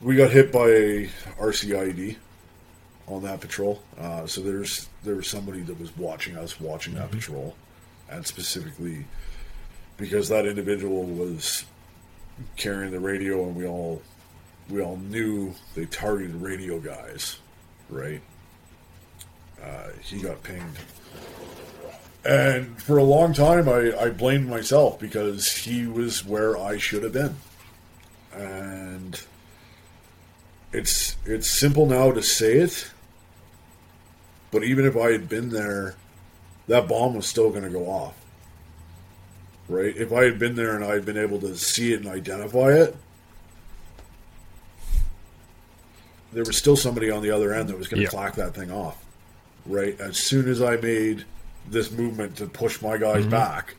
we 0.00 0.16
got 0.16 0.30
hit 0.30 0.52
by 0.52 0.68
a 0.68 1.08
RCID 1.38 2.16
on 3.06 3.22
that 3.22 3.40
patrol. 3.40 3.82
Uh, 3.98 4.26
so 4.26 4.40
there's 4.40 4.88
there 5.02 5.16
was 5.16 5.28
somebody 5.28 5.60
that 5.60 5.78
was 5.78 5.96
watching 5.96 6.36
us 6.36 6.60
watching 6.60 6.94
that 6.94 7.10
patrol, 7.10 7.54
and 8.10 8.26
specifically 8.26 9.04
because 9.96 10.28
that 10.28 10.46
individual 10.46 11.04
was 11.04 11.64
carrying 12.56 12.92
the 12.92 13.00
radio, 13.00 13.44
and 13.44 13.56
we 13.56 13.66
all 13.66 14.02
we 14.68 14.82
all 14.82 14.96
knew 14.96 15.54
they 15.74 15.86
targeted 15.86 16.34
radio 16.36 16.78
guys, 16.80 17.38
right? 17.88 18.20
Uh, 19.62 19.88
he 20.02 20.20
got 20.20 20.42
pinged. 20.42 20.78
And 22.24 22.80
for 22.82 22.96
a 22.96 23.04
long 23.04 23.34
time, 23.34 23.68
I, 23.68 23.92
I 23.98 24.10
blamed 24.10 24.48
myself 24.48 24.98
because 24.98 25.50
he 25.52 25.86
was 25.86 26.24
where 26.24 26.56
I 26.56 26.78
should 26.78 27.02
have 27.02 27.12
been. 27.12 27.36
And 28.32 29.20
it's 30.72 31.16
it's 31.24 31.48
simple 31.48 31.86
now 31.86 32.10
to 32.10 32.22
say 32.22 32.54
it, 32.54 32.90
but 34.50 34.64
even 34.64 34.84
if 34.84 34.96
I 34.96 35.12
had 35.12 35.28
been 35.28 35.50
there, 35.50 35.94
that 36.66 36.88
bomb 36.88 37.14
was 37.14 37.26
still 37.26 37.50
going 37.50 37.62
to 37.62 37.70
go 37.70 37.86
off. 37.86 38.14
Right? 39.68 39.96
If 39.96 40.12
I 40.12 40.24
had 40.24 40.38
been 40.38 40.56
there 40.56 40.74
and 40.74 40.84
I 40.84 40.94
had 40.94 41.04
been 41.06 41.16
able 41.16 41.40
to 41.40 41.56
see 41.56 41.92
it 41.92 42.00
and 42.00 42.08
identify 42.08 42.72
it, 42.72 42.96
there 46.34 46.44
was 46.44 46.56
still 46.56 46.76
somebody 46.76 47.10
on 47.10 47.22
the 47.22 47.30
other 47.30 47.54
end 47.54 47.68
that 47.68 47.78
was 47.78 47.88
going 47.88 47.98
to 47.98 48.04
Yeah. 48.04 48.08
clack 48.10 48.34
that 48.34 48.54
thing 48.54 48.70
off. 48.70 48.96
Right? 49.66 49.98
As 50.00 50.18
soon 50.18 50.48
as 50.48 50.60
I 50.60 50.76
made 50.76 51.24
this 51.70 51.90
movement 51.90 52.36
to 52.36 52.46
push 52.46 52.82
my 52.82 52.98
guys 52.98 53.22
Mm-hmm. 53.22 53.30
back, 53.30 53.74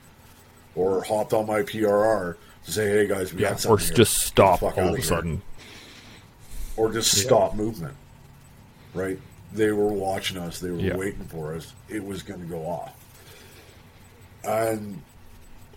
or 0.75 1.03
hopped 1.03 1.31
on 1.33 1.45
my 1.45 1.61
PRR 1.61 2.35
to 2.65 2.71
say, 2.71 2.89
"Hey 2.89 3.07
guys, 3.07 3.33
we 3.33 3.41
Yeah, 3.41 3.49
got 3.49 3.57
or 3.57 3.59
something." 3.79 3.87
here. 3.87 3.95
just 3.97 4.17
stop 4.17 4.63
all 4.63 4.69
of 4.93 4.99
a 4.99 5.01
sudden. 5.03 5.41
or 6.77 6.91
just 6.91 7.11
stop 7.17 7.55
movement. 7.55 7.93
Right? 8.93 9.19
They 9.53 9.71
were 9.71 9.93
watching 9.93 10.37
us. 10.37 10.59
They 10.59 10.71
were 10.71 10.79
Yeah. 10.79 10.97
waiting 10.97 11.25
for 11.25 11.53
us. 11.55 11.73
It 11.87 12.03
was 12.03 12.23
going 12.23 12.41
to 12.41 12.45
go 12.47 12.65
off, 12.65 12.93
and 14.43 15.01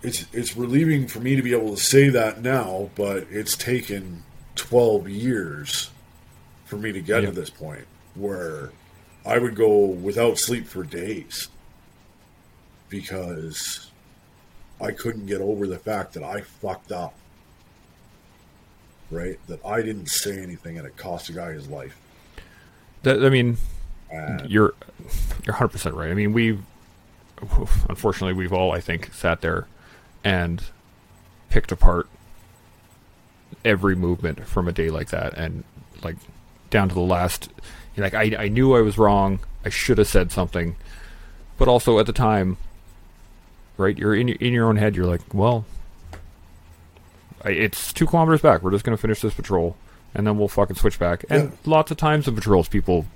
it's 0.03 0.27
it's 0.33 0.57
relieving 0.57 1.07
for 1.09 1.21
me 1.21 1.37
to 1.37 1.43
be 1.43 1.53
able 1.53 1.75
to 1.77 1.83
say 1.83 2.09
that 2.09 2.43
now. 2.43 2.91
But 2.97 3.27
it's 3.31 3.57
taken 3.57 4.23
twelve 4.57 5.09
years 5.09 5.91
for 6.69 6.77
me 6.77 6.93
to 6.93 7.01
get 7.01 7.23
Yeah. 7.23 7.31
to 7.31 7.35
this 7.35 7.51
point 7.51 7.87
where 8.15 8.71
I 9.27 9.39
would 9.39 9.55
go 9.57 9.87
without 9.87 10.39
sleep 10.39 10.67
for 10.67 10.85
days 10.85 11.49
because 12.89 13.91
I 14.81 14.93
couldn't 14.93 15.27
get 15.27 15.41
over 15.41 15.67
the 15.67 15.79
fact 15.79 16.13
that 16.15 16.23
I 16.23 16.41
fucked 16.43 16.93
up. 16.93 17.15
Right? 19.11 19.39
That 19.49 19.65
I 19.65 19.81
didn't 19.83 20.09
say 20.09 20.39
anything 20.43 20.77
and 20.79 20.87
it 20.87 20.97
cost 20.97 21.29
a 21.31 21.33
guy 21.33 21.53
his 21.53 21.69
life. 21.69 21.97
That, 23.03 23.25
I 23.25 23.31
mean, 23.31 23.57
And 24.11 24.49
you're 24.51 24.75
you're 25.45 25.55
100 25.55 25.69
percent 25.69 25.95
right. 25.95 26.11
I 26.11 26.15
mean, 26.15 26.33
we 26.33 26.59
unfortunately 27.89 28.35
we've 28.35 28.53
all 28.53 28.73
I 28.73 28.81
think 28.81 29.13
sat 29.15 29.41
there 29.41 29.67
and 30.25 30.63
picked 31.51 31.73
apart 31.73 32.09
every 33.65 33.95
movement 33.97 34.47
from 34.47 34.69
a 34.69 34.73
day 34.73 34.91
like 34.91 35.09
that, 35.11 35.35
and 35.35 35.65
like 36.03 36.17
down 36.71 36.89
to 36.89 36.95
the 36.95 37.01
last. 37.01 37.49
Like, 37.97 38.15
I 38.15 38.45
I 38.45 38.49
knew 38.49 38.77
I 38.77 38.81
was 38.81 38.97
wrong. 38.99 39.41
I 39.65 39.71
should 39.71 39.99
have 39.99 40.07
said 40.07 40.31
something, 40.31 40.77
but 41.57 41.67
also 41.69 41.99
at 41.99 42.07
the 42.07 42.13
time, 42.13 42.57
right? 43.77 43.97
You're 43.99 44.15
in 44.15 44.29
your, 44.29 44.37
in 44.39 44.53
your 44.53 44.69
own 44.69 44.77
head. 44.77 44.95
You're 44.95 45.07
like, 45.07 45.21
well, 45.35 45.65
I, 47.45 47.51
it's 47.51 47.93
two 47.93 48.07
kilometers 48.07 48.41
back. 48.41 48.63
We're 48.63 48.71
just 48.71 48.85
gonna 48.85 48.97
finish 48.97 49.21
this 49.21 49.35
patrol, 49.35 49.77
and 50.15 50.27
then 50.27 50.39
we'll 50.39 50.49
fucking 50.49 50.77
switch 50.77 50.99
back. 50.99 51.25
And 51.31 51.45
Yeah. 51.51 51.57
lots 51.65 51.91
of 51.91 51.97
times 51.97 52.29
in 52.29 52.35
patrols, 52.35 52.69
people 52.69 53.07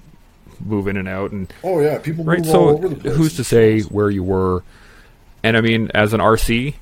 move 0.65 0.87
in 0.89 0.97
and 0.97 1.09
out, 1.09 1.31
and 1.33 1.53
oh 1.65 1.81
yeah, 1.81 1.99
people 1.99 2.25
right. 2.25 2.39
move 2.39 2.47
So 2.49 2.61
all 2.61 2.69
over 2.71 2.89
the 2.89 2.97
place. 2.97 3.17
who's 3.17 3.37
to 3.37 3.45
say 3.45 3.81
where 3.83 4.11
you 4.11 4.23
were? 4.23 4.63
And 5.43 5.57
I 5.57 5.61
mean, 5.61 5.91
as 5.95 6.13
an 6.13 6.21
RC, 6.21 6.75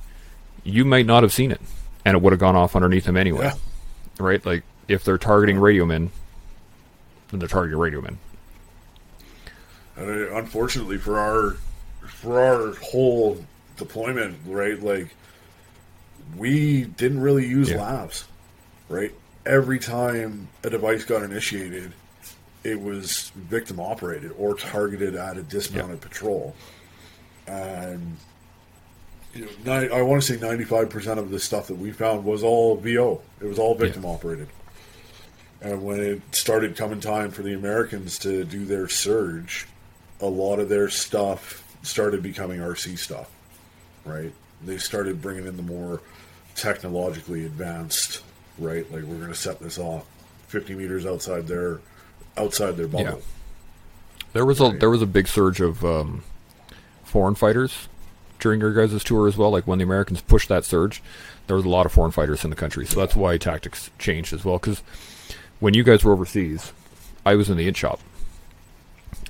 you 0.63 0.85
might 0.85 1.05
not 1.07 1.23
have 1.23 1.33
seen 1.33 1.51
it, 1.51 1.61
and 2.05 2.15
it 2.15 2.21
would 2.21 2.31
have 2.33 2.39
gone 2.39 2.55
off 2.55 2.75
underneath 2.75 3.05
them 3.05 3.17
anyway, 3.17 3.45
Yeah. 3.45 3.53
right? 4.19 4.45
Like 4.45 4.63
if 4.87 5.03
they're 5.03 5.17
targeting 5.17 5.57
radio 5.59 5.85
men, 7.31 7.39
then 7.39 7.39
they're 7.39 7.47
targeting 7.49 7.77
radio 7.79 8.01
men. 8.01 8.17
And 9.95 10.09
uh, 10.09 10.35
unfortunately 10.35 10.97
for 10.97 11.19
our 11.19 11.57
for 12.07 12.39
our 12.41 12.73
whole 12.75 13.43
deployment, 13.77 14.37
right? 14.45 14.81
Like 14.81 15.13
we 16.37 16.83
didn't 16.85 17.21
really 17.21 17.45
use 17.47 17.69
Yeah. 17.69 17.81
labs, 17.81 18.25
right? 18.89 19.11
Every 19.45 19.79
time 19.79 20.47
a 20.63 20.69
device 20.69 21.03
got 21.03 21.23
initiated, 21.23 21.93
it 22.63 22.79
was 22.79 23.31
victim 23.35 23.79
operated 23.79 24.33
or 24.37 24.55
targeted 24.55 25.15
at 25.15 25.37
a 25.37 25.43
dismounted 25.43 25.99
patrol. 25.99 26.55
And 27.47 28.17
you 29.33 29.47
know, 29.65 29.73
I 29.73 30.01
want 30.03 30.21
to 30.21 30.33
say 30.33 30.39
ninety-five 30.39 30.89
percent 30.89 31.19
of 31.19 31.31
the 31.31 31.39
stuff 31.39 31.67
that 31.67 31.75
we 31.77 31.91
found 31.91 32.23
was 32.23 32.43
all 32.43 32.75
VO. 32.77 33.21
It 33.41 33.45
was 33.45 33.57
all 33.59 33.75
victim 33.75 34.05
operated. 34.05 34.47
And 35.61 35.83
when 35.83 35.99
it 35.99 36.21
started 36.31 36.75
coming 36.75 36.99
time 36.99 37.31
for 37.31 37.43
the 37.43 37.53
Americans 37.53 38.17
to 38.19 38.43
do 38.43 38.65
their 38.65 38.87
surge, 38.87 39.67
a 40.19 40.25
lot 40.25 40.59
of 40.59 40.69
their 40.69 40.89
stuff 40.89 41.63
started 41.83 42.23
becoming 42.23 42.59
RC 42.59 42.97
stuff, 42.97 43.29
right? 44.05 44.31
They 44.63 44.77
started 44.77 45.21
bringing 45.21 45.45
in 45.45 45.57
the 45.57 45.63
more 45.63 46.01
technologically 46.55 47.45
advanced, 47.45 48.23
right? 48.57 48.89
Like 48.91 49.03
we're 49.03 49.17
going 49.17 49.29
to 49.29 49.35
set 49.35 49.59
this 49.59 49.77
off 49.77 50.05
50 50.47 50.75
meters 50.75 51.05
outside 51.05 51.47
their 51.47 51.79
outside 52.37 52.77
their 52.77 52.87
bubble. 52.87 53.05
Yeah. 53.05 53.15
There 54.33 54.45
was 54.45 54.61
a 54.61 54.71
there 54.71 54.89
was 54.89 55.01
a 55.01 55.07
big 55.07 55.27
surge 55.27 55.59
of 55.59 55.83
um, 55.83 56.23
foreign 57.03 57.35
fighters 57.35 57.89
during 58.39 58.59
your 58.61 58.73
guys' 58.73 59.03
tour 59.03 59.27
as 59.27 59.37
well. 59.37 59.51
Like 59.51 59.67
when 59.67 59.77
the 59.79 59.83
Americans 59.83 60.21
pushed 60.21 60.49
that 60.49 60.65
surge, 60.65 61.03
there 61.47 61.55
was 61.55 61.65
a 61.65 61.69
lot 61.69 61.85
of 61.85 61.91
foreign 61.91 62.11
fighters 62.11 62.43
in 62.43 62.49
the 62.49 62.55
country. 62.55 62.85
So 62.85 62.99
that's 62.99 63.15
why 63.15 63.37
tactics 63.37 63.89
changed 63.99 64.33
as 64.33 64.45
well. 64.45 64.57
Because 64.57 64.81
when 65.61 65.73
you 65.73 65.83
guys 65.83 66.03
were 66.03 66.11
overseas, 66.11 66.73
I 67.25 67.35
was 67.35 67.49
in 67.49 67.55
the 67.55 67.67
in 67.67 67.73
shop, 67.73 67.99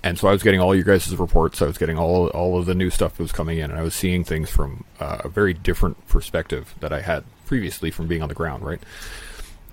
and 0.04 0.18
so 0.18 0.28
I 0.28 0.32
was 0.32 0.42
getting 0.42 0.60
all 0.60 0.74
your 0.74 0.84
guys' 0.84 1.16
reports. 1.16 1.62
I 1.62 1.66
was 1.68 1.78
getting 1.78 1.98
all 1.98 2.28
all 2.30 2.58
of 2.58 2.66
the 2.66 2.74
new 2.74 2.90
stuff 2.90 3.18
that 3.18 3.24
was 3.24 3.32
coming 3.32 3.60
in, 3.60 3.70
and 3.70 3.80
I 3.80 3.84
was 3.84 3.94
seeing 3.94 4.24
things 4.24 4.50
from 4.50 4.84
uh, 5.00 5.20
a 5.24 5.30
very 5.30 5.54
different 5.54 6.08
perspective 6.08 6.74
that 6.80 6.92
I 6.92 7.02
had 7.02 7.24
previously 7.46 7.92
from 7.92 8.08
being 8.08 8.22
on 8.24 8.30
the 8.30 8.36
ground, 8.36 8.64
right? 8.64 8.80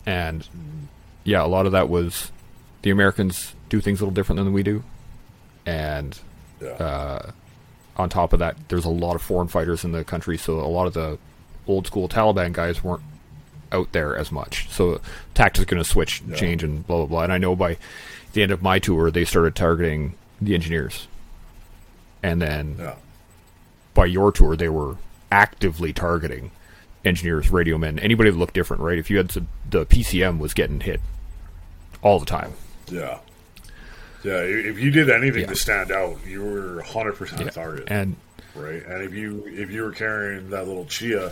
And 0.05 0.47
yeah, 1.25 1.45
a 1.45 1.49
lot 1.49 1.65
of 1.67 1.73
that 1.73 1.89
was 1.89 2.31
the 2.83 2.91
Americans 2.91 3.55
do 3.69 3.81
things 3.81 4.01
a 4.01 4.05
little 4.05 4.15
different 4.15 4.39
than 4.39 4.53
we 4.53 4.63
do, 4.63 4.83
and 5.65 6.19
Yeah. 6.61 6.69
uh, 6.71 7.31
on 7.97 8.09
top 8.09 8.33
of 8.33 8.39
that, 8.41 8.57
there's 8.69 8.85
a 8.85 8.89
lot 8.91 9.15
of 9.15 9.23
foreign 9.23 9.49
fighters 9.49 9.85
in 9.85 9.93
the 9.93 10.05
country, 10.05 10.37
so 10.39 10.55
a 10.61 10.67
lot 10.67 10.87
of 10.87 10.95
the 10.95 11.19
old 11.67 11.87
school 11.87 12.09
Taliban 12.09 12.53
guys 12.53 12.83
weren't 12.83 13.03
out 13.73 13.93
there 13.93 14.17
as 14.17 14.31
much. 14.33 14.69
So 14.71 15.01
tactics 15.35 15.65
going 15.67 15.83
to 15.83 15.89
switch, 15.89 16.23
Yeah. 16.27 16.37
change, 16.37 16.63
and 16.65 16.87
blah 16.87 16.99
blah 16.99 17.07
blah. 17.07 17.23
And 17.25 17.33
I 17.33 17.39
know 17.39 17.55
by 17.57 17.77
the 18.33 18.43
end 18.43 18.53
of 18.53 18.63
my 18.63 18.79
tour, 18.79 19.11
they 19.11 19.25
started 19.25 19.55
targeting 19.55 20.15
the 20.41 20.55
engineers, 20.55 21.09
and 22.23 22.41
then 22.41 22.77
yeah. 22.79 22.95
by 23.95 24.07
your 24.07 24.31
tour, 24.33 24.57
they 24.57 24.69
were 24.69 24.97
actively 25.33 25.93
targeting 25.93 26.51
engineers, 27.05 27.51
radio 27.51 27.79
men, 27.79 27.99
anybody 27.99 28.31
that 28.31 28.37
looked 28.37 28.55
different. 28.55 28.83
Right? 28.83 28.99
If 28.99 29.11
you 29.11 29.17
had 29.19 29.31
to, 29.31 29.45
the 29.69 29.87
PCM 29.87 30.39
was 30.39 30.55
getting 30.55 30.81
hit 30.81 31.01
all 32.03 32.19
the 32.19 32.27
time. 32.27 32.53
Yeah. 32.91 33.19
Yeah, 34.25 34.41
if 34.41 34.79
you 34.81 34.91
did 34.91 35.09
anything 35.11 35.43
Yeah. 35.43 35.47
to 35.49 35.57
stand 35.57 35.93
out, 35.93 36.19
you 36.27 36.43
were 36.43 36.83
100% 36.83 37.41
Yeah. 37.45 37.51
target. 37.51 37.85
And 37.87 38.17
right? 38.55 38.85
And 38.85 39.05
if 39.05 39.15
you 39.15 39.45
if 39.47 39.71
you 39.71 39.83
were 39.83 39.93
carrying 39.93 40.51
that 40.51 40.67
little 40.67 40.85
Chia, 40.87 41.31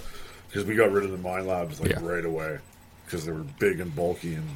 because 0.48 0.64
we 0.64 0.74
got 0.74 0.90
rid 0.92 1.04
of 1.04 1.10
the 1.10 1.16
Minelabs 1.18 1.80
like 1.80 1.90
Yeah. 1.90 1.98
right 2.02 2.24
away, 2.24 2.58
because 3.04 3.24
they 3.26 3.32
were 3.32 3.44
big 3.58 3.80
and 3.80 3.94
bulky, 3.94 4.34
and 4.34 4.48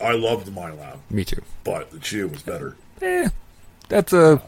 I 0.00 0.12
loved 0.12 0.46
the 0.46 0.50
Minelab, 0.52 0.98
me 1.10 1.24
too. 1.24 1.42
but 1.64 1.90
the 1.90 1.98
Chia 1.98 2.26
was 2.26 2.42
better. 2.42 2.76
Eh, 3.02 3.28
that's 3.88 4.12
a 4.12 4.40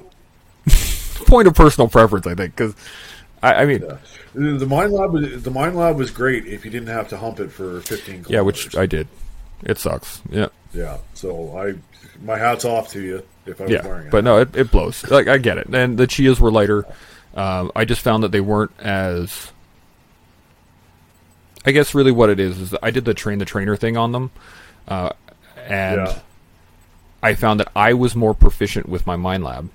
point 1.26 1.48
of 1.48 1.54
personal 1.54 1.88
preference, 1.88 2.26
I 2.26 2.34
think, 2.34 2.54
because 2.56 2.74
I, 3.42 3.54
I 3.54 3.66
mean, 3.66 3.82
yeah, 3.82 3.96
The 4.34 4.66
Minelab 4.66 5.10
was 5.12 5.42
the 5.42 5.50
Minelab 5.50 5.96
was 5.96 6.10
great 6.10 6.46
if 6.46 6.64
you 6.64 6.70
didn't 6.70 6.88
have 6.88 7.08
to 7.08 7.16
hump 7.16 7.40
it 7.40 7.50
for 7.50 7.80
15 7.82 8.04
kilometers. 8.24 8.30
Yeah, 8.30 8.40
which 8.40 8.76
I 8.76 8.86
did. 8.86 9.08
It 9.62 9.78
sucks. 9.78 10.22
Yeah, 10.30 10.48
yeah. 10.74 10.98
So 11.14 11.56
I 11.58 11.74
my 12.24 12.36
hats 12.38 12.64
off 12.64 12.90
to 12.92 13.00
you 13.00 13.22
if 13.46 13.60
I 13.60 13.64
was 13.64 13.72
yeah, 13.72 13.86
wearing 13.86 14.06
it. 14.06 14.10
but 14.10 14.22
no, 14.24 14.38
it, 14.40 14.54
it 14.56 14.70
blows. 14.70 15.08
Like 15.10 15.28
I 15.28 15.38
get 15.38 15.58
it, 15.58 15.66
and 15.74 15.98
the 15.98 16.06
Chias 16.06 16.38
were 16.40 16.50
lighter. 16.50 16.84
Um, 17.34 17.72
I 17.76 17.84
just 17.84 18.00
found 18.02 18.22
that 18.22 18.32
they 18.32 18.40
weren't 18.40 18.70
as. 18.80 19.52
I 21.66 21.72
guess 21.72 21.94
really 21.94 22.12
what 22.12 22.30
it 22.30 22.38
is 22.40 22.58
is 22.60 22.70
that 22.70 22.80
I 22.82 22.90
did 22.90 23.04
the 23.04 23.14
train 23.14 23.38
the 23.38 23.44
trainer 23.44 23.76
thing 23.76 23.96
on 23.96 24.12
them, 24.12 24.30
uh, 24.88 25.10
and 25.66 26.00
Yeah. 26.06 26.18
I 27.22 27.34
found 27.34 27.58
that 27.60 27.70
I 27.74 27.92
was 27.92 28.14
more 28.14 28.34
proficient 28.34 28.88
with 28.88 29.06
my 29.06 29.16
Minelab 29.16 29.68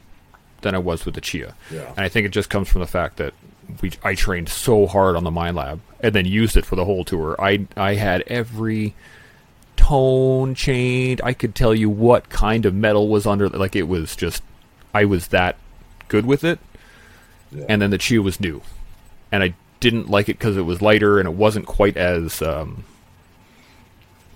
than 0.62 0.74
I 0.74 0.78
was 0.78 1.06
with 1.06 1.16
the 1.16 1.22
Chia. 1.22 1.56
Yeah. 1.72 1.90
And 1.90 2.00
I 2.00 2.08
think 2.10 2.26
it 2.26 2.30
just 2.30 2.50
comes 2.50 2.70
from 2.70 2.82
the 2.82 2.88
fact 2.88 3.18
that 3.18 3.34
we 3.82 3.92
I 4.04 4.16
trained 4.16 4.48
so 4.50 4.88
hard 4.88 5.16
on 5.16 5.24
the 5.24 5.32
Minelab 5.32 5.80
and 6.02 6.14
then 6.16 6.26
used 6.26 6.56
it 6.56 6.66
for 6.66 6.76
the 6.76 6.86
whole 6.86 7.04
tour. 7.04 7.36
I 7.40 7.68
I 7.76 7.96
had 7.96 8.22
every 8.28 8.94
tone 9.76 10.54
chained. 10.56 11.20
I 11.24 11.34
could 11.34 11.56
tell 11.56 11.74
you 11.74 11.90
what 11.90 12.30
kind 12.30 12.66
of 12.66 12.74
metal 12.74 13.08
was 13.10 13.26
under. 13.26 13.50
Like 13.50 13.76
it 13.76 13.88
was 13.88 14.16
just, 14.16 14.44
I 14.94 15.06
was 15.06 15.28
that 15.30 15.56
good 16.08 16.26
with 16.26 16.44
it. 16.44 16.60
Yeah. 17.52 17.66
And 17.68 17.82
then 17.82 17.90
the 17.90 17.98
Chia 17.98 18.22
was 18.22 18.40
new, 18.40 18.62
and 19.32 19.44
I 19.44 19.54
didn't 19.82 20.10
like 20.10 20.30
it 20.30 20.40
because 20.40 20.56
it 20.56 20.62
was 20.62 20.82
lighter 20.82 21.20
and 21.20 21.28
it 21.28 21.34
wasn't 21.34 21.66
quite 21.66 21.98
as 21.98 22.42
um, 22.42 22.86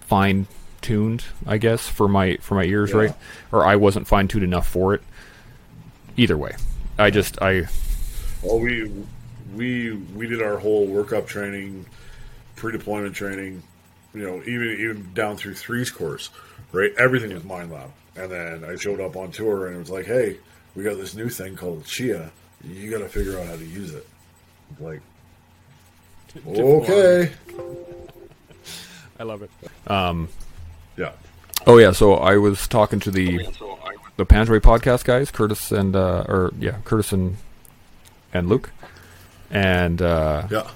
fine 0.01 0.47
tuned. 0.81 1.23
I 1.45 1.57
guess 1.57 1.87
for 1.87 2.07
my 2.09 2.35
for 2.41 2.55
my 2.55 2.63
ears, 2.65 2.91
Yeah. 2.91 2.97
right? 2.97 3.13
Or 3.53 3.65
I 3.65 3.77
wasn't 3.77 4.07
fine 4.07 4.27
tuned 4.27 4.43
enough 4.43 4.67
for 4.67 4.93
it. 4.93 5.01
Either 6.17 6.37
way, 6.37 6.55
I 6.97 7.09
just 7.09 7.41
I 7.41 7.67
Well, 8.41 8.59
we 8.59 8.91
we 9.55 9.91
we 9.93 10.27
did 10.27 10.41
our 10.41 10.57
whole 10.57 10.87
workup 10.87 11.27
training, 11.27 11.85
pre-deployment 12.55 13.15
training, 13.15 13.63
you 14.13 14.23
know, 14.23 14.41
even 14.45 14.67
even 14.79 15.13
down 15.13 15.37
through 15.37 15.55
threes 15.55 15.89
course, 15.91 16.29
right? 16.71 16.93
Everything 16.97 17.33
was 17.33 17.43
Minelab, 17.43 17.89
and 18.15 18.31
then 18.31 18.63
I 18.63 18.75
showed 18.75 18.99
up 18.99 19.15
on 19.15 19.31
tour 19.31 19.67
and 19.67 19.75
it 19.75 19.79
was 19.79 19.89
like, 19.89 20.05
hey, 20.05 20.37
we 20.75 20.83
got 20.83 20.97
this 20.97 21.15
new 21.15 21.29
thing 21.29 21.55
called 21.55 21.85
Chia. 21.85 22.31
You 22.63 22.89
got 22.89 22.99
to 22.99 23.09
figure 23.09 23.37
out 23.39 23.45
how 23.47 23.55
to 23.55 23.65
use 23.65 23.93
it. 23.93 24.07
Like, 24.79 25.01
okay, 26.47 27.31
I 29.19 29.23
love 29.23 29.41
it. 29.41 29.51
Um, 29.87 30.29
yeah, 30.97 31.11
Oh 31.67 31.77
yeah, 31.77 31.91
so 31.91 32.15
I 32.15 32.37
was 32.37 32.67
talking 32.67 32.99
to 33.01 33.11
the 33.11 33.37
the 34.17 34.25
Panzerway 34.25 34.59
podcast 34.59 35.03
guys, 35.03 35.31
Curtis 35.31 35.71
and 35.71 35.95
uh, 35.95 36.25
or 36.27 36.53
yeah, 36.59 36.77
Curtis 36.83 37.11
and 37.11 37.37
and 38.33 38.47
Luke, 38.47 38.71
and 39.49 40.01
uh, 40.01 40.47
yeah, 40.51 40.69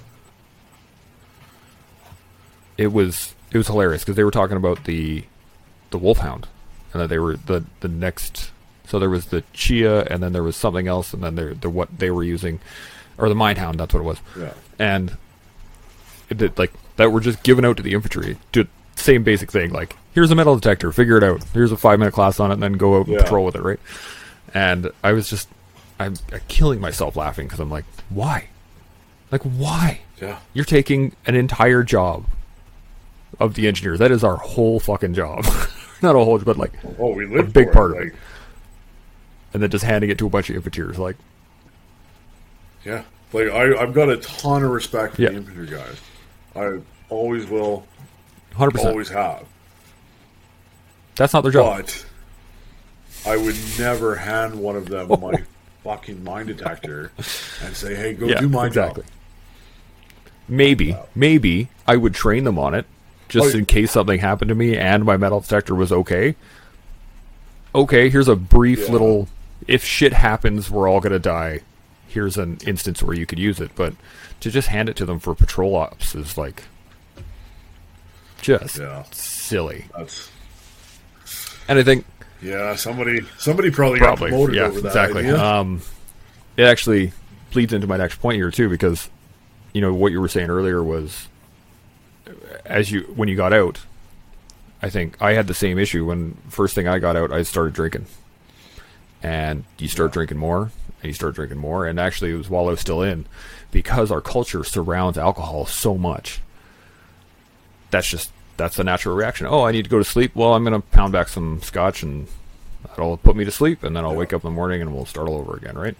it 2.77 2.87
was 2.87 3.35
it 3.51 3.57
was 3.57 3.67
hilarious 3.67 4.01
because 4.01 4.15
they 4.15 4.23
were 4.23 4.31
talking 4.31 4.57
about 4.57 4.85
the 4.85 5.23
the 5.91 5.97
Wolfhound, 5.97 6.47
and 6.93 7.01
that 7.01 7.07
they 7.07 7.19
were 7.19 7.37
the 7.37 7.65
the 7.81 7.87
next. 7.87 8.51
So 8.87 8.97
there 8.97 9.09
was 9.09 9.27
the 9.27 9.43
Chia, 9.53 10.01
and 10.05 10.23
then 10.23 10.33
there 10.33 10.41
was 10.41 10.55
something 10.55 10.87
else, 10.87 11.13
and 11.13 11.23
then 11.23 11.35
there 11.35 11.53
the 11.53 11.69
what 11.69 11.99
they 11.99 12.09
were 12.09 12.23
using, 12.23 12.59
or 13.19 13.29
the 13.29 13.35
Minehound. 13.35 13.77
That's 13.77 13.93
what 13.93 13.99
it 13.99 14.03
was. 14.03 14.17
yeah, 14.35 14.53
and 14.79 15.15
it 16.29 16.37
did, 16.37 16.57
like 16.57 16.71
that 16.97 17.11
were 17.11 17.19
just 17.21 17.43
given 17.43 17.65
out 17.65 17.77
to 17.77 17.83
the 17.83 17.93
infantry. 17.93 18.37
To 18.53 18.67
same 18.95 19.23
basic 19.23 19.51
thing, 19.51 19.71
like 19.71 19.95
here's 20.13 20.29
a 20.31 20.35
metal 20.35 20.55
detector, 20.55 20.91
figure 20.91 21.17
it 21.17 21.23
out. 21.23 21.43
Here's 21.53 21.71
a 21.71 21.77
five 21.77 21.99
minute 21.99 22.13
class 22.13 22.39
on 22.39 22.51
it, 22.51 22.55
and 22.55 22.63
then 22.63 22.73
go 22.73 22.97
out 22.99 23.07
and 23.07 23.15
Yeah. 23.15 23.21
patrol 23.23 23.45
with 23.45 23.55
it, 23.55 23.61
right? 23.61 23.79
And 24.53 24.91
I 25.03 25.11
was 25.13 25.29
just, 25.29 25.47
I'm 25.99 26.15
killing 26.47 26.79
myself 26.81 27.15
laughing 27.15 27.47
because 27.47 27.59
I'm 27.59 27.69
like, 27.69 27.85
why? 28.09 28.47
Like 29.31 29.43
why? 29.43 30.01
yeah. 30.21 30.39
You're 30.53 30.65
taking 30.65 31.13
an 31.25 31.35
entire 31.35 31.83
job 31.83 32.25
of 33.39 33.53
the 33.53 33.67
engineers. 33.67 33.99
That 33.99 34.11
is 34.11 34.23
our 34.23 34.35
whole 34.37 34.79
fucking 34.79 35.13
job. 35.13 35.45
Not 36.01 36.15
a 36.15 36.19
whole, 36.19 36.37
but 36.39 36.57
like, 36.57 36.71
Oh, 36.97 37.13
we 37.13 37.25
lived 37.25 37.53
big 37.53 37.67
for 37.67 37.73
part 37.73 37.91
of 37.91 37.97
like, 37.97 38.07
it. 38.07 38.15
and 39.53 39.61
then 39.63 39.69
just 39.69 39.85
handing 39.85 40.09
it 40.09 40.17
to 40.17 40.25
a 40.25 40.29
bunch 40.29 40.49
of 40.49 40.55
infantryers. 40.55 40.97
Like, 40.97 41.15
Yeah, 42.85 43.03
like 43.33 43.49
I, 43.49 43.77
I've 43.81 43.93
got 43.93 44.09
a 44.09 44.17
ton 44.17 44.63
of 44.63 44.71
respect 44.71 45.15
for 45.15 45.21
Yeah. 45.21 45.29
the 45.29 45.35
infantry 45.37 45.67
guys. 45.67 45.97
I 46.59 46.79
always 47.09 47.47
will, 47.47 47.85
hundred 48.53 48.71
percent. 48.71 48.89
always 48.91 49.09
have. 49.09 49.45
That's 51.15 51.33
not 51.33 51.41
their 51.41 51.51
job. 51.51 51.77
But 51.77 52.05
I 53.25 53.37
would 53.37 53.55
never 53.77 54.15
hand 54.15 54.55
one 54.55 54.75
of 54.75 54.87
them 54.87 55.07
my 55.21 55.43
fucking 55.83 56.23
mine 56.23 56.47
detector 56.47 57.11
and 57.17 57.75
say, 57.75 57.95
"Hey, 57.95 58.13
go 58.13 58.33
do 58.33 58.49
my 58.49 58.67
exactly. 58.67 59.03
job." 59.03 59.11
Maybe, 60.47 60.95
maybe 61.13 61.69
I 61.87 61.95
would 61.95 62.15
train 62.15 62.43
them 62.43 62.57
on 62.57 62.73
it 62.73 62.85
just 63.27 63.53
Oh, 63.53 63.57
in 63.59 63.65
case 63.67 63.91
something 63.91 64.19
happened 64.19 64.49
to 64.49 64.55
me 64.55 64.75
and 64.75 65.05
my 65.05 65.15
metal 65.15 65.39
detector 65.41 65.75
was 65.75 65.91
okay. 65.91 66.35
Okay, 67.75 68.09
here's 68.09 68.27
a 68.27 68.35
brief 68.35 68.79
Yeah. 68.87 68.91
little. 68.93 69.27
If 69.67 69.83
shit 69.83 70.13
happens, 70.13 70.71
we're 70.71 70.89
all 70.89 70.99
gonna 71.01 71.19
die. 71.19 71.61
Here's 72.09 72.37
an 72.37 72.57
instance 72.65 73.01
where 73.01 73.15
you 73.15 73.25
could 73.25 73.39
use 73.39 73.59
it, 73.61 73.71
but 73.75 73.93
to 74.41 74.49
just 74.51 74.67
hand 74.67 74.89
it 74.89 74.95
to 74.97 75.05
them 75.05 75.19
for 75.19 75.33
patrol 75.35 75.75
ops 75.75 76.15
is 76.15 76.37
like 76.37 76.63
just 78.41 78.77
Yeah. 78.77 79.03
silly. 79.11 79.85
That's 79.97 80.29
And 81.67 81.77
I 81.79 81.83
think 81.83 82.05
yeah. 82.41 82.75
Somebody, 82.75 83.21
somebody 83.37 83.69
probably, 83.69 83.99
got 83.99 84.17
promoted 84.17 84.55
yeah 84.55 84.63
over 84.63 84.81
that 84.81 84.87
exactly 84.87 85.23
idea. 85.23 85.37
um 85.43 85.81
it 86.57 86.63
actually 86.63 87.11
bleeds 87.51 87.73
into 87.73 87.87
my 87.87 87.97
next 87.97 88.19
point 88.21 88.35
here 88.37 88.51
too 88.51 88.69
because 88.69 89.09
you 89.73 89.81
know 89.81 89.93
what 89.93 90.11
you 90.11 90.19
were 90.21 90.27
saying 90.27 90.49
earlier 90.49 90.83
was 90.83 91.27
as 92.65 92.91
you 92.91 93.01
when 93.15 93.27
you 93.27 93.35
got 93.35 93.51
out 93.53 93.79
i 94.81 94.89
think 94.89 95.19
i 95.21 95.33
had 95.33 95.47
the 95.47 95.53
same 95.53 95.77
issue 95.79 96.05
when 96.05 96.37
first 96.49 96.75
thing 96.75 96.87
i 96.87 96.99
got 96.99 97.15
out 97.15 97.31
i 97.31 97.41
started 97.43 97.73
drinking 97.73 98.05
and 99.23 99.63
you 99.77 99.87
start 99.87 100.11
drinking 100.11 100.37
more 100.37 100.63
and 101.01 101.05
you 101.05 101.13
start 101.13 101.35
drinking 101.35 101.57
more 101.57 101.85
and 101.85 101.99
actually 101.99 102.31
it 102.31 102.35
was 102.37 102.49
while 102.49 102.67
i 102.67 102.71
was 102.71 102.79
still 102.79 103.01
in 103.01 103.25
because 103.71 104.11
our 104.11 104.21
culture 104.21 104.63
surrounds 104.63 105.17
alcohol 105.17 105.65
so 105.65 105.97
much 105.97 106.41
that's 107.91 108.07
just 108.09 108.31
that's 108.57 108.75
the 108.77 108.83
natural 108.83 109.15
reaction 109.15 109.45
oh 109.47 109.63
i 109.63 109.71
need 109.71 109.83
to 109.83 109.89
go 109.89 109.97
to 109.97 110.03
sleep 110.03 110.35
well 110.35 110.53
i'm 110.53 110.63
going 110.63 110.73
to 110.79 110.87
pound 110.89 111.11
back 111.13 111.27
some 111.27 111.61
scotch 111.61 112.01
and 112.03 112.27
that'll 112.89 113.17
put 113.17 113.35
me 113.35 113.43
to 113.45 113.51
sleep 113.51 113.83
and 113.83 113.95
then 113.95 114.03
i'll 114.05 114.11
Yeah. 114.13 114.17
wake 114.19 114.33
up 114.33 114.43
in 114.43 114.49
the 114.51 114.55
morning 114.55 114.81
and 114.81 114.93
we'll 114.93 115.05
start 115.05 115.27
all 115.27 115.37
over 115.37 115.55
again 115.57 115.75
right 115.77 115.95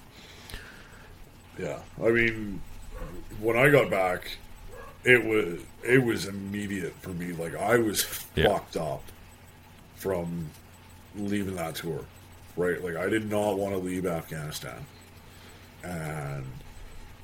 Yeah, 1.57 1.80
I 2.01 2.09
mean, 2.09 2.61
when 3.41 3.57
I 3.57 3.70
got 3.70 3.89
back, 3.89 4.38
it 5.03 5.26
was 5.26 5.59
it 5.84 6.01
was 6.03 6.26
immediate 6.26 6.93
for 7.01 7.09
me. 7.09 7.34
Like 7.34 7.53
I 7.55 7.78
was 7.78 8.05
Yeah. 8.36 8.47
fucked 8.47 8.78
up 8.78 9.03
from 9.97 10.49
leaving 11.17 11.55
that 11.57 11.76
tour, 11.76 12.05
right? 12.60 12.84
Like 12.84 12.95
I 12.97 13.07
did 13.10 13.30
not 13.30 13.57
want 13.57 13.74
to 13.74 13.80
leave 13.80 14.05
Afghanistan, 14.05 14.86
and 15.84 16.45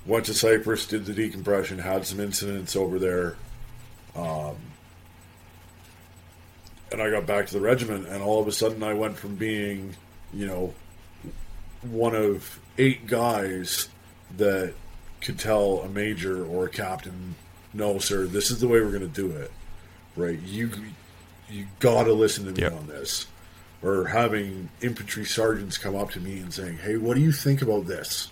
went 0.05 0.25
to 0.25 0.33
Cyprus, 0.33 0.88
did 0.88 1.05
the 1.05 1.13
decompression, 1.13 1.77
had 1.79 2.05
some 2.05 2.19
incidents 2.19 2.75
over 2.75 2.97
there, 2.97 3.36
um, 4.15 4.55
and 6.91 7.01
I 7.01 7.09
got 7.09 7.25
back 7.25 7.47
to 7.47 7.53
the 7.53 7.59
regiment, 7.59 8.07
and 8.07 8.23
all 8.23 8.41
of 8.41 8.47
a 8.47 8.51
sudden 8.51 8.81
I 8.83 8.93
went 8.93 9.17
from 9.17 9.36
being, 9.36 9.95
you 10.33 10.47
know, 10.47 10.73
one 11.81 12.15
of 12.15 12.59
eight 12.77 13.07
guys 13.07 13.89
that 14.38 14.73
could 15.21 15.38
tell 15.39 15.81
a 15.81 15.89
major 15.89 16.45
or 16.45 16.65
a 16.65 16.69
captain, 16.69 17.36
"No, 17.73 17.99
sir, 17.99 18.25
this 18.25 18.51
is 18.51 18.59
the 18.61 18.67
way 18.67 18.79
we're 18.79 18.91
going 18.91 19.01
to 19.01 19.07
do 19.07 19.31
it." 19.31 19.51
Right? 20.15 20.39
You 20.39 20.69
you 21.49 21.67
got 21.79 22.05
to 22.05 22.13
listen 22.13 22.45
to 22.45 22.51
me 22.51 22.61
Yep. 22.61 22.73
on 22.73 22.88
this. 22.88 23.27
Or 23.86 24.05
having 24.05 24.69
infantry 24.81 25.25
sergeants 25.25 25.77
come 25.77 25.95
up 25.95 26.09
to 26.11 26.19
me 26.19 26.39
and 26.39 26.51
saying, 26.51 26.79
"Hey, 26.79 26.97
what 26.97 27.15
do 27.15 27.21
you 27.21 27.31
think 27.31 27.61
about 27.61 27.86
this?" 27.86 28.29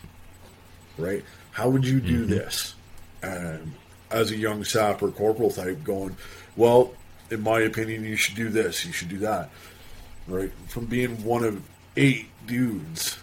Right? 0.98 1.24
How 1.52 1.70
would 1.70 1.86
you 1.86 2.02
do 2.02 2.22
mm-hmm. 2.22 2.32
this? 2.32 2.74
And 3.22 3.74
as 4.10 4.32
a 4.32 4.36
young 4.36 4.64
sapper 4.64 5.12
corporal 5.12 5.52
type, 5.52 5.84
going, 5.84 6.18
"Well, 6.56 6.94
in 7.30 7.42
my 7.42 7.60
opinion, 7.62 8.04
you 8.04 8.16
should 8.16 8.36
do 8.36 8.50
this. 8.50 8.84
You 8.84 8.92
should 8.92 9.10
do 9.10 9.20
that." 9.20 9.52
Right? 10.28 10.52
From 10.68 10.86
being 10.86 11.24
one 11.24 11.44
of 11.44 11.62
eight 11.96 12.30
dudes 12.48 13.20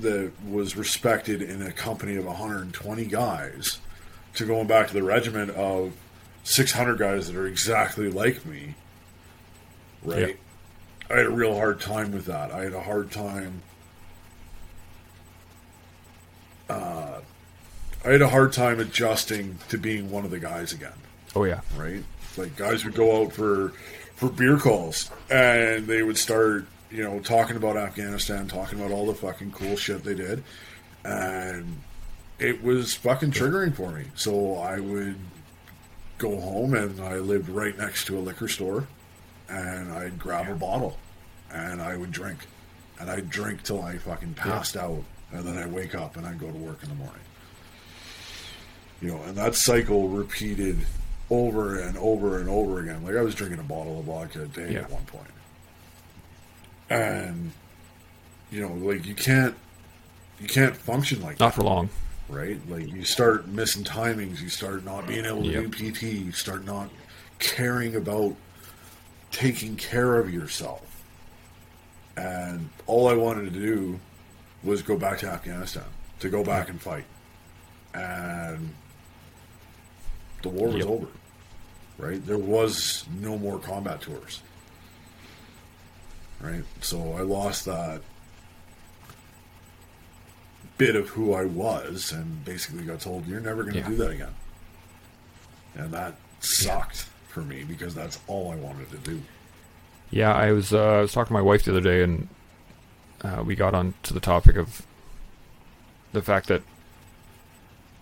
that 0.00 0.32
was 0.46 0.76
respected 0.76 1.42
in 1.42 1.62
a 1.62 1.72
company 1.72 2.16
of 2.16 2.24
120 2.26 3.04
guys 3.06 3.78
to 4.34 4.44
going 4.44 4.66
back 4.66 4.88
to 4.88 4.94
the 4.94 5.02
regiment 5.02 5.50
of 5.50 5.92
600 6.44 6.98
guys 6.98 7.26
that 7.28 7.36
are 7.36 7.46
exactly 7.46 8.10
like 8.10 8.44
me, 8.46 8.74
right? 10.02 10.38
I 11.10 11.16
had 11.16 11.26
a 11.26 11.30
real 11.30 11.54
hard 11.54 11.80
time 11.80 12.12
with 12.12 12.26
that. 12.26 12.52
I 12.52 12.64
had 12.64 12.72
a 12.72 12.80
hard 12.80 13.10
time. 13.10 13.62
Uh, 16.68 17.20
I 18.04 18.10
had 18.10 18.22
a 18.22 18.28
hard 18.28 18.52
time 18.52 18.80
adjusting 18.80 19.58
to 19.68 19.78
being 19.78 20.10
one 20.10 20.24
of 20.24 20.30
the 20.30 20.38
guys 20.38 20.72
again 20.72 20.92
oh 21.34 21.44
yeah 21.44 21.60
right? 21.76 22.02
Like 22.36 22.56
guys 22.56 22.84
would 22.84 22.94
go 22.94 23.22
out 23.22 23.32
for 23.32 23.72
for 24.16 24.28
beer 24.28 24.56
calls 24.56 25.10
and 25.30 25.86
they 25.86 26.02
would 26.02 26.16
start, 26.18 26.66
you 26.90 27.02
know, 27.02 27.20
talking 27.20 27.56
about 27.56 27.76
Afghanistan, 27.76 28.46
talking 28.48 28.78
about 28.78 28.90
all 28.92 29.06
the 29.06 29.14
fucking 29.14 29.52
cool 29.52 29.76
shit 29.76 30.04
they 30.04 30.14
did, 30.14 30.42
and 31.04 31.80
it 32.38 32.62
was 32.62 32.94
fucking 32.94 33.32
triggering 33.32 33.74
for 33.74 33.90
me. 33.90 34.04
So 34.14 34.56
I 34.56 34.80
would 34.80 35.16
go 36.18 36.40
home 36.40 36.74
and 36.74 37.00
I 37.00 37.16
lived 37.16 37.48
right 37.48 37.76
next 37.76 38.06
to 38.06 38.18
a 38.18 38.20
liquor 38.20 38.48
store, 38.48 38.86
and 39.52 39.92
I'd 39.92 40.18
grab 40.18 40.48
a 40.48 40.54
bottle 40.54 40.96
and 41.52 41.80
I 41.82 41.96
would 41.96 42.10
drink, 42.10 42.46
and 42.98 43.10
I'd 43.10 43.28
drink 43.28 43.62
till 43.62 43.82
I 43.82 43.98
fucking 43.98 44.34
passed 44.34 44.76
out, 44.76 45.02
and 45.32 45.44
then 45.46 45.58
I 45.58 45.66
would 45.66 45.74
wake 45.74 45.94
up 45.94 46.16
and 46.16 46.26
I'd 46.26 46.38
go 46.40 46.50
to 46.50 46.56
work 46.58 46.82
in 46.82 46.88
the 46.88 46.94
morning 46.96 47.20
you 49.00 49.08
know, 49.08 49.20
and 49.24 49.34
that 49.36 49.56
cycle 49.56 50.08
repeated 50.08 50.78
over 51.28 51.80
and 51.80 51.98
over 51.98 52.38
and 52.38 52.48
over 52.48 52.78
again. 52.78 53.02
Like 53.04 53.16
I 53.16 53.22
was 53.22 53.34
drinking 53.34 53.58
a 53.58 53.64
bottle 53.64 53.98
of 53.98 54.04
vodka 54.04 54.42
a 54.42 54.46
day 54.46 54.74
Yeah. 54.74 54.80
at 54.82 54.90
one 54.90 55.02
point. 55.06 55.24
point, 55.26 57.00
and 57.00 57.50
you 58.52 58.60
know, 58.60 58.72
like 58.74 59.04
you 59.06 59.14
can't 59.16 59.56
you 60.40 60.46
can't 60.46 60.76
function 60.76 61.20
like 61.20 61.40
not 61.40 61.46
that, 61.48 61.54
for 61.54 61.62
long 61.62 61.88
right? 62.28 62.58
Like 62.68 62.88
you 62.92 63.04
start 63.04 63.48
missing 63.48 63.82
timings, 63.84 64.40
you 64.40 64.48
start 64.48 64.84
not 64.84 65.06
being 65.08 65.24
able 65.26 65.42
to 65.42 65.48
Yep. 65.50 65.70
do 65.72 65.90
PT, 65.92 66.02
you 66.04 66.32
start 66.32 66.64
not 66.64 66.88
caring 67.40 67.96
about 67.96 68.36
taking 69.32 69.76
care 69.76 70.18
of 70.18 70.32
yourself. 70.32 71.02
And 72.16 72.68
all 72.86 73.08
I 73.08 73.14
wanted 73.14 73.52
to 73.52 73.58
do 73.58 73.98
was 74.62 74.82
go 74.82 74.96
back 74.96 75.18
to 75.20 75.28
Afghanistan, 75.28 75.84
to 76.20 76.28
go 76.28 76.44
back 76.44 76.68
and 76.68 76.80
fight. 76.80 77.04
And 77.94 78.72
the 80.42 80.48
war 80.50 80.68
was 80.68 80.76
Yep. 80.76 80.86
over, 80.86 81.06
right? 81.98 82.24
There 82.24 82.38
was 82.38 83.04
no 83.20 83.36
more 83.38 83.58
combat 83.58 84.02
tours, 84.02 84.40
right? 86.40 86.64
So 86.80 87.14
I 87.14 87.22
lost 87.22 87.64
that 87.64 88.02
bit 90.78 90.96
of 90.96 91.08
who 91.10 91.32
I 91.34 91.44
was 91.44 92.12
and 92.12 92.44
basically 92.44 92.82
got 92.84 93.00
told, 93.00 93.26
you're 93.26 93.40
never 93.40 93.62
going 93.62 93.74
to 93.74 93.80
Yeah. 93.80 93.88
do 93.88 93.96
that 93.96 94.10
again. 94.10 94.34
And 95.74 95.92
that 95.92 96.16
sucked 96.40 97.06
for 97.32 97.40
me 97.40 97.64
because 97.64 97.94
that's 97.94 98.20
all 98.26 98.52
I 98.52 98.56
wanted 98.56 98.90
to 98.90 98.98
do. 98.98 99.20
Yeah, 100.10 100.32
I 100.34 100.52
was 100.52 100.72
uh, 100.72 100.98
I 100.98 101.00
was 101.00 101.12
talking 101.12 101.28
to 101.28 101.32
my 101.32 101.42
wife 101.42 101.64
the 101.64 101.70
other 101.72 101.80
day, 101.80 102.02
and 102.02 102.28
uh, 103.22 103.42
we 103.44 103.54
got 103.56 103.74
on 103.74 103.94
to 104.04 104.12
the 104.14 104.20
topic 104.20 104.56
of 104.56 104.82
the 106.12 106.20
fact 106.22 106.48
that 106.48 106.62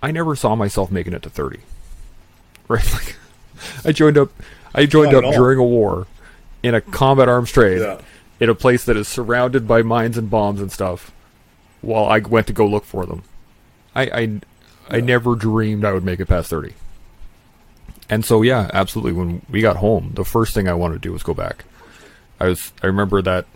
I 0.02 0.10
never 0.10 0.34
saw 0.34 0.56
myself 0.56 0.90
making 0.90 1.12
it 1.12 1.22
to 1.22 1.30
thirty. 1.30 1.60
Right, 2.68 2.92
like 2.92 3.16
I 3.84 3.90
joined 3.90 4.16
up, 4.16 4.30
I 4.76 4.86
joined 4.86 5.10
Not 5.10 5.24
up 5.24 5.34
during 5.34 5.58
a 5.58 5.64
war 5.64 6.06
in 6.62 6.72
a 6.76 6.80
combat 6.80 7.28
arms 7.28 7.50
trade 7.50 7.80
Yeah. 7.80 8.00
in 8.38 8.48
a 8.48 8.54
place 8.54 8.84
that 8.84 8.96
is 8.96 9.08
surrounded 9.08 9.66
by 9.66 9.82
mines 9.82 10.16
and 10.16 10.30
bombs 10.30 10.60
and 10.60 10.70
stuff. 10.70 11.10
While 11.80 12.04
I 12.04 12.20
went 12.20 12.46
to 12.46 12.52
go 12.52 12.66
look 12.68 12.84
for 12.84 13.06
them, 13.06 13.24
I 13.96 14.02
I, 14.02 14.40
I 14.88 15.00
never 15.00 15.34
dreamed 15.34 15.84
I 15.84 15.92
would 15.92 16.04
make 16.04 16.20
it 16.20 16.26
past 16.26 16.48
thirty. 16.50 16.74
And 18.10 18.24
so 18.24 18.42
yeah, 18.42 18.68
absolutely. 18.74 19.12
When 19.12 19.40
we 19.48 19.62
got 19.62 19.76
home, 19.76 20.10
the 20.14 20.24
first 20.24 20.52
thing 20.52 20.68
I 20.68 20.74
wanted 20.74 20.94
to 20.94 21.00
do 21.00 21.12
was 21.12 21.22
go 21.22 21.32
back. 21.32 21.64
I 22.40 22.48
was 22.48 22.72
I 22.82 22.86
remember 22.86 23.22
that 23.22 23.46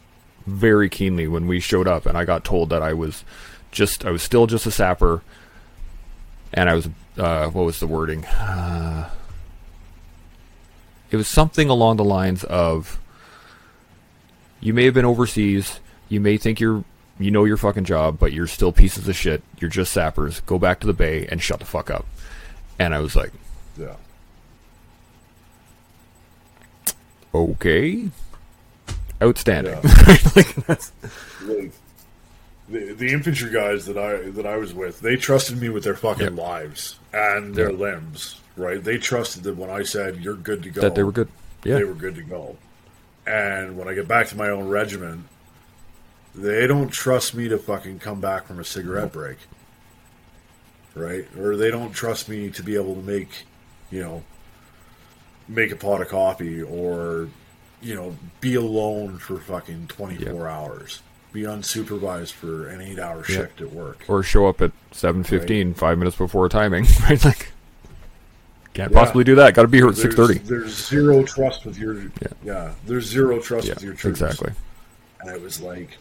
very 0.46 0.88
keenly 0.88 1.26
when 1.26 1.46
we 1.46 1.58
showed 1.58 1.88
up 1.88 2.06
and 2.06 2.16
I 2.16 2.24
got 2.24 2.44
told 2.44 2.70
that 2.70 2.82
I 2.82 2.92
was 2.92 3.24
just 3.72 4.04
I 4.04 4.10
was 4.10 4.22
still 4.22 4.46
just 4.46 4.66
a 4.66 4.70
sapper 4.70 5.22
and 6.52 6.70
I 6.70 6.74
was 6.74 6.88
uh, 7.18 7.48
what 7.48 7.64
was 7.64 7.80
the 7.80 7.88
wording? 7.88 8.24
Uh, 8.26 9.10
it 11.10 11.16
was 11.16 11.28
something 11.28 11.68
along 11.68 11.96
the 11.96 12.04
lines 12.04 12.44
of 12.44 13.00
you 14.60 14.72
may 14.72 14.84
have 14.84 14.94
been 14.94 15.04
overseas, 15.04 15.80
you 16.08 16.20
may 16.20 16.36
think 16.36 16.60
you're 16.60 16.84
you 17.18 17.30
know 17.30 17.44
your 17.44 17.56
fucking 17.56 17.84
job, 17.84 18.18
but 18.18 18.32
you're 18.32 18.46
still 18.46 18.72
pieces 18.72 19.08
of 19.08 19.16
shit. 19.16 19.42
You're 19.58 19.70
just 19.70 19.92
sappers. 19.92 20.40
Go 20.40 20.58
back 20.58 20.80
to 20.80 20.86
the 20.86 20.92
bay 20.92 21.26
and 21.26 21.42
shut 21.42 21.58
the 21.58 21.66
fuck 21.66 21.90
up. 21.90 22.06
And 22.78 22.94
I 22.94 23.00
was 23.00 23.16
like, 23.16 23.32
Yeah. 23.76 23.96
Okay, 27.34 28.08
outstanding. 29.22 29.74
Yeah. 29.82 30.16
like, 30.36 30.54
that's, 30.66 30.92
like 31.44 31.72
the, 32.68 32.92
the 32.94 33.08
infantry 33.12 33.50
guys 33.50 33.86
that 33.86 33.98
I 33.98 34.30
that 34.30 34.46
I 34.46 34.56
was 34.56 34.72
with, 34.72 35.00
they 35.00 35.16
trusted 35.16 35.60
me 35.60 35.68
with 35.68 35.84
their 35.84 35.96
fucking 35.96 36.36
Yep. 36.36 36.36
lives 36.36 36.98
and 37.12 37.54
their 37.54 37.70
Yep. 37.70 37.78
limbs. 37.80 38.40
Right? 38.56 38.82
They 38.82 38.98
trusted 38.98 39.42
that 39.44 39.56
when 39.56 39.68
I 39.68 39.82
said 39.82 40.18
you're 40.20 40.34
good 40.36 40.62
to 40.62 40.70
go, 40.70 40.80
that 40.80 40.94
they 40.94 41.02
were 41.02 41.12
good. 41.12 41.28
Yeah, 41.64 41.76
they 41.76 41.84
were 41.84 41.94
good 41.94 42.14
to 42.14 42.22
go. 42.22 42.56
And 43.26 43.76
when 43.76 43.88
I 43.88 43.94
get 43.94 44.06
back 44.06 44.28
to 44.28 44.36
my 44.36 44.48
own 44.50 44.68
regiment, 44.68 45.24
they 46.34 46.66
don't 46.66 46.90
trust 46.90 47.34
me 47.34 47.48
to 47.48 47.58
fucking 47.58 47.98
come 47.98 48.20
back 48.20 48.46
from 48.46 48.60
a 48.60 48.64
cigarette 48.64 49.12
break. 49.12 49.38
Right? 50.94 51.26
Or 51.38 51.56
they 51.56 51.70
don't 51.70 51.92
trust 51.92 52.28
me 52.28 52.50
to 52.50 52.62
be 52.62 52.76
able 52.76 52.94
to 52.94 53.00
make, 53.02 53.46
you 53.90 54.00
know, 54.02 54.22
make 55.48 55.70
a 55.72 55.76
pot 55.76 56.00
of 56.00 56.08
coffee 56.08 56.62
or, 56.62 57.28
you 57.82 57.94
know, 57.94 58.16
be 58.40 58.54
alone 58.54 59.18
for 59.18 59.38
fucking 59.38 59.86
24 59.88 60.48
hours. 60.48 61.02
Be 61.32 61.42
unsupervised 61.42 62.32
for 62.32 62.68
an 62.68 62.80
eight 62.80 62.98
hour 63.00 63.24
shift 63.24 63.60
at 63.60 63.72
work. 63.72 64.04
or 64.06 64.22
show 64.22 64.46
up 64.46 64.62
at 64.62 64.70
seven 64.92 65.24
fifteen, 65.24 65.74
five 65.74 65.98
minutes 65.98 66.16
before 66.16 66.48
timing. 66.48 66.86
Right, 67.02 67.24
like 67.24 67.50
can't 68.72 68.92
Yeah. 68.92 68.98
possibly 69.00 69.24
do 69.24 69.34
that. 69.34 69.52
Got 69.54 69.62
to 69.62 69.68
be 69.68 69.78
here 69.78 69.88
at 69.88 69.96
six 69.96 70.14
There's, 70.14 70.28
thirty. 70.28 70.38
there's 70.40 70.86
zero 70.88 71.24
trust 71.24 71.64
with 71.66 71.76
your 71.76 72.00
Yeah. 72.02 72.08
yeah. 72.44 72.72
There's 72.86 73.06
zero 73.06 73.40
trust 73.40 73.66
Yeah, 73.66 73.74
with 73.74 73.82
your 73.82 73.94
troops. 73.94 74.20
exactly. 74.20 74.52
And 75.20 75.28
I 75.30 75.36
was 75.38 75.60
like, 75.60 75.98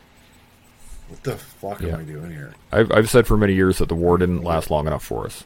what 1.10 1.24
the 1.24 1.38
fuck 1.38 1.82
am 1.82 1.96
I 1.96 2.04
doing 2.04 2.30
here? 2.30 2.54
I've 2.72 2.92
I've 2.92 3.10
said 3.10 3.26
for 3.26 3.36
many 3.36 3.54
years 3.56 3.80
that 3.80 3.90
the 3.90 3.96
war 3.96 4.20
didn't 4.20 4.44
last 4.44 4.70
long 4.70 4.86
enough 4.86 5.04
for 5.04 5.26
us. 5.26 5.46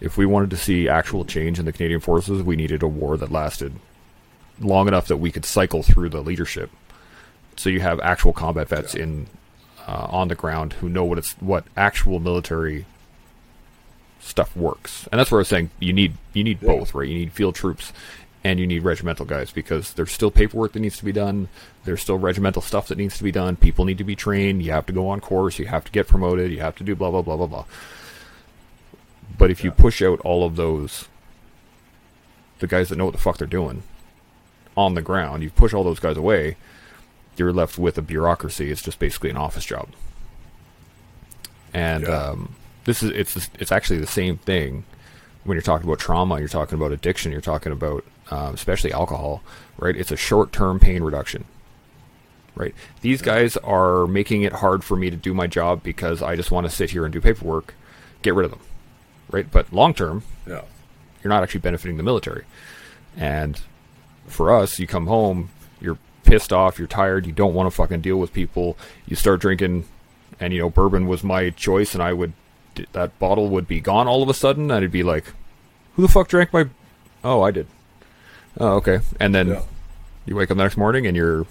If 0.00 0.16
we 0.18 0.26
wanted 0.26 0.50
to 0.50 0.56
see 0.56 0.88
actual 0.88 1.24
change 1.24 1.58
in 1.58 1.64
the 1.64 1.72
Canadian 1.72 2.00
forces, 2.00 2.42
we 2.42 2.56
needed 2.56 2.82
a 2.82 2.88
war 2.88 3.16
that 3.16 3.32
lasted 3.32 3.74
long 4.60 4.88
enough 4.88 5.06
that 5.08 5.16
we 5.18 5.30
could 5.30 5.44
cycle 5.44 5.82
through 5.82 6.08
the 6.10 6.20
leadership. 6.22 6.70
So 7.56 7.70
you 7.70 7.80
have 7.80 7.98
actual 8.00 8.32
combat 8.32 8.68
vets 8.68 8.94
Yeah. 8.94 9.02
in 9.04 9.26
uh, 9.86 10.08
on 10.10 10.28
the 10.28 10.34
ground 10.34 10.72
who 10.74 10.88
know 10.88 11.04
what 11.04 11.16
it's 11.18 11.34
what 11.40 11.64
actual 11.76 12.18
military 12.20 12.84
stuff 14.20 14.54
works, 14.56 15.08
and 15.12 15.18
that's 15.18 15.30
where 15.30 15.38
I 15.38 15.42
was 15.42 15.48
saying 15.48 15.70
you 15.78 15.92
need 15.92 16.14
you 16.32 16.42
need 16.44 16.58
Yeah. 16.60 16.68
both, 16.68 16.94
right? 16.94 17.08
You 17.08 17.14
need 17.18 17.32
field 17.32 17.54
troops 17.54 17.92
and 18.44 18.58
you 18.60 18.66
need 18.66 18.82
regimental 18.82 19.24
guys 19.24 19.50
because 19.52 19.92
there's 19.94 20.12
still 20.12 20.30
paperwork 20.30 20.72
that 20.72 20.80
needs 20.80 20.98
to 20.98 21.04
be 21.04 21.12
done. 21.12 21.48
There's 21.84 22.00
still 22.00 22.18
regimental 22.18 22.62
stuff 22.62 22.88
that 22.88 22.98
needs 22.98 23.16
to 23.18 23.24
be 23.24 23.32
done. 23.32 23.56
People 23.56 23.84
need 23.84 23.98
to 23.98 24.04
be 24.04 24.14
trained. 24.16 24.62
You 24.62 24.72
have 24.72 24.86
to 24.86 24.92
go 24.92 25.08
on 25.08 25.20
course. 25.20 25.58
You 25.58 25.66
have 25.66 25.84
to 25.84 25.92
get 25.92 26.06
promoted. 26.08 26.50
You 26.52 26.60
have 26.60 26.76
to 26.76 26.84
do 26.84 26.94
blah 26.96 27.10
blah 27.10 27.22
blah 27.22 27.36
blah 27.36 27.46
blah. 27.46 27.64
But 29.38 29.50
if 29.50 29.62
you 29.64 29.70
push 29.70 30.00
out 30.02 30.20
all 30.20 30.44
of 30.44 30.56
those, 30.56 31.08
the 32.58 32.66
guys 32.66 32.88
that 32.88 32.96
know 32.96 33.04
what 33.04 33.12
the 33.14 33.20
fuck 33.20 33.38
they're 33.38 33.46
doing 33.46 33.82
on 34.76 34.94
the 34.94 35.02
ground, 35.02 35.42
you 35.42 35.50
push 35.50 35.72
all 35.74 35.84
those 35.84 36.00
guys 36.00 36.16
away, 36.16 36.56
you're 37.36 37.52
left 37.52 37.78
with 37.78 37.98
a 37.98 38.02
bureaucracy. 38.02 38.70
It's 38.70 38.82
just 38.82 38.98
basically 38.98 39.30
an 39.30 39.36
office 39.36 39.64
job. 39.64 39.88
And 41.74 42.04
Yeah. 42.04 42.10
um, 42.30 42.54
this 42.84 43.02
is 43.02 43.10
it's 43.10 43.50
it's 43.58 43.72
actually 43.72 43.98
the 43.98 44.06
same 44.06 44.38
thing 44.38 44.84
when 45.44 45.56
you're 45.56 45.62
talking 45.62 45.86
about 45.86 45.98
trauma. 45.98 46.38
You're 46.38 46.48
talking 46.48 46.76
about 46.78 46.92
addiction. 46.92 47.32
You're 47.32 47.40
talking 47.40 47.72
about 47.72 48.04
um, 48.30 48.54
especially 48.54 48.92
alcohol, 48.92 49.42
right? 49.78 49.94
It's 49.96 50.10
a 50.10 50.16
short-term 50.16 50.80
pain 50.80 51.02
reduction, 51.02 51.44
right? 52.54 52.74
These 53.02 53.22
guys 53.22 53.56
are 53.58 54.06
making 54.06 54.42
it 54.42 54.54
hard 54.54 54.82
for 54.82 54.96
me 54.96 55.10
to 55.10 55.16
do 55.16 55.32
my 55.34 55.46
job 55.46 55.82
because 55.82 56.22
I 56.22 56.34
just 56.36 56.50
want 56.50 56.66
to 56.66 56.74
sit 56.74 56.90
here 56.90 57.04
and 57.04 57.12
do 57.12 57.20
paperwork. 57.20 57.74
Get 58.22 58.34
rid 58.34 58.44
of 58.44 58.50
them, 58.50 58.60
right? 59.30 59.50
But 59.50 59.72
long 59.72 59.94
term, 59.94 60.22
Yeah. 60.46 60.62
you're 61.22 61.28
not 61.28 61.42
actually 61.42 61.60
benefiting 61.60 61.96
the 61.96 62.02
military. 62.02 62.44
And 63.16 63.60
for 64.26 64.54
us, 64.54 64.78
you 64.78 64.86
come 64.86 65.06
home, 65.06 65.50
you're 65.80 65.98
pissed 66.24 66.52
off, 66.52 66.78
you're 66.78 66.88
tired, 66.88 67.26
you 67.26 67.32
don't 67.32 67.54
want 67.54 67.66
to 67.66 67.70
fucking 67.74 68.00
deal 68.00 68.16
with 68.18 68.32
people. 68.32 68.76
You 69.06 69.16
start 69.16 69.40
drinking, 69.40 69.84
and 70.40 70.52
you 70.52 70.60
know, 70.60 70.70
bourbon 70.70 71.06
was 71.06 71.22
my 71.24 71.50
choice, 71.50 71.94
and 71.94 72.02
I 72.02 72.12
would 72.12 72.32
that 72.92 73.18
bottle 73.18 73.48
would 73.48 73.66
be 73.66 73.80
gone 73.80 74.06
all 74.06 74.22
of 74.22 74.28
a 74.28 74.34
sudden, 74.34 74.70
and 74.70 74.84
I'd 74.84 74.92
be 74.92 75.02
like, 75.02 75.24
"Who 75.94 76.02
the 76.02 76.08
fuck 76.08 76.28
drank 76.28 76.52
my? 76.52 76.66
Oh, 77.24 77.40
I 77.40 77.50
did. 77.50 77.66
Oh, 78.60 78.74
okay." 78.76 79.00
And 79.18 79.34
then 79.34 79.48
Yeah. 79.48 79.62
you 80.26 80.36
wake 80.36 80.50
up 80.50 80.58
the 80.58 80.62
next 80.62 80.76
morning 80.76 81.06
and 81.06 81.16
you're 81.16 81.46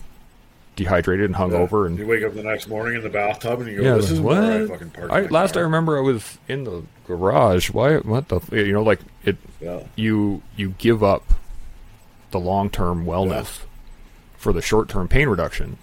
dehydrated 0.76 1.26
and 1.26 1.36
hungover, 1.36 1.88
and 1.88 1.97
you 1.97 2.07
wake 2.07 2.23
up 2.23 2.34
the 2.34 2.43
next 2.43 2.67
morning 2.67 2.95
in 2.95 3.03
the 3.03 3.09
bathtub 3.09 3.61
and 3.61 3.69
you 3.69 3.78
go, 3.78 3.84
yeah, 3.84 3.95
"This 3.95 4.11
is 4.11 4.19
what? 4.19 4.38
where 4.38 4.63
I 4.63 4.67
fucking 4.67 4.89
parked 4.91 5.13
I, 5.13 5.21
last 5.28 5.57
I 5.57 5.61
remember, 5.61 5.97
I 5.97 6.01
was 6.01 6.38
in 6.47 6.63
the 6.63 6.84
garage. 7.07 7.69
Why? 7.69 7.97
What 7.97 8.28
the? 8.30 8.39
You 8.51 8.73
know, 8.73 8.84
like 8.84 8.99
it. 9.23 9.38
Yeah. 9.61 9.84
You 9.95 10.41
you 10.55 10.76
give 10.78 11.03
up 11.03 11.23
the 12.32 12.39
long 12.39 12.69
term 12.69 13.05
wellness 13.05 13.61
for 14.38 14.53
the 14.53 14.61
short 14.61 14.89
term 14.89 15.07
pain 15.07 15.30
reduction 15.30 15.78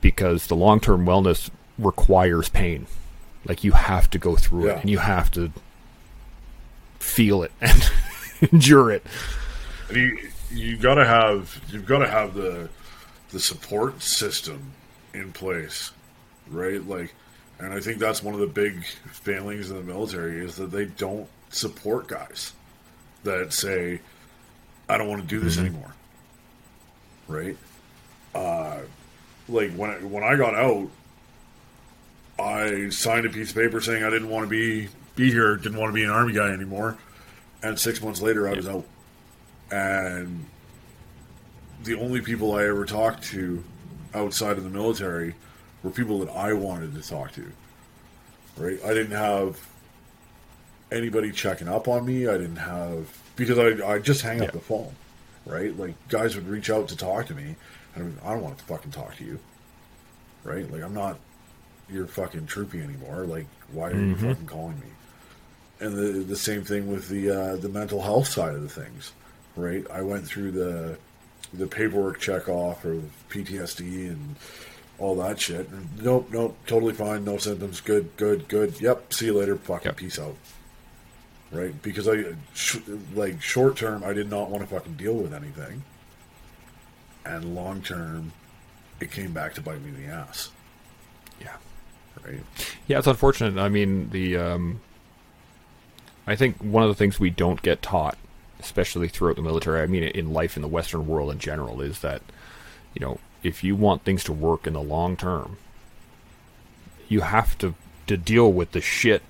because 0.00 0.46
the 0.46 0.56
long 0.56 0.80
term 0.80 1.06
wellness 1.06 1.50
requires 1.78 2.48
pain. 2.48 2.86
Like 3.46 3.64
you 3.64 3.72
have 3.72 4.08
to 4.10 4.18
go 4.18 4.36
through 4.36 4.68
it 4.68 4.80
and 4.80 4.90
you 4.90 4.98
have 4.98 5.30
to 5.32 5.50
feel 6.98 7.42
it 7.42 7.52
and 7.60 7.90
endure 8.52 8.90
it. 8.90 9.04
And 9.88 9.96
you 9.96 10.30
you 10.50 10.76
gotta 10.76 11.04
have 11.04 11.60
you've 11.68 11.86
gotta 11.86 12.08
have 12.08 12.34
the 12.34 12.68
the 13.34 13.40
support 13.40 14.00
system 14.00 14.72
in 15.12 15.32
place, 15.32 15.90
right? 16.48 16.86
Like, 16.86 17.12
and 17.58 17.74
I 17.74 17.80
think 17.80 17.98
that's 17.98 18.22
one 18.22 18.32
of 18.32 18.38
the 18.40 18.46
big 18.46 18.84
failings 18.84 19.70
in 19.70 19.76
the 19.76 19.82
military 19.82 20.38
is 20.44 20.54
that 20.56 20.70
they 20.70 20.84
don't 20.86 21.28
support 21.50 22.06
guys 22.06 22.52
that 23.24 23.52
say, 23.52 24.00
"I 24.88 24.96
don't 24.96 25.08
want 25.08 25.22
to 25.22 25.26
do 25.26 25.40
this 25.40 25.58
anymore." 25.58 25.94
Right? 27.26 27.56
Uh, 28.34 28.82
like 29.48 29.72
when 29.72 29.90
I, 29.90 29.94
when 29.96 30.22
I 30.22 30.36
got 30.36 30.54
out, 30.54 30.88
I 32.38 32.88
signed 32.90 33.26
a 33.26 33.30
piece 33.30 33.50
of 33.50 33.56
paper 33.56 33.80
saying 33.80 34.04
I 34.04 34.10
didn't 34.10 34.28
want 34.28 34.44
to 34.44 34.50
be 34.50 34.88
be 35.16 35.32
here, 35.32 35.56
didn't 35.56 35.78
want 35.78 35.90
to 35.90 35.94
be 35.94 36.04
an 36.04 36.10
army 36.10 36.34
guy 36.34 36.50
anymore, 36.50 36.98
and 37.64 37.78
six 37.80 38.00
months 38.00 38.22
later 38.22 38.48
I 38.48 38.52
was 38.52 38.68
out 38.68 38.84
and 39.72 40.46
the 41.84 41.94
only 41.94 42.20
people 42.20 42.54
I 42.54 42.64
ever 42.66 42.84
talked 42.84 43.22
to 43.24 43.62
outside 44.14 44.56
of 44.58 44.64
the 44.64 44.70
military 44.70 45.34
were 45.82 45.90
people 45.90 46.18
that 46.20 46.30
I 46.30 46.52
wanted 46.52 46.94
to 46.94 47.08
talk 47.08 47.32
to. 47.32 47.50
Right? 48.56 48.78
I 48.84 48.88
didn't 48.94 49.16
have 49.16 49.60
anybody 50.90 51.30
checking 51.32 51.68
up 51.68 51.88
on 51.88 52.06
me. 52.06 52.26
I 52.28 52.32
didn't 52.38 52.56
have 52.56 53.08
because 53.36 53.58
I 53.58 53.86
I 53.94 53.98
just 53.98 54.22
hang 54.22 54.40
up 54.42 54.52
the 54.52 54.60
phone. 54.60 54.94
right? 55.46 55.76
Like 55.76 55.94
guys 56.08 56.36
would 56.36 56.48
reach 56.48 56.70
out 56.70 56.88
to 56.88 56.96
talk 56.96 57.26
to 57.26 57.34
me, 57.34 57.56
and 57.94 58.18
I 58.24 58.32
don't 58.32 58.42
want 58.42 58.58
to 58.58 58.64
fucking 58.64 58.92
talk 58.92 59.16
to 59.16 59.24
you, 59.24 59.38
right? 60.44 60.70
Like 60.70 60.82
I'm 60.82 60.94
not 60.94 61.18
your 61.90 62.06
fucking 62.06 62.46
troopy 62.46 62.80
anymore. 62.80 63.24
Like 63.26 63.46
why 63.72 63.90
are 63.90 63.94
you 63.96 64.14
fucking 64.16 64.46
calling 64.46 64.78
me? 64.80 64.86
And 65.80 65.96
the 65.96 66.20
the 66.20 66.36
same 66.36 66.62
thing 66.64 66.90
with 66.90 67.08
the 67.08 67.30
uh, 67.30 67.56
the 67.56 67.68
mental 67.68 68.00
health 68.00 68.28
side 68.28 68.54
of 68.54 68.62
the 68.62 68.68
things, 68.68 69.12
right? 69.56 69.84
I 69.90 70.02
went 70.02 70.26
through 70.26 70.52
the 70.52 70.96
the 71.52 71.66
paperwork 71.66 72.18
check 72.20 72.48
off 72.48 72.84
of 72.84 73.02
PTSD 73.30 74.08
and 74.10 74.36
all 74.98 75.16
that 75.16 75.40
shit. 75.40 75.68
Nope, 76.00 76.28
nope, 76.32 76.56
totally 76.66 76.94
fine, 76.94 77.24
no 77.24 77.36
symptoms, 77.36 77.80
good, 77.80 78.16
good, 78.16 78.48
good. 78.48 78.80
Yep, 78.80 79.12
see 79.12 79.26
you 79.26 79.34
later, 79.34 79.56
fucking 79.56 79.86
Yep. 79.88 79.96
peace 79.96 80.18
out. 80.18 80.36
Right? 81.52 81.80
Because 81.82 82.08
I, 82.08 82.34
sh- 82.54 82.78
like, 83.14 83.40
short 83.40 83.76
term, 83.76 84.02
I 84.02 84.12
did 84.12 84.28
not 84.30 84.50
want 84.50 84.62
to 84.62 84.74
fucking 84.74 84.94
deal 84.94 85.14
with 85.14 85.32
anything. 85.32 85.84
And 87.24 87.54
long 87.54 87.80
term, 87.82 88.32
it 89.00 89.10
came 89.10 89.32
back 89.32 89.54
to 89.54 89.60
bite 89.60 89.80
me 89.82 89.90
in 89.90 90.06
the 90.06 90.12
ass. 90.12 90.50
Yeah. 91.40 91.56
Right? 92.24 92.40
Yeah, 92.86 92.98
it's 92.98 93.06
unfortunate. 93.06 93.60
I 93.60 93.68
mean, 93.68 94.10
the 94.10 94.36
um, 94.36 94.80
I 96.26 96.36
think 96.36 96.56
one 96.58 96.82
of 96.82 96.88
the 96.88 96.94
things 96.94 97.18
we 97.20 97.30
don't 97.30 97.62
get 97.62 97.82
taught, 97.82 98.16
especially 98.64 99.08
throughout 99.08 99.36
the 99.36 99.42
military, 99.42 99.80
I 99.80 99.86
mean, 99.86 100.02
in 100.02 100.32
life 100.32 100.56
in 100.56 100.62
the 100.62 100.68
Western 100.68 101.06
world 101.06 101.30
in 101.30 101.38
general, 101.38 101.80
is 101.80 102.00
that 102.00 102.22
you 102.94 103.04
know 103.04 103.18
if 103.42 103.62
you 103.62 103.76
want 103.76 104.02
things 104.02 104.24
to 104.24 104.32
work 104.32 104.66
in 104.66 104.72
the 104.72 104.82
long 104.82 105.16
term, 105.16 105.58
you 107.08 107.20
have 107.20 107.56
to 107.58 107.74
to 108.06 108.16
deal 108.16 108.52
with 108.52 108.72
the 108.72 108.80
shit 108.80 109.22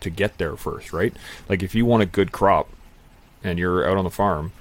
to 0.00 0.10
get 0.10 0.38
there 0.38 0.56
first, 0.56 0.92
right? 0.92 1.14
Like 1.48 1.62
if 1.62 1.74
you 1.74 1.84
want 1.86 2.02
a 2.02 2.06
good 2.06 2.32
crop 2.32 2.68
and 3.42 3.58
you're 3.58 3.88
out 3.88 3.96
on 3.96 4.04
the 4.04 4.10
farm, 4.10 4.52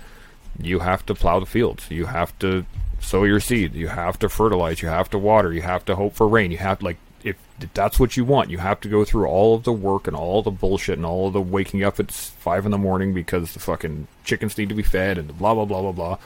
you 0.59 0.79
have 0.79 1.05
to 1.05 1.15
plow 1.15 1.39
the 1.39 1.45
fields. 1.45 1.89
You 1.89 2.05
have 2.05 2.37
to 2.39 2.65
sow 2.99 3.23
your 3.23 3.39
seed. 3.39 3.73
You 3.73 3.89
have 3.89 4.17
to 4.19 4.29
fertilize. 4.29 4.81
You 4.81 4.87
have 4.87 5.09
to 5.11 5.17
water. 5.17 5.53
You 5.53 5.61
have 5.61 5.85
to 5.85 5.95
hope 5.95 6.13
for 6.13 6.27
rain. 6.27 6.51
You 6.51 6.57
have 6.57 6.79
to, 6.79 6.85
like 6.85 6.97
if 7.23 7.37
that's 7.73 7.99
what 7.99 8.17
you 8.17 8.25
want, 8.25 8.49
you 8.49 8.57
have 8.57 8.81
to 8.81 8.89
go 8.89 9.05
through 9.05 9.27
all 9.27 9.55
of 9.55 9.63
the 9.63 9.71
work 9.71 10.07
and 10.07 10.15
all 10.15 10.41
the 10.41 10.51
bullshit 10.51 10.97
and 10.97 11.05
all 11.05 11.27
of 11.27 11.33
the 11.33 11.41
waking 11.41 11.83
up 11.83 11.99
at 11.99 12.11
five 12.11 12.65
in 12.65 12.71
the 12.71 12.77
morning 12.77 13.13
because 13.13 13.53
the 13.53 13.59
fucking 13.59 14.07
chickens 14.25 14.57
need 14.57 14.69
to 14.69 14.75
be 14.75 14.83
fed 14.83 15.17
and 15.17 15.37
blah 15.37 15.53
blah 15.53 15.65
blah 15.65 15.81
blah 15.81 15.91
blah. 15.91 16.17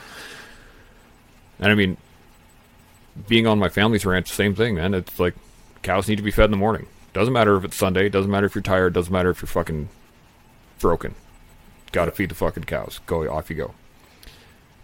And 1.59 1.71
I 1.71 1.75
mean, 1.75 1.97
being 3.27 3.47
on 3.47 3.59
my 3.59 3.69
family's 3.69 4.05
ranch, 4.05 4.31
same 4.31 4.55
thing, 4.55 4.75
man. 4.75 4.93
It's 4.93 5.19
like 5.19 5.35
cows 5.83 6.07
need 6.07 6.17
to 6.17 6.23
be 6.23 6.31
fed 6.31 6.45
in 6.45 6.51
the 6.51 6.57
morning. 6.57 6.87
Doesn't 7.13 7.33
matter 7.33 7.55
if 7.55 7.63
it's 7.63 7.77
Sunday. 7.77 8.09
Doesn't 8.09 8.31
matter 8.31 8.45
if 8.45 8.55
you're 8.55 8.61
tired. 8.61 8.93
Doesn't 8.93 9.13
matter 9.13 9.29
if 9.29 9.41
you're 9.41 9.47
fucking 9.47 9.89
broken. 10.79 11.15
Got 11.91 12.05
to 12.05 12.11
feed 12.11 12.29
the 12.29 12.35
fucking 12.35 12.65
cows. 12.65 12.99
Go 13.05 13.27
off 13.31 13.49
you 13.49 13.55
go. 13.55 13.73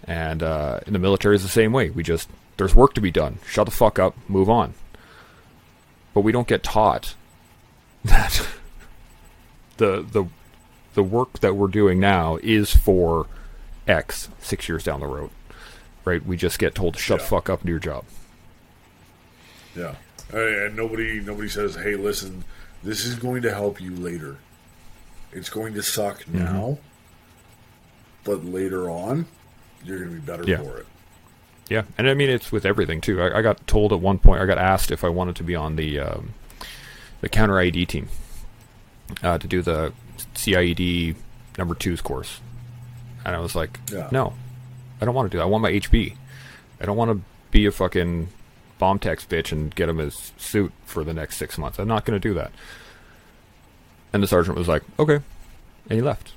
And 0.05 0.43
uh, 0.43 0.79
in 0.85 0.93
the 0.93 0.99
military 0.99 1.35
is 1.35 1.43
the 1.43 1.49
same 1.49 1.71
way. 1.71 1.89
We 1.89 2.03
just 2.03 2.29
there's 2.57 2.75
work 2.75 2.93
to 2.95 3.01
be 3.01 3.11
done. 3.11 3.39
Shut 3.47 3.65
the 3.65 3.71
fuck 3.71 3.99
up. 3.99 4.15
Move 4.27 4.49
on. 4.49 4.73
But 6.13 6.21
we 6.21 6.31
don't 6.31 6.47
get 6.47 6.63
taught 6.63 7.15
that 8.05 8.45
the 9.77 10.01
the 10.01 10.25
the 10.93 11.03
work 11.03 11.39
that 11.39 11.55
we're 11.55 11.67
doing 11.67 11.99
now 11.99 12.37
is 12.43 12.75
for 12.75 13.27
X 13.87 14.29
six 14.39 14.69
years 14.69 14.83
down 14.83 14.99
the 14.99 15.07
road. 15.07 15.31
Right? 16.05 16.23
We 16.25 16.35
just 16.37 16.59
get 16.59 16.75
told 16.75 16.93
to 16.95 16.99
shut 16.99 17.19
the 17.19 17.23
Yeah. 17.23 17.29
fuck 17.29 17.49
up 17.49 17.61
and 17.61 17.67
do 17.67 17.71
your 17.71 17.79
job. 17.79 18.05
Yeah. 19.75 19.95
And 20.31 20.75
nobody 20.75 21.19
nobody 21.19 21.47
says, 21.49 21.75
"Hey, 21.75 21.95
listen, 21.95 22.43
this 22.83 23.05
is 23.05 23.15
going 23.15 23.41
to 23.43 23.53
help 23.53 23.79
you 23.81 23.95
later. 23.95 24.37
It's 25.31 25.49
going 25.49 25.73
to 25.75 25.81
suck 25.83 26.19
mm-hmm. 26.23 26.39
now, 26.39 26.77
but 28.23 28.43
later 28.45 28.89
on, 28.89 29.25
you're 29.83 29.99
going 29.99 30.09
to 30.11 30.15
be 30.15 30.21
better 30.25 30.43
Yeah. 30.45 30.57
for 30.57 30.77
it." 30.77 30.85
Yeah, 31.69 31.83
and 31.97 32.09
I 32.09 32.13
mean 32.13 32.29
it's 32.29 32.51
with 32.51 32.65
everything 32.65 33.01
too. 33.01 33.21
I, 33.21 33.39
I 33.39 33.41
got 33.41 33.65
told 33.67 33.93
at 33.93 33.99
one 33.99 34.19
point, 34.19 34.41
I 34.41 34.45
got 34.45 34.57
asked 34.57 34.91
if 34.91 35.03
I 35.03 35.09
wanted 35.09 35.35
to 35.37 35.43
be 35.43 35.55
on 35.55 35.75
the 35.75 35.99
um, 35.99 36.33
the 37.21 37.29
counter 37.29 37.53
IED 37.55 37.87
team 37.87 38.09
uh, 39.23 39.37
to 39.37 39.47
do 39.47 39.61
the 39.61 39.93
CIED 40.35 41.15
number 41.57 41.73
twos 41.75 42.01
course, 42.01 42.39
and 43.25 43.35
I 43.35 43.39
was 43.39 43.55
like, 43.55 43.79
Yeah. 43.91 44.09
no, 44.11 44.33
I 45.01 45.05
don't 45.05 45.15
want 45.15 45.31
to 45.31 45.35
do 45.35 45.37
that. 45.37 45.43
I 45.43 45.47
want 45.47 45.61
my 45.61 45.71
HB. 45.71 46.15
I 46.81 46.85
don't 46.85 46.97
want 46.97 47.11
to 47.11 47.21
be 47.51 47.65
a 47.65 47.71
fucking 47.71 48.27
bomb 48.79 48.99
text 48.99 49.29
bitch 49.29 49.51
and 49.51 49.73
get 49.73 49.87
him 49.87 49.99
his 49.99 50.33
suit 50.37 50.73
for 50.85 51.03
the 51.05 51.13
next 51.13 51.37
six 51.37 51.57
months. 51.57 51.79
I'm 51.79 51.87
not 51.87 52.03
going 52.03 52.19
to 52.19 52.27
do 52.27 52.33
that. 52.33 52.51
And 54.11 54.21
the 54.21 54.27
sergeant 54.27 54.57
was 54.57 54.67
like, 54.67 54.83
okay, 54.99 55.15
and 55.15 55.91
he 55.95 56.01
left. 56.01 56.33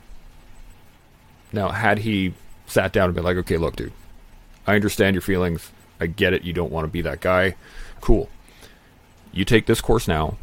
Now, 1.53 1.70
had 1.70 1.99
he 1.99 2.35
sat 2.66 2.93
down 2.93 3.07
and 3.07 3.14
been 3.14 3.24
like, 3.24 3.37
okay, 3.39 3.57
look, 3.57 3.77
dude, 3.77 3.93
I 4.66 4.74
understand 4.74 5.14
your 5.14 5.22
feelings. 5.22 5.70
I 6.00 6.06
get 6.06 6.32
it. 6.32 6.42
You 6.42 6.52
don't 6.52 6.72
want 6.72 6.84
to 6.84 6.90
be 6.90 7.02
that 7.02 7.20
guy. 7.20 7.54
Cool. 8.00 8.28
You 9.32 9.44
take 9.44 9.66
this 9.66 9.80
course 9.80 10.08
now. 10.08 10.36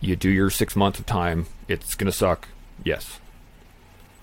You 0.00 0.16
do 0.16 0.30
your 0.30 0.50
six 0.50 0.76
months 0.76 0.98
of 0.98 1.06
time. 1.06 1.46
It's 1.68 1.94
going 1.94 2.10
to 2.10 2.16
suck. 2.16 2.48
Yes. 2.84 3.18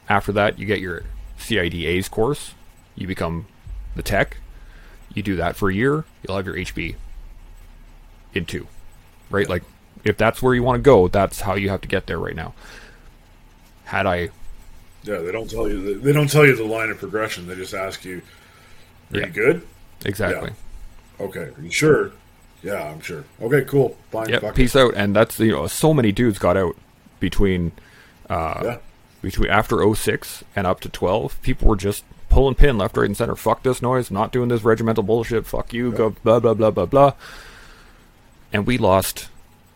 After 0.09 0.31
that, 0.33 0.59
you 0.59 0.65
get 0.65 0.79
your 0.79 1.03
CIDA's 1.39 2.07
course. 2.07 2.53
You 2.95 3.07
become 3.07 3.47
the 3.95 4.03
tech. 4.03 4.37
You 5.13 5.23
do 5.23 5.35
that 5.35 5.55
for 5.55 5.69
a 5.69 5.73
year. 5.73 6.05
You'll 6.23 6.37
have 6.37 6.45
your 6.45 6.55
HB 6.55 6.95
in 8.33 8.45
two. 8.45 8.67
Right? 9.29 9.49
Like, 9.49 9.63
if 10.03 10.17
that's 10.17 10.41
where 10.41 10.53
you 10.53 10.63
want 10.63 10.77
to 10.77 10.81
go, 10.81 11.07
that's 11.07 11.41
how 11.41 11.55
you 11.55 11.69
have 11.69 11.81
to 11.81 11.87
get 11.87 12.07
there 12.07 12.19
right 12.19 12.35
now. 12.35 12.53
Had 13.85 14.05
I 14.05 14.29
Yeah, 15.03 15.17
they 15.19 15.31
don't 15.31 15.49
tell 15.49 15.69
you. 15.69 15.99
They 15.99 16.13
don't 16.13 16.29
tell 16.29 16.45
you 16.45 16.55
the 16.55 16.63
line 16.63 16.89
of 16.89 16.97
progression. 16.97 17.47
They 17.47 17.55
just 17.55 17.73
ask 17.73 18.03
you, 18.05 18.21
"Are 19.14 19.20
Yeah. 19.20 19.26
you 19.28 19.32
good? 19.32 19.61
exactly. 20.05 20.51
Okay, 21.20 21.39
are 21.39 21.61
you 21.61 21.72
sure? 21.72 22.11
Yeah, 22.61 22.91
I'm 22.91 23.01
sure. 23.01 23.24
Okay, 23.41 23.64
cool. 23.66 23.97
Fine. 24.11 24.30
Yeah, 24.30 24.39
fuck 24.39 24.55
peace 24.55 24.76
out. 24.76 24.93
And 24.95 25.16
that's 25.16 25.39
you 25.39 25.51
know, 25.51 25.68
so 25.68 25.93
many 25.93 26.11
dudes 26.11 26.39
got 26.39 26.57
out 26.57 26.76
between 27.20 27.72
uh. 28.30 28.61
Yeah, 28.64 28.78
between 29.22 29.49
after 29.49 29.82
06 29.95 30.43
and 30.55 30.68
up 30.68 30.80
to 30.82 30.89
12. 30.89 31.41
People 31.41 31.68
were 31.70 31.76
just 31.78 32.03
pulling 32.30 32.55
pin 32.55 32.78
left, 32.78 32.97
right, 32.97 33.05
and 33.05 33.16
center. 33.16 33.36
Fuck 33.36 33.64
this 33.64 33.82
noise. 33.82 34.11
Not 34.11 34.32
doing 34.32 34.49
this 34.49 34.64
regimental 34.64 35.03
bullshit. 35.03 35.45
Fuck 35.45 35.74
you. 35.74 35.91
Go 35.91 36.09
blah 36.24 36.39
blah 36.39 36.53
blah 36.53 36.72
blah 36.72 36.86
blah. 36.86 37.14
And 38.51 38.66
we 38.68 38.78
lost 38.78 39.30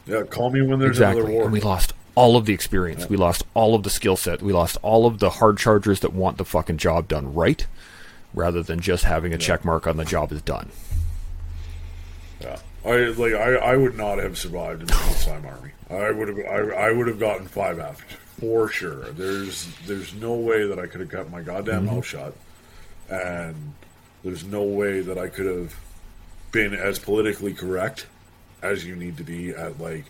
yeah. 0.05 0.23
Call 0.23 0.49
me 0.49 0.61
when 0.61 0.79
there's 0.79 0.99
another 0.99 1.19
exactly. 1.19 1.33
war. 1.33 1.43
And 1.43 1.51
we 1.53 1.59
lost 1.61 1.93
all 2.15 2.35
of 2.37 2.45
the 2.45 2.53
experience. 2.53 3.09
We 3.09 3.17
lost 3.17 3.43
all 3.53 3.75
of 3.75 3.83
the 3.83 3.89
skill 3.89 4.15
set. 4.15 4.41
We 4.41 4.53
lost 4.53 4.77
all 4.81 5.05
of 5.05 5.19
the 5.19 5.29
hard 5.31 5.57
chargers 5.57 5.99
that 5.99 6.13
want 6.13 6.37
the 6.37 6.45
fucking 6.45 6.77
job 6.77 7.07
done 7.07 7.33
right, 7.33 7.67
rather 8.33 8.61
than 8.63 8.79
just 8.79 9.03
having 9.03 9.33
a 9.33 9.37
check 9.37 9.63
mark 9.65 9.87
on 9.87 9.97
the 9.97 10.05
job 10.05 10.31
is 10.31 10.41
done. 10.41 10.69
Yeah, 12.41 12.59
I 12.85 12.95
like. 13.07 13.33
I, 13.33 13.55
I 13.55 13.75
would 13.77 13.97
not 13.97 14.19
have 14.19 14.37
survived 14.37 14.81
in 14.81 14.87
the 14.87 14.93
peacetime 14.93 15.45
army. 15.45 15.71
I 15.89 16.11
would 16.11 16.27
have. 16.27 16.37
I, 16.39 16.87
I 16.87 16.91
would 16.91 17.07
have 17.07 17.19
gotten 17.19 17.47
five 17.47 17.79
after 17.79 18.05
for 18.39 18.69
sure. 18.69 19.05
There's 19.11 19.67
there's 19.87 20.13
no 20.13 20.33
way 20.35 20.67
that 20.67 20.77
I 20.79 20.85
could 20.87 21.01
have 21.01 21.09
kept 21.11 21.31
my 21.31 21.41
goddamn 21.41 21.85
Mm-hmm. 21.85 21.95
mouth 21.95 22.05
shut, 22.05 22.35
and 23.09 23.73
there's 24.23 24.43
no 24.43 24.63
way 24.63 25.01
that 25.01 25.17
I 25.17 25.27
could 25.29 25.47
have 25.47 25.75
been 26.51 26.73
as 26.75 26.99
politically 26.99 27.53
correct 27.53 28.05
as 28.61 28.85
you 28.85 28.95
need 28.95 29.17
to 29.17 29.23
be 29.23 29.49
at 29.51 29.79
like 29.81 30.05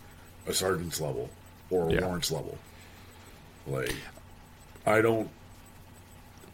a 0.46 0.52
sergeant's 0.52 1.00
level 1.00 1.30
or 1.70 1.88
a 1.88 1.92
Yeah. 1.94 2.04
warrant's 2.04 2.30
level. 2.30 2.58
Like, 3.66 3.94
I 4.86 5.00
don't. 5.00 5.30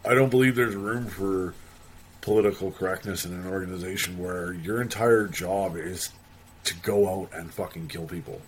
I 0.07 0.13
don't 0.13 0.29
believe 0.29 0.55
there's 0.55 0.75
room 0.75 1.07
for 1.07 1.53
political 2.21 2.71
correctness 2.71 3.25
in 3.25 3.33
an 3.33 3.47
organization 3.47 4.17
where 4.17 4.53
your 4.53 4.81
entire 4.81 5.27
job 5.27 5.75
is 5.77 6.09
to 6.65 6.75
go 6.77 7.07
out 7.21 7.29
and 7.33 7.51
fucking 7.53 7.87
kill 7.87 8.05
people. 8.07 8.41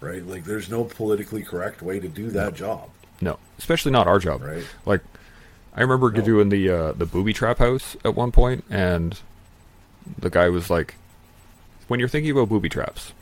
Right? 0.00 0.24
Like 0.26 0.44
there's 0.44 0.68
no 0.68 0.84
politically 0.84 1.42
correct 1.42 1.82
way 1.82 2.00
to 2.00 2.08
do 2.08 2.30
that 2.30 2.54
job. 2.54 2.88
No, 3.20 3.38
especially 3.58 3.92
not 3.92 4.06
our 4.08 4.18
job. 4.18 4.42
Right. 4.42 4.64
Like, 4.84 5.00
I 5.76 5.80
remember 5.80 6.10
No. 6.10 6.20
doing 6.20 6.48
the 6.48 6.68
uh, 6.68 6.92
the 6.92 7.06
booby 7.06 7.32
trap 7.32 7.58
house 7.58 7.96
at 8.04 8.14
one 8.16 8.32
point, 8.32 8.64
and 8.68 9.18
the 10.18 10.28
guy 10.28 10.48
was 10.48 10.68
like, 10.70 10.96
"When 11.88 12.00
you're 12.00 12.08
thinking 12.08 12.32
about 12.32 12.48
booby 12.48 12.68
traps, 12.68 13.12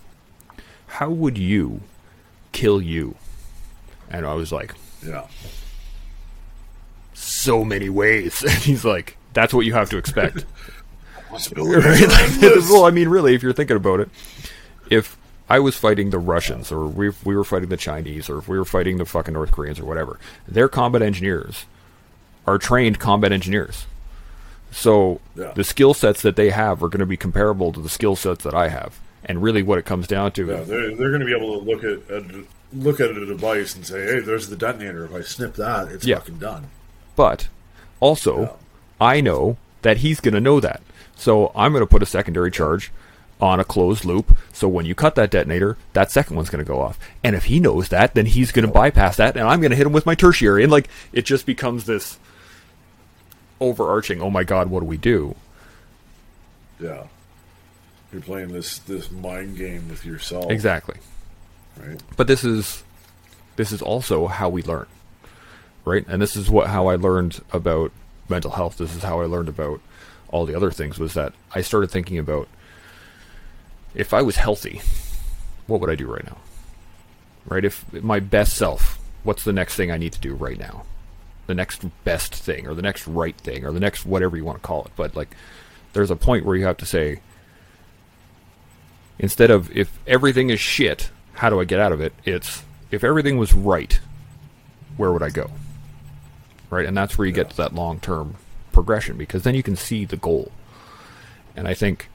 how 0.87 1.11
would 1.11 1.37
you 1.37 1.83
kill 2.53 2.81
you?" 2.81 3.15
And 4.11 4.27
I 4.27 4.33
was 4.35 4.51
like, 4.53 4.75
Yeah. 5.07 5.27
"So 7.21 7.65
many 7.65 7.89
ways." 7.89 8.43
And 8.49 8.53
he's 8.59 8.85
like, 8.85 9.17
"That's 9.33 9.53
what 9.55 9.67
you 9.67 9.75
have 9.75 9.91
to 9.91 9.97
expect." 9.99 10.45
Right? 11.31 12.41
Well, 12.69 12.85
I 12.85 12.91
mean, 12.91 13.09
really, 13.09 13.35
if 13.37 13.43
you're 13.43 13.53
thinking 13.53 13.77
about 13.77 14.01
it, 14.01 14.09
if 14.91 15.17
I 15.49 15.61
was 15.61 15.77
fighting 15.77 16.11
the 16.11 16.19
Russians, 16.19 16.73
or 16.73 16.87
we 16.87 17.11
we 17.25 17.37
were 17.37 17.45
fighting 17.45 17.69
the 17.69 17.77
Chinese, 17.77 18.29
or 18.29 18.39
if 18.39 18.49
we 18.49 18.59
were 18.59 18.65
fighting 18.65 18.97
the 18.99 19.05
fucking 19.05 19.35
North 19.35 19.53
Koreans, 19.53 19.79
or 19.79 19.85
whatever, 19.85 20.19
their 20.49 20.69
combat 20.69 21.03
engineers 21.03 21.67
are 22.49 22.59
trained 22.59 22.99
combat 22.99 23.31
engineers. 23.33 23.87
So 24.73 25.21
Yeah. 25.37 25.53
the 25.55 25.63
skill 25.65 25.95
sets 25.95 26.23
that 26.23 26.35
they 26.37 26.51
have 26.51 26.83
are 26.83 26.89
going 26.89 27.01
to 27.01 27.07
be 27.07 27.17
comparable 27.17 27.73
to 27.73 27.81
the 27.81 27.89
skill 27.89 28.17
sets 28.17 28.43
that 28.45 28.55
I 28.55 28.69
have. 28.69 28.99
And 29.25 29.41
really, 29.43 29.63
what 29.63 29.79
it 29.79 29.85
comes 29.85 30.07
down 30.09 30.33
to, 30.33 30.47
Yeah, 30.47 30.61
they're, 30.63 30.97
they're 30.97 31.11
going 31.11 31.21
to 31.21 31.27
be 31.27 31.35
able 31.37 31.61
to 31.61 31.65
look 31.65 31.85
at 31.85 32.11
a, 32.11 32.45
look 32.73 32.99
at 33.01 33.11
a 33.11 33.27
device 33.27 33.75
and 33.77 33.87
say, 33.87 34.03
"Hey, 34.05 34.19
there's 34.21 34.49
the 34.49 34.57
detonator. 34.57 35.05
If 35.05 35.15
I 35.15 35.21
snip 35.21 35.55
that, 35.55 35.93
it's 35.93 36.05
Yeah. 36.05 36.17
fucking 36.19 36.39
done." 36.39 36.69
But 37.21 37.49
Also. 38.01 38.57
I 38.99 39.21
know 39.21 39.57
that 39.83 39.99
he's 39.99 40.21
going 40.21 40.35
to 40.35 40.41
know 40.41 40.61
that. 40.61 40.83
So 41.17 41.53
I'm 41.55 41.73
going 41.73 41.83
to 41.83 41.87
put 41.87 42.03
a 42.03 42.07
secondary 42.07 42.51
charge 42.51 42.91
on 43.41 43.61
a 43.61 43.65
closed 43.65 44.05
loop. 44.05 44.37
So 44.53 44.69
when 44.69 44.85
you 44.85 44.95
cut 44.95 45.15
that 45.15 45.31
detonator, 45.31 45.77
that 45.93 46.11
second 46.11 46.37
one's 46.37 46.51
going 46.51 46.65
to 46.65 46.69
go 46.69 46.81
off. 46.81 46.99
And 47.25 47.35
if 47.35 47.45
he 47.45 47.61
knows 47.61 47.89
that, 47.89 48.15
then 48.15 48.27
he's 48.27 48.53
going 48.53 48.67
to 48.67 48.73
bypass 48.73 49.17
that, 49.17 49.37
and 49.37 49.47
I'm 49.47 49.61
going 49.61 49.71
to 49.71 49.77
hit 49.77 49.87
him 49.87 49.93
with 49.93 50.07
my 50.07 50.15
tertiary. 50.15 50.63
And 50.63 50.73
like 50.73 50.89
it 51.13 51.25
just 51.25 51.47
becomes 51.47 51.85
this 51.85 52.19
overarching. 53.61 54.21
Oh 54.21 54.31
my 54.31 54.45
God, 54.45 54.69
what 54.69 54.81
do 54.81 54.87
we 54.87 54.99
do? 54.99 55.37
Yeah. 56.79 57.05
You're 58.13 58.23
playing 58.23 58.53
this 58.53 58.79
this 58.79 59.11
mind 59.11 59.57
game 59.57 59.89
with 59.89 60.05
yourself. 60.05 60.51
Exactly. 60.51 60.97
Right. 61.79 62.03
But 62.17 62.27
this 62.27 62.45
is 62.45 62.83
this 63.57 63.73
is 63.73 63.81
also 63.81 64.27
how 64.27 64.49
we 64.49 64.63
learn, 64.63 64.87
right? 65.85 66.05
And 66.09 66.21
this 66.21 66.37
is 66.37 66.51
what 66.51 66.69
how 66.69 66.89
I 66.89 66.97
learned 66.97 67.41
about 67.53 67.93
mental 68.29 68.53
health. 68.53 68.79
This 68.79 68.95
is 68.95 69.03
how 69.03 69.21
I 69.21 69.27
learned 69.27 69.49
about 69.49 69.81
all 70.29 70.47
the 70.47 70.55
other 70.55 70.71
things. 70.71 70.99
Was 70.99 71.15
that 71.15 71.33
I 71.55 71.61
started 71.61 71.91
thinking 71.91 72.19
about 72.19 72.49
if 73.95 74.15
I 74.15 74.23
was 74.23 74.37
healthy, 74.37 74.81
what 75.67 75.81
would 75.81 75.91
I 75.91 75.95
do 75.95 76.07
right 76.07 76.25
now? 76.25 76.39
Right? 77.47 77.65
If 77.65 77.91
my 77.93 78.21
best 78.21 78.55
self, 78.55 78.99
what's 79.25 79.45
the 79.45 79.53
next 79.53 79.75
thing 79.75 79.91
I 79.91 79.97
need 79.97 80.13
to 80.13 80.21
do 80.21 80.35
right 80.35 80.59
now? 80.59 80.85
The 81.47 81.55
next 81.55 81.85
best 82.05 82.35
thing, 82.35 82.67
or 82.69 82.75
the 82.75 82.83
next 82.83 83.07
right 83.09 83.37
thing, 83.37 83.65
or 83.65 83.73
the 83.73 83.81
next 83.81 84.07
whatever 84.07 84.37
you 84.37 84.45
want 84.45 84.59
to 84.59 84.67
call 84.67 84.85
it. 84.85 84.93
But 84.95 85.17
like, 85.17 85.35
there's 85.93 86.11
a 86.11 86.17
point 86.17 86.45
where 86.45 86.55
you 86.55 86.67
have 86.67 86.77
to 86.77 86.87
say, 86.87 87.21
instead 89.19 89.51
of 89.51 89.75
if 89.77 89.99
everything 90.07 90.51
is 90.51 90.61
shit, 90.61 91.11
how 91.35 91.51
do 91.51 91.61
I 91.61 91.65
get 91.65 91.81
out 91.81 91.91
of 91.93 92.01
it? 92.01 92.13
It's 92.25 92.63
if 92.93 93.03
everything 93.03 93.37
was 93.39 93.53
right, 93.53 93.99
where 94.97 95.13
would 95.13 95.23
I 95.23 95.31
go? 95.31 95.51
Right? 96.71 96.87
And 96.87 96.97
that's 96.97 97.19
where 97.19 97.27
you 97.27 97.33
get 97.33 97.51
to 97.51 97.57
that 97.59 97.75
long 97.75 98.01
term 98.01 98.37
progression 98.73 99.17
because 99.17 99.43
then 99.43 99.55
you 99.55 99.63
can 99.63 99.77
see 99.77 100.05
the 100.05 100.17
goal. 100.17 100.53
And 101.57 101.67
I 101.67 101.75
think, 101.75 102.09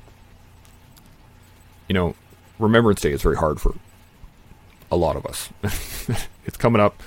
you 1.88 1.94
know, 1.94 2.16
Remembrance 2.58 3.02
Day 3.02 3.12
is 3.12 3.22
very 3.22 3.36
hard 3.36 3.60
for 3.60 3.76
a 4.92 4.96
lot 4.96 5.16
of 5.16 5.26
us. 5.26 5.50
it's 6.46 6.58
coming 6.58 6.82
up. 6.82 7.02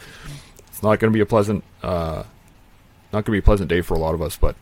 It's 0.69 0.83
not 0.83 0.99
going 0.99 1.13
to 1.13 1.17
be 1.17 1.23
a 1.23 1.27
pleasant, 1.27 1.65
uh, 1.83 2.25
not 3.13 3.25
going 3.25 3.25
to 3.25 3.33
be 3.33 3.39
a 3.39 3.43
pleasant 3.43 3.69
day 3.69 3.81
for 3.81 3.95
a 3.95 3.99
lot 3.99 4.15
of 4.15 4.23
us, 4.23 4.37
but 4.37 4.55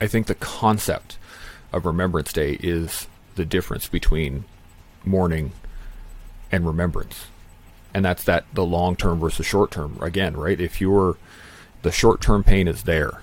I 0.00 0.06
think 0.06 0.26
the 0.26 0.34
concept 0.34 1.18
of 1.72 1.86
Remembrance 1.86 2.32
Day 2.32 2.58
is 2.60 3.08
the 3.36 3.44
difference 3.44 3.88
between 3.88 4.44
mourning 5.04 5.52
and 6.52 6.66
remembrance. 6.66 7.26
And 7.94 8.04
that's 8.04 8.24
that 8.24 8.44
the 8.52 8.64
long 8.64 8.96
term 8.96 9.20
versus 9.20 9.46
short 9.46 9.70
term 9.70 9.98
again, 10.02 10.36
right? 10.36 10.60
If 10.60 10.80
you're 10.80 11.16
the 11.82 11.92
short 11.92 12.20
term 12.20 12.42
pain 12.42 12.66
is 12.66 12.82
there, 12.82 13.20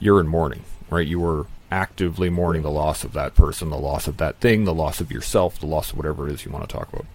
you're 0.00 0.20
in 0.20 0.26
mourning, 0.26 0.64
right? 0.90 1.06
You 1.06 1.20
were 1.20 1.46
actively 1.70 2.28
mourning 2.28 2.62
the 2.62 2.70
loss 2.70 3.04
of 3.04 3.12
that 3.12 3.34
person, 3.34 3.70
the 3.70 3.78
loss 3.78 4.06
of 4.06 4.16
that 4.16 4.36
thing, 4.40 4.64
the 4.64 4.74
loss 4.74 5.00
of 5.00 5.12
yourself, 5.12 5.58
the 5.58 5.66
loss 5.66 5.90
of 5.92 5.96
whatever 5.96 6.26
it 6.26 6.32
is 6.32 6.44
you 6.44 6.50
want 6.50 6.68
to 6.68 6.76
talk 6.76 6.92
about. 6.92 7.06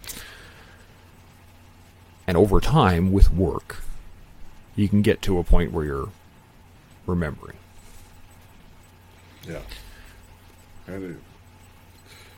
And 2.27 2.37
over 2.37 2.59
time, 2.61 3.11
with 3.11 3.33
work, 3.33 3.83
you 4.75 4.87
can 4.87 5.01
get 5.01 5.21
to 5.23 5.37
a 5.37 5.43
point 5.43 5.71
where 5.71 5.85
you're 5.85 6.09
remembering. 7.05 7.57
Yeah. 9.47 9.61
And 10.87 11.03
it, 11.03 11.15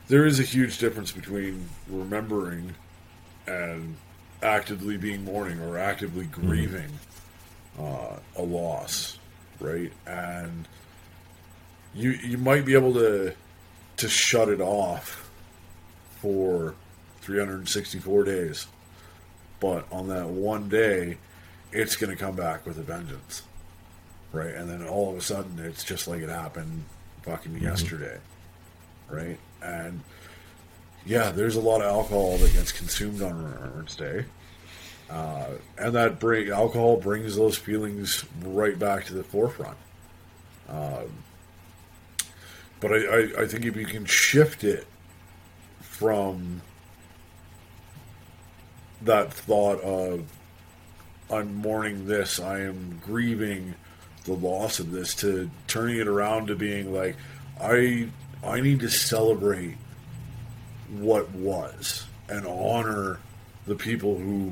there 0.07 0.25
is 0.25 0.39
a 0.39 0.43
huge 0.43 0.77
difference 0.77 1.11
between 1.11 1.67
remembering 1.87 2.75
and 3.45 3.95
actively 4.43 4.97
being 4.97 5.23
mourning 5.23 5.59
or 5.59 5.77
actively 5.77 6.25
grieving 6.25 6.89
uh, 7.79 8.17
a 8.35 8.41
loss, 8.41 9.17
right? 9.59 9.91
And 10.05 10.67
you 11.95 12.11
you 12.11 12.37
might 12.37 12.65
be 12.65 12.73
able 12.73 12.93
to 12.93 13.33
to 13.97 14.09
shut 14.09 14.49
it 14.49 14.61
off 14.61 15.29
for 16.21 16.75
364 17.21 18.23
days, 18.23 18.67
but 19.59 19.85
on 19.91 20.07
that 20.09 20.27
one 20.27 20.69
day, 20.69 21.17
it's 21.71 21.95
going 21.95 22.09
to 22.09 22.21
come 22.21 22.35
back 22.35 22.65
with 22.65 22.77
a 22.77 22.81
vengeance, 22.81 23.43
right? 24.31 24.53
And 24.53 24.69
then 24.69 24.85
all 24.87 25.11
of 25.11 25.17
a 25.17 25.21
sudden, 25.21 25.59
it's 25.59 25.83
just 25.83 26.07
like 26.07 26.21
it 26.21 26.29
happened 26.29 26.83
fucking 27.23 27.57
yesterday, 27.59 28.17
right? 29.09 29.39
And 29.61 30.01
yeah, 31.05 31.31
there's 31.31 31.55
a 31.55 31.61
lot 31.61 31.81
of 31.81 31.87
alcohol 31.87 32.37
that 32.37 32.53
gets 32.53 32.71
consumed 32.71 33.21
on 33.21 33.43
Remembrance 33.43 33.95
Day. 33.95 34.25
Uh, 35.09 35.47
and 35.77 35.93
that 35.93 36.19
bring 36.19 36.49
alcohol 36.49 36.97
brings 36.97 37.35
those 37.35 37.57
feelings 37.57 38.25
right 38.43 38.79
back 38.79 39.05
to 39.05 39.13
the 39.13 39.23
forefront. 39.23 39.77
Um, 40.69 41.23
but 42.79 42.93
I, 42.93 42.95
I, 42.95 43.41
I 43.41 43.47
think 43.47 43.65
if 43.65 43.75
you 43.75 43.85
can 43.85 44.05
shift 44.05 44.63
it 44.63 44.87
from 45.81 46.61
that 49.01 49.33
thought 49.33 49.81
of 49.81 50.25
I'm 51.29 51.53
mourning 51.55 52.07
this, 52.07 52.39
I 52.39 52.61
am 52.61 52.99
grieving 53.03 53.75
the 54.25 54.33
loss 54.33 54.79
of 54.79 54.91
this, 54.91 55.15
to 55.15 55.49
turning 55.67 55.97
it 55.97 56.07
around 56.07 56.47
to 56.47 56.55
being 56.55 56.93
like 56.93 57.17
I 57.61 58.09
I 58.43 58.61
need 58.61 58.79
to 58.81 58.89
celebrate 58.89 59.77
what 60.99 61.31
was 61.31 62.05
and 62.29 62.45
honor 62.45 63.19
the 63.65 63.75
people 63.75 64.17
who 64.17 64.51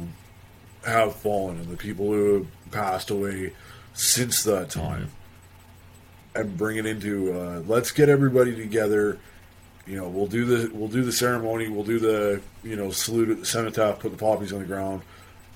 have 0.85 1.15
fallen 1.15 1.57
and 1.57 1.69
the 1.69 1.77
people 1.77 2.07
who 2.07 2.33
have 2.35 2.71
passed 2.71 3.09
away 3.09 3.53
since 3.93 4.43
that 4.43 4.69
time. 4.69 5.09
And 6.33 6.57
bring 6.57 6.77
it 6.77 6.85
into 6.85 7.33
uh, 7.33 7.61
let's 7.67 7.91
get 7.91 8.07
everybody 8.07 8.55
together. 8.55 9.19
You 9.85 9.97
know 9.97 10.07
we'll 10.07 10.27
do 10.27 10.45
the 10.45 10.73
we'll 10.73 10.87
do 10.87 11.03
the 11.03 11.11
ceremony. 11.11 11.67
We'll 11.67 11.83
do 11.83 11.99
the 11.99 12.41
you 12.63 12.77
know 12.77 12.91
salute 12.91 13.29
at 13.29 13.39
the 13.39 13.45
cenotaph 13.45 13.99
put 13.99 14.11
the 14.11 14.17
poppies 14.17 14.53
on 14.53 14.59
the 14.59 14.65
ground 14.65 15.01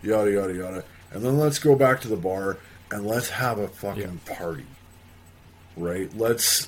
yada 0.04 0.32
yada 0.32 0.54
yada. 0.54 0.84
And 1.12 1.24
then 1.24 1.38
let's 1.38 1.60
go 1.60 1.76
back 1.76 2.02
to 2.02 2.10
the 2.10 2.18
bar 2.18 2.58
and 2.92 3.06
let's 3.06 3.30
have 3.30 3.58
a 3.58 3.70
fucking 3.70 4.20
party. 4.26 4.66
Right? 5.78 6.14
Let's 6.16 6.68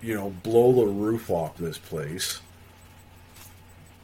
you 0.00 0.14
know 0.14 0.30
blow 0.30 0.72
the 0.72 0.92
roof 0.92 1.28
off 1.28 1.56
this 1.56 1.78
place 1.78 2.40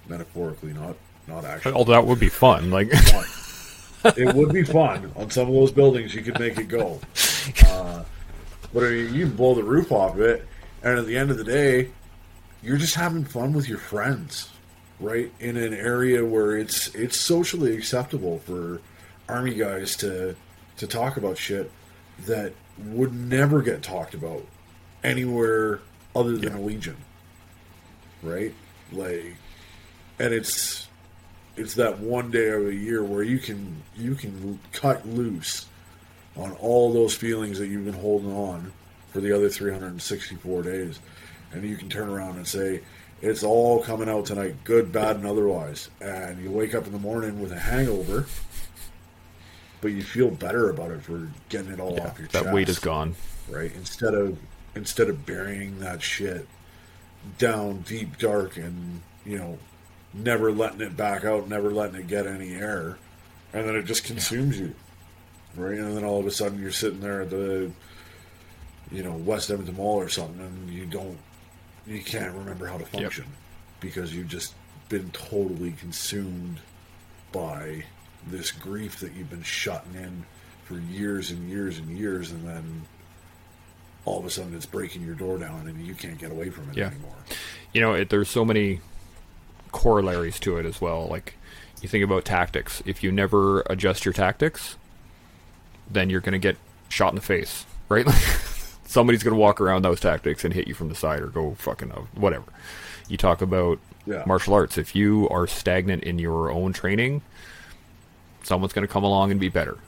metaphorically 0.09 0.73
not 0.73 0.97
not 1.27 1.45
actually 1.45 1.73
Although 1.73 1.93
that 1.93 2.07
would 2.07 2.21
be 2.21 2.29
fun. 2.29 2.71
Like, 2.71 2.89
it 4.17 4.35
would 4.35 4.53
be 4.53 4.63
fun 4.63 5.11
on 5.17 5.31
some 5.31 5.49
of 5.49 5.55
those 5.55 5.73
buildings. 5.73 6.15
You 6.15 6.23
could 6.23 6.39
make 6.39 6.59
it 6.59 6.69
go, 6.69 7.01
uh, 7.67 8.05
but 8.73 8.85
I 8.85 8.91
mean, 8.91 9.15
you 9.15 9.27
can 9.27 9.37
blow 9.37 9.55
the 9.55 9.65
roof 9.65 9.91
off 9.91 10.15
of 10.15 10.21
it, 10.21 10.47
and 10.83 10.99
at 10.99 11.07
the 11.07 11.17
end 11.17 11.31
of 11.31 11.39
the 11.39 11.45
day, 11.45 11.91
you're 12.63 12.77
just 12.77 12.95
having 12.95 13.25
fun 13.25 13.53
with 13.53 13.69
your 13.69 13.79
friends, 13.79 14.51
right? 15.01 15.33
In 15.41 15.57
an 15.57 15.73
area 15.73 16.25
where 16.25 16.57
it's 16.57 16.95
it's 16.95 17.17
socially 17.17 17.77
acceptable 17.77 18.41
for 18.41 18.81
army 19.29 19.55
guys 19.55 19.97
to 19.97 20.37
to 20.77 20.87
talk 20.87 21.17
about 21.17 21.39
shit 21.39 21.71
that 22.27 22.53
would 22.79 23.15
never 23.15 23.63
get 23.63 23.83
talked 23.83 24.15
about 24.15 24.45
anywhere 25.03 25.81
other 26.15 26.37
than 26.37 26.55
a 26.55 26.61
legion, 26.61 26.97
right? 28.23 28.53
Like, 28.93 29.37
and 30.19 30.33
it's 30.33 30.89
it's 31.57 31.75
that 31.75 31.99
one 32.01 32.31
day 32.31 32.49
of 32.49 32.65
the 32.65 32.75
year 32.75 33.03
where 33.03 33.23
you 33.23 33.39
can 33.39 33.83
you 33.97 34.15
can 34.15 34.59
cut 34.73 35.07
loose 35.07 35.67
on 36.37 36.53
all 36.53 36.93
those 36.93 37.15
feelings 37.15 37.59
that 37.59 37.69
you've 37.69 37.85
been 37.85 37.95
holding 37.95 38.33
on 38.33 38.73
for 39.11 39.21
the 39.21 39.33
other 39.33 39.49
364 39.49 40.63
days 40.63 40.99
and 41.53 41.63
you 41.63 41.77
can 41.77 41.89
turn 41.89 42.09
around 42.09 42.37
and 42.37 42.47
say 42.47 42.81
it's 43.23 43.45
all 43.45 43.83
coming 43.83 44.09
out 44.09 44.27
tonight 44.27 44.57
good 44.65 44.91
bad 44.91 45.17
and 45.17 45.27
otherwise 45.27 45.89
and 46.01 46.43
you 46.43 46.51
wake 46.51 46.75
up 46.75 46.87
in 46.87 46.93
the 46.93 46.99
morning 46.99 47.41
with 47.41 47.53
a 47.53 47.59
hangover 47.59 48.27
but 49.81 49.93
you 49.93 50.03
feel 50.03 50.31
better 50.31 50.71
about 50.71 50.91
it 50.91 51.03
for 51.03 51.29
getting 51.51 51.71
it 51.71 51.79
all 51.79 51.93
yeah, 51.93 52.07
off 52.07 52.19
your 52.19 52.27
chest. 52.27 52.33
that 52.33 52.43
chest 52.45 52.55
weight 52.55 52.69
is 52.71 52.79
gone. 52.79 53.15
right? 53.51 53.71
Instead 53.77 54.15
of 54.15 54.39
instead 54.75 55.11
of 55.11 55.27
burying 55.27 55.79
that 55.81 56.01
shit 56.03 56.49
down 57.37 57.83
deep 57.83 58.17
dark 58.17 58.57
and 58.57 59.03
you 59.27 59.39
know 59.39 59.59
never 60.15 60.53
letting 60.53 60.81
it 60.81 60.97
back 60.97 61.25
out, 61.25 61.49
never 61.49 61.71
letting 61.71 61.97
it 62.01 62.07
get 62.07 62.27
any 62.27 62.55
air, 62.55 62.97
and 63.53 63.67
then 63.69 63.75
it 63.77 63.85
just 63.85 64.05
consumes 64.05 64.59
you, 64.59 64.75
right? 65.57 65.77
And 65.79 65.97
then 65.97 66.05
all 66.05 66.21
of 66.21 66.27
a 66.27 66.31
sudden 66.31 66.61
you're 66.61 66.71
sitting 66.71 67.01
there 67.01 67.23
at 67.23 67.31
the 67.31 67.71
you 68.93 69.03
know 69.03 69.13
West 69.13 69.51
Edmonton 69.51 69.77
Mall 69.77 69.97
or 70.01 70.09
something, 70.09 70.41
and 70.41 70.71
you 70.71 70.87
don't 70.87 71.19
you 71.87 72.01
can't 72.03 72.35
remember 72.35 72.67
how 72.67 72.79
to 72.79 72.87
function 72.87 73.27
because 73.81 74.15
you've 74.15 74.29
just 74.29 74.55
been 74.89 75.11
totally 75.11 75.73
consumed 75.73 76.59
by 77.33 77.85
this 78.27 78.51
grief 78.53 79.01
that 79.01 79.13
you've 79.15 79.29
been 79.31 79.43
shutting 79.43 79.95
in 79.95 80.25
for 80.65 80.79
years 80.79 81.31
and 81.31 81.51
years 81.51 81.79
and 81.79 81.91
years, 81.99 82.31
and 82.31 82.47
then 82.47 82.83
all 84.07 84.19
of 84.19 84.25
a 84.27 84.31
sudden 84.31 84.55
it's 84.55 84.67
breaking 84.67 85.03
your 85.03 85.15
door 85.15 85.39
down 85.39 85.67
and 85.67 85.87
you 85.87 85.95
can't 85.95 86.19
get 86.19 86.31
away 86.31 86.51
from 86.51 86.69
it 86.71 86.77
Yeah. 86.77 86.87
anymore. 86.89 87.15
you 87.73 87.81
know, 87.81 87.95
it, 87.95 88.11
there's 88.11 88.29
so 88.29 88.45
many 88.45 88.81
corollaries 89.75 90.39
to 90.41 90.57
it 90.57 90.65
as 90.65 90.81
well. 90.81 91.07
Like, 91.07 91.35
you 91.83 91.89
think 91.89 92.03
about 92.05 92.25
tactics. 92.25 92.83
If 92.87 93.03
you 93.03 93.13
never 93.13 93.61
adjust 93.69 94.05
your 94.07 94.15
tactics, 94.15 94.77
then 95.91 96.09
you're 96.09 96.21
going 96.23 96.33
to 96.33 96.39
get 96.39 96.57
shot 96.89 97.11
in 97.11 97.17
the 97.17 97.21
face, 97.21 97.67
right? 97.91 98.07
Somebody's 98.87 99.23
going 99.23 99.35
to 99.35 99.41
walk 99.41 99.61
around 99.61 99.83
those 99.83 100.01
tactics 100.01 100.45
and 100.45 100.55
hit 100.55 100.69
you 100.69 100.75
from 100.75 100.89
the 100.89 100.95
side 100.95 101.21
or 101.21 101.27
go 101.27 101.55
fucking 101.59 101.91
uh, 101.93 102.03
whatever. 102.15 102.45
You 103.09 103.17
talk 103.19 103.43
about 103.43 103.79
Yeah. 104.07 104.23
martial 104.27 104.55
arts. 104.55 104.79
If 104.79 104.95
you 104.95 105.29
are 105.31 105.47
stagnant 105.47 106.05
in 106.05 106.19
your 106.19 106.51
own 106.51 106.73
training, 106.73 107.23
someone's 108.43 108.73
going 108.73 108.87
to 108.87 108.93
come 108.93 109.05
along 109.05 109.31
and 109.31 109.41
be 109.41 109.49
better. 109.49 109.79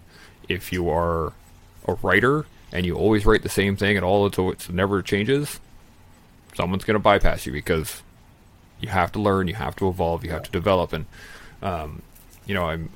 If 0.48 0.72
you 0.72 0.90
are 0.90 1.32
a 1.86 1.94
writer 2.02 2.46
and 2.72 2.84
you 2.84 2.94
always 2.96 3.24
write 3.24 3.42
the 3.42 3.48
same 3.48 3.76
thing 3.76 3.96
and 3.96 4.04
all 4.04 4.26
it's, 4.26 4.38
it 4.68 4.74
never 4.74 5.00
changes, 5.02 5.60
someone's 6.54 6.84
going 6.84 6.94
to 6.96 7.02
bypass 7.02 7.46
you 7.46 7.52
because 7.52 8.02
you 8.80 8.88
have 8.88 9.12
to 9.12 9.20
learn, 9.20 9.48
you 9.48 9.54
have 9.54 9.76
to 9.76 9.88
evolve, 9.88 10.24
you 10.24 10.30
have 10.30 10.42
to 10.42 10.50
develop. 10.50 10.92
And 10.92 11.06
um, 11.62 12.02
you 12.46 12.54
know, 12.54 12.64
I'm 12.64 12.90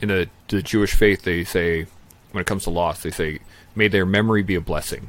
in 0.00 0.08
the 0.08 0.28
the 0.48 0.62
Jewish 0.62 0.94
faith. 0.94 1.22
They 1.22 1.44
say 1.44 1.86
when 2.32 2.40
it 2.42 2.46
comes 2.46 2.64
to 2.64 2.70
loss, 2.70 3.02
they 3.02 3.10
say, 3.10 3.40
"May 3.74 3.88
their 3.88 4.06
memory 4.06 4.42
be 4.42 4.54
a 4.54 4.60
blessing." 4.60 5.08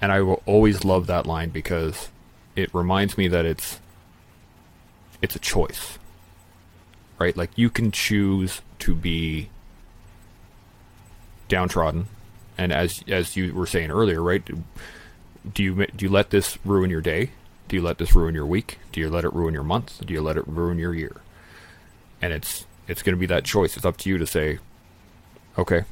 And 0.00 0.12
I 0.12 0.20
will 0.20 0.42
always 0.44 0.84
love 0.84 1.06
that 1.06 1.26
line 1.26 1.48
because 1.50 2.10
it 2.54 2.72
reminds 2.74 3.16
me 3.16 3.28
that 3.28 3.44
it's 3.44 3.80
it's 5.22 5.36
a 5.36 5.40
choice, 5.40 5.98
right? 7.18 7.36
Like 7.36 7.50
you 7.56 7.70
can 7.70 7.90
choose 7.90 8.60
to 8.80 8.94
be 8.94 9.48
downtrodden, 11.48 12.08
and 12.58 12.72
as 12.72 13.02
as 13.08 13.36
you 13.36 13.54
were 13.54 13.66
saying 13.66 13.90
earlier, 13.90 14.22
right? 14.22 14.44
Do 15.52 15.62
you 15.62 15.86
do 15.86 16.04
you 16.04 16.10
let 16.10 16.30
this 16.30 16.58
ruin 16.64 16.90
your 16.90 17.00
day? 17.00 17.30
Do 17.68 17.76
you 17.76 17.82
let 17.82 17.98
this 17.98 18.14
ruin 18.14 18.34
your 18.34 18.46
week? 18.46 18.78
Do 18.92 19.00
you 19.00 19.10
let 19.10 19.24
it 19.24 19.32
ruin 19.32 19.52
your 19.52 19.64
month? 19.64 20.04
Do 20.04 20.14
you 20.14 20.20
let 20.20 20.36
it 20.36 20.46
ruin 20.46 20.78
your 20.78 20.94
year? 20.94 21.16
And 22.22 22.32
it's 22.32 22.66
it's 22.88 23.02
going 23.02 23.14
to 23.14 23.20
be 23.20 23.26
that 23.26 23.44
choice. 23.44 23.76
It's 23.76 23.84
up 23.84 23.96
to 23.98 24.08
you 24.08 24.18
to 24.18 24.26
say, 24.26 24.58
okay, 25.58 25.84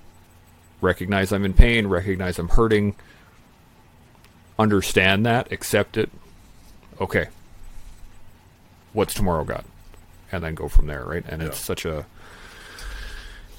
recognize 0.80 1.32
I'm 1.32 1.44
in 1.44 1.52
pain, 1.52 1.88
recognize 1.88 2.38
I'm 2.38 2.48
hurting, 2.50 2.94
understand 4.58 5.26
that, 5.26 5.50
accept 5.50 5.96
it. 5.96 6.10
Okay, 7.00 7.28
what's 8.92 9.14
tomorrow 9.14 9.44
got? 9.44 9.64
And 10.30 10.44
then 10.44 10.54
go 10.54 10.68
from 10.68 10.86
there, 10.86 11.04
right? 11.04 11.24
And 11.28 11.42
it's 11.42 11.58
such 11.58 11.84
a 11.84 12.06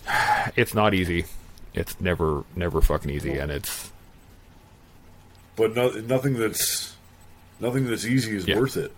it's 0.55 0.74
not 0.74 0.93
easy. 0.93 1.26
It's 1.74 1.99
never 1.99 2.45
never 2.55 2.80
fucking 2.80 3.11
easy 3.11 3.38
and 3.38 3.51
it's 3.51 3.91
but 5.55 5.76
no, 5.76 5.89
nothing 5.89 6.38
that's 6.38 6.95
nothing 7.60 7.86
that's 7.88 8.06
easy 8.06 8.36
is 8.36 8.47
Yeah. 8.47 8.60
worth 8.60 8.78
it 8.78 8.91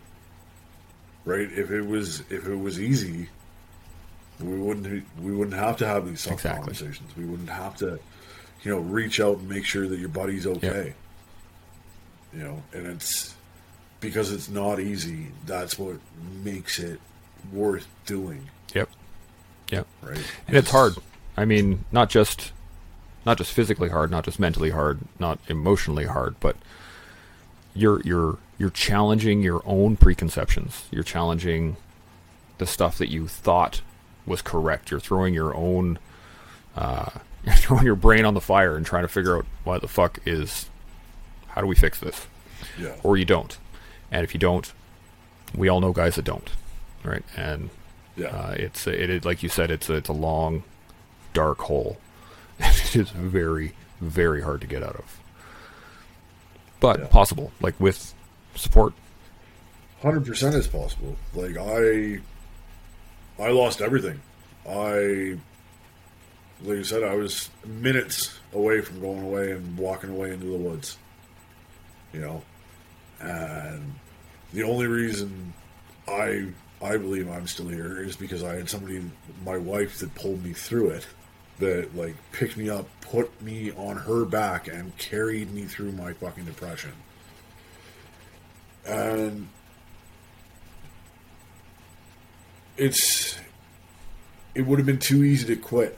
right 1.26 1.51
if 1.51 1.72
it 1.72 1.82
was 1.84 2.22
if 2.30 2.47
it 2.47 2.55
was 2.55 2.80
easy 2.80 3.30
we 4.39 4.58
wouldn't 4.58 5.03
we 5.22 5.32
wouldn't 5.32 5.58
have 5.58 5.78
to 5.78 5.86
have 5.88 6.08
these 6.08 6.24
tough 6.24 6.34
Exactly. 6.34 6.60
conversations 6.74 7.16
we 7.18 7.26
wouldn't 7.26 7.49
have 7.49 7.76
to 7.78 7.99
you 8.64 8.72
know 8.72 8.80
reach 8.80 9.20
out 9.20 9.38
and 9.39 9.49
make 9.49 9.66
sure 9.66 9.88
that 9.88 9.99
your 9.99 10.10
buddy's 10.10 10.45
okay 10.47 10.93
you 12.34 12.39
know 12.39 12.62
and 12.74 12.86
it's 12.88 13.36
because 13.99 14.32
it's 14.32 14.49
not 14.49 14.80
easy 14.80 15.28
that's 15.45 15.78
what 15.80 15.97
makes 16.43 16.80
it 16.80 16.99
worth 17.51 17.88
doing 18.05 18.47
yep. 18.76 18.89
Yep. 19.72 19.88
right 20.01 20.24
and 20.47 20.55
it's 20.58 20.70
hard. 20.72 20.95
I 21.39 21.45
mean, 21.45 21.86
not 21.91 22.10
just 22.10 22.51
not 23.26 23.38
just 23.38 23.51
physically 23.51 23.89
hard, 23.89 24.10
not 24.10 24.26
just 24.26 24.39
mentally 24.39 24.72
hard, 24.72 24.99
not 25.20 25.38
emotionally 25.49 26.05
hard, 26.05 26.36
but 26.39 26.55
you're 27.78 28.01
you're 28.01 28.38
you're 28.57 28.69
challenging 28.69 29.41
your 29.43 29.61
own 29.65 29.97
preconceptions. 29.97 30.86
You're 30.91 31.03
challenging 31.03 31.78
the 32.57 32.65
stuff 32.65 32.97
that 32.97 33.09
you 33.09 33.28
thought 33.28 33.82
was 34.25 34.41
correct. 34.41 34.91
You're 34.91 34.99
throwing 34.99 35.34
your 35.34 35.55
own 35.55 35.99
uh, 36.75 37.09
you're 37.43 37.55
throwing 37.55 37.86
your 37.86 37.95
brain 37.95 38.25
on 38.25 38.34
the 38.34 38.41
fire 38.41 38.75
and 38.75 38.86
trying 38.86 39.03
to 39.03 39.07
figure 39.07 39.38
out 39.38 39.45
why 39.63 39.78
the 39.80 39.88
fuck 39.88 40.19
is 40.25 40.69
how 41.49 41.61
do 41.61 41.67
we 41.67 41.75
fix 41.75 41.99
this? 41.99 42.28
yeah 42.80 42.95
Or 43.03 43.17
you 43.17 43.25
don't. 43.25 43.57
And 44.11 44.23
if 44.23 44.34
you 44.34 44.39
don't, 44.39 44.71
we 45.55 45.69
all 45.69 45.82
know 45.82 45.91
guys 45.93 46.15
that 46.15 46.25
don't, 46.25 46.49
right? 47.03 47.23
And 47.36 47.69
yeah 48.15 48.28
uh, 48.28 48.55
it's 48.57 48.88
it, 48.88 49.09
it 49.09 49.25
like 49.25 49.43
you 49.43 49.49
said, 49.49 49.71
it's 49.71 49.89
a, 49.89 49.93
it's 49.95 50.09
a 50.09 50.13
long, 50.13 50.63
dark 51.34 51.59
hole. 51.59 51.97
it 52.59 52.95
is 52.95 53.09
very 53.11 53.73
very 54.01 54.41
hard 54.41 54.61
to 54.61 54.67
get 54.67 54.84
out 54.84 54.95
of. 54.95 55.19
But 56.80 56.99
Yeah. 56.99 57.07
possible, 57.07 57.51
like 57.61 57.80
with 57.80 58.13
support. 58.55 58.93
Hundred 60.01 60.25
percent 60.25 60.55
is 60.55 60.67
possible. 60.67 61.15
Like 61.34 61.57
I, 61.57 62.19
I 63.39 63.49
lost 63.49 63.82
everything. 63.82 64.21
I, 64.69 65.38
like 66.63 66.78
you 66.78 66.84
said, 66.84 67.03
I 67.03 67.15
was 67.15 67.49
minutes 67.65 68.39
away 68.53 68.82
from 68.82 68.99
going 69.01 69.23
away 69.23 69.51
and 69.51 69.78
walking 69.78 70.11
away 70.11 70.32
into 70.34 70.45
the 70.47 70.57
woods. 70.57 70.97
You 72.13 72.21
know, 72.21 72.41
and 73.19 73.95
the 74.53 74.63
only 74.63 74.88
reason 74.88 75.53
I 76.07 76.47
I 76.82 76.97
believe 76.97 77.28
I'm 77.30 77.47
still 77.47 77.67
here 77.67 77.99
is 78.01 78.15
because 78.15 78.43
I 78.43 78.55
had 78.55 78.69
somebody, 78.69 79.03
my 79.43 79.57
wife, 79.57 79.97
that 79.99 80.13
pulled 80.15 80.43
me 80.43 80.53
through 80.53 80.91
it, 80.91 81.07
that 81.60 81.95
like 81.95 82.16
picked 82.32 82.58
me 82.58 82.70
up, 82.70 82.88
put 83.01 83.41
me 83.41 83.72
on 83.72 83.97
her 83.97 84.26
back, 84.26 84.68
and 84.68 84.95
carried 84.97 85.53
me 85.53 85.64
through 85.64 85.91
my 85.93 86.14
fucking 86.14 86.45
depression. 86.45 86.91
And 88.86 89.47
it's 92.78 93.38
it 94.55 94.62
would 94.66 94.80
have 94.80 94.86
been 94.86 94.99
too 94.99 95.24
easy 95.24 95.45
to 95.47 95.55
quit 95.55 95.97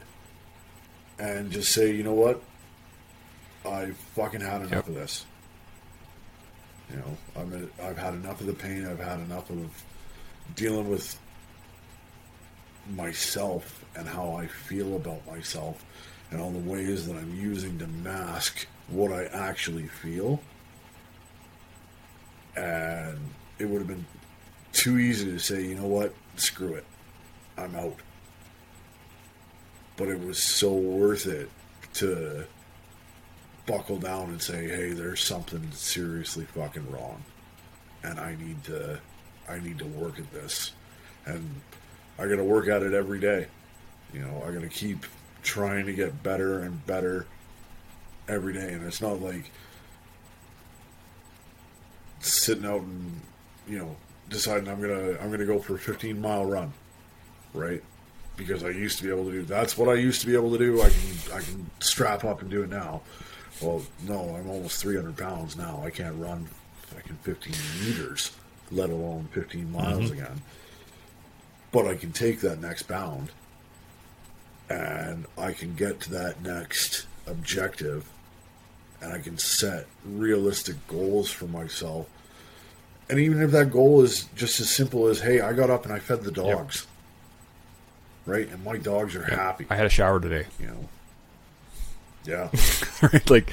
and 1.18 1.50
just 1.50 1.72
say, 1.72 1.92
you 1.94 2.02
know 2.02 2.14
what, 2.14 2.42
I 3.66 3.90
fucking 4.14 4.40
had 4.40 4.62
enough 4.62 4.70
Yep. 4.72 4.88
of 4.88 4.94
this. 4.94 5.26
You 6.90 6.96
know, 6.96 7.16
I'm 7.36 7.70
a, 7.80 7.86
I've 7.86 7.98
had 7.98 8.14
enough 8.14 8.40
of 8.40 8.46
the 8.46 8.52
pain. 8.54 8.86
I've 8.86 8.98
had 8.98 9.20
enough 9.20 9.48
of 9.50 9.84
dealing 10.56 10.88
with 10.90 11.18
myself 12.94 13.79
and 13.96 14.08
how 14.08 14.34
I 14.34 14.46
feel 14.46 14.96
about 14.96 15.26
myself 15.26 15.84
and 16.30 16.40
all 16.40 16.50
the 16.50 16.58
ways 16.58 17.06
that 17.06 17.16
I'm 17.16 17.34
using 17.34 17.78
to 17.78 17.86
mask 17.86 18.66
what 18.88 19.12
I 19.12 19.24
actually 19.26 19.88
feel. 19.88 20.40
And 22.56 23.18
it 23.58 23.66
would 23.66 23.78
have 23.78 23.88
been 23.88 24.06
too 24.72 24.98
easy 24.98 25.30
to 25.32 25.38
say, 25.38 25.62
you 25.62 25.74
know 25.74 25.86
what, 25.86 26.14
screw 26.36 26.74
it, 26.74 26.84
I'm 27.58 27.74
out. 27.74 27.96
But 29.96 30.08
it 30.08 30.20
was 30.20 30.42
so 30.42 30.72
worth 30.72 31.26
it 31.26 31.50
to 31.94 32.44
buckle 33.66 33.98
down 33.98 34.30
and 34.30 34.40
say, 34.40 34.68
hey, 34.68 34.92
there's 34.92 35.20
something 35.20 35.70
seriously 35.72 36.44
fucking 36.54 36.90
wrong, 36.90 37.22
and 38.02 38.18
I 38.18 38.34
need 38.36 38.64
to, 38.64 39.00
I 39.48 39.58
need 39.58 39.78
to 39.78 39.86
work 39.86 40.18
at 40.18 40.32
this, 40.32 40.72
and 41.26 41.60
I 42.18 42.26
got 42.26 42.36
to 42.36 42.44
work 42.44 42.68
at 42.68 42.82
it 42.82 42.94
every 42.94 43.20
day. 43.20 43.46
You 44.12 44.20
know, 44.20 44.42
I 44.46 44.52
got 44.52 44.62
to 44.62 44.68
keep 44.68 45.06
trying 45.42 45.86
to 45.86 45.92
get 45.92 46.22
better 46.22 46.60
and 46.60 46.84
better 46.86 47.26
every 48.28 48.52
day, 48.52 48.72
and 48.72 48.84
it's 48.86 49.00
not 49.00 49.20
like 49.20 49.50
sitting 52.20 52.66
out 52.66 52.82
and 52.82 53.20
you 53.66 53.78
know 53.78 53.96
deciding 54.28 54.68
I'm 54.68 54.80
gonna 54.80 55.18
I'm 55.20 55.30
gonna 55.30 55.46
go 55.46 55.58
for 55.58 55.74
a 55.74 55.78
15 55.78 56.20
mile 56.20 56.46
run, 56.46 56.72
right? 57.52 57.82
Because 58.36 58.64
I 58.64 58.70
used 58.70 58.98
to 58.98 59.04
be 59.04 59.10
able 59.10 59.24
to 59.24 59.32
do. 59.32 59.42
That's 59.42 59.76
what 59.76 59.88
I 59.88 59.94
used 59.94 60.20
to 60.22 60.26
be 60.26 60.34
able 60.34 60.52
to 60.52 60.58
do. 60.58 60.80
I 60.80 60.88
can 60.88 61.34
I 61.34 61.40
can 61.40 61.70
strap 61.80 62.24
up 62.24 62.40
and 62.40 62.50
do 62.50 62.62
it 62.62 62.70
now. 62.70 63.02
Well, 63.60 63.82
no, 64.06 64.36
I'm 64.36 64.48
almost 64.48 64.80
300 64.80 65.16
pounds 65.16 65.56
now. 65.56 65.82
I 65.84 65.90
can't 65.90 66.16
run 66.16 66.48
fucking 66.82 67.18
15 67.22 67.54
meters, 67.84 68.34
let 68.70 68.88
alone 68.88 69.28
15 69.32 69.70
miles 69.70 70.04
mm-hmm. 70.04 70.12
again. 70.14 70.42
But 71.70 71.86
I 71.86 71.94
can 71.94 72.12
take 72.12 72.40
that 72.40 72.60
next 72.60 72.84
bound, 72.84 73.30
and 74.70 75.26
I 75.36 75.52
can 75.52 75.74
get 75.74 76.00
to 76.02 76.10
that 76.12 76.42
next 76.42 77.06
objective 77.26 78.08
and 79.02 79.12
I 79.12 79.18
can 79.18 79.36
set 79.36 79.86
realistic 80.06 80.76
goals 80.86 81.30
for 81.30 81.46
myself. 81.46 82.06
And 83.08 83.18
even 83.18 83.42
if 83.42 83.50
that 83.50 83.70
goal 83.70 84.02
is 84.02 84.24
just 84.36 84.60
as 84.60 84.70
simple 84.74 85.08
as, 85.08 85.20
hey, 85.20 85.40
I 85.40 85.52
got 85.52 85.68
up 85.68 85.84
and 85.84 85.92
I 85.92 85.98
fed 85.98 86.22
the 86.22 86.30
dogs, 86.30 86.86
right? 88.26 88.48
And 88.48 88.64
my 88.64 88.76
dogs 88.76 89.16
are 89.16 89.24
happy, 89.24 89.66
I 89.68 89.74
had 89.76 89.86
a 89.86 89.90
shower 89.90 90.20
today. 90.20 90.46
you 90.60 90.66
know. 90.66 90.88
Yeah, 92.24 92.50
right? 93.02 93.30
Like 93.30 93.50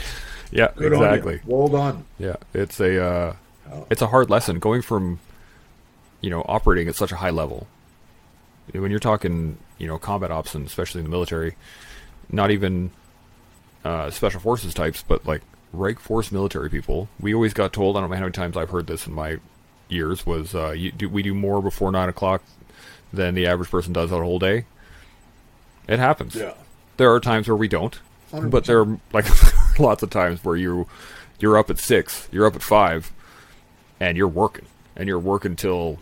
yeah, 0.52 0.70
Good 0.76 0.94
on 0.94 1.04
exactly. 1.04 1.40
Well 1.46 1.68
done. 1.70 2.06
Yeah, 2.20 2.36
it's 2.54 2.80
a 2.80 3.04
uh, 3.04 3.36
Oh. 3.70 3.86
it's 3.90 4.02
a 4.02 4.08
hard 4.08 4.30
lesson 4.30 4.60
going 4.60 4.82
from 4.82 5.20
you 6.22 6.30
know 6.30 6.46
operating 6.48 6.88
at 6.88 6.96
such 6.96 7.12
a 7.12 7.18
high 7.18 7.32
level. 7.32 7.68
When 8.72 8.92
you're 8.92 9.00
talking, 9.00 9.58
you 9.78 9.88
know, 9.88 9.98
combat 9.98 10.32
ops 10.32 10.56
and 10.56 10.66
especially 10.66 11.00
in 11.00 11.06
the 11.06 11.12
military, 11.12 11.56
not 12.30 12.52
even 12.52 12.92
uh, 13.84 14.10
special 14.10 14.40
forces 14.40 14.74
types, 14.74 15.04
but 15.08 15.26
like 15.26 15.42
rank 15.74 16.00
force 16.00 16.32
military 16.32 16.70
people. 16.70 17.10
We 17.20 17.34
always 17.34 17.54
got 17.54 17.74
told. 17.74 17.98
I 17.98 18.02
don't 18.02 18.10
know 18.10 18.16
how 18.16 18.22
many 18.22 18.32
times 18.32 18.58
I've 18.58 18.70
heard 18.70 18.88
this 18.88 19.08
in 19.08 19.14
my 19.14 19.38
years. 19.90 20.26
Was 20.26 20.56
uh, 20.56 20.72
you, 20.72 20.92
do, 20.92 21.10
we 21.10 21.24
do 21.24 21.34
more 21.34 21.62
before 21.62 21.92
nine 21.92 22.10
o'clock 22.10 22.44
than 23.14 23.36
the 23.36 23.48
average 23.48 23.70
person 23.70 23.94
does 23.94 24.10
that 24.10 24.18
whole 24.18 24.40
day? 24.40 24.66
It 25.88 26.00
happens 26.00 26.36
Yeah, 26.36 26.54
there 26.98 27.14
are 27.14 27.20
times 27.22 27.48
where 27.48 27.56
we 27.56 27.70
don't 27.70 27.98
But 28.50 28.66
there 28.66 28.82
are 28.82 29.00
like 29.14 29.26
lots 29.80 30.04
of 30.04 30.10
times 30.10 30.44
where 30.44 30.56
you 30.56 30.88
you're 31.40 31.58
up 31.58 31.70
at 31.70 31.80
six, 31.80 32.28
you're 32.32 32.46
up 32.46 32.56
at 32.56 32.64
five, 32.64 33.12
and 34.00 34.18
you're 34.18 34.28
working, 34.28 34.66
and 34.96 35.08
you're 35.08 35.20
working 35.20 35.56
till 35.56 36.00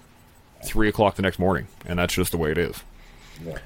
three 0.64 0.88
o'clock 0.88 1.16
the 1.16 1.22
next 1.22 1.38
morning, 1.38 1.68
and 1.86 2.00
that's 2.00 2.14
just 2.14 2.32
the 2.32 2.38
way 2.38 2.52
it 2.52 2.58
is. 2.58 2.82
Yeah. 3.44 3.58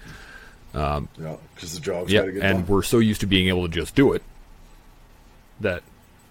Um, 0.73 1.09
yeah, 1.19 1.35
because 1.55 1.73
the 1.73 1.79
job's 1.81 2.11
yeah, 2.11 2.21
got 2.21 2.25
to 2.27 2.31
get 2.33 2.43
and 2.43 2.57
done. 2.59 2.67
we're 2.67 2.83
so 2.83 2.99
used 2.99 3.21
to 3.21 3.27
being 3.27 3.47
able 3.47 3.67
to 3.67 3.73
just 3.73 3.95
do 3.95 4.13
it 4.13 4.21
that 5.59 5.81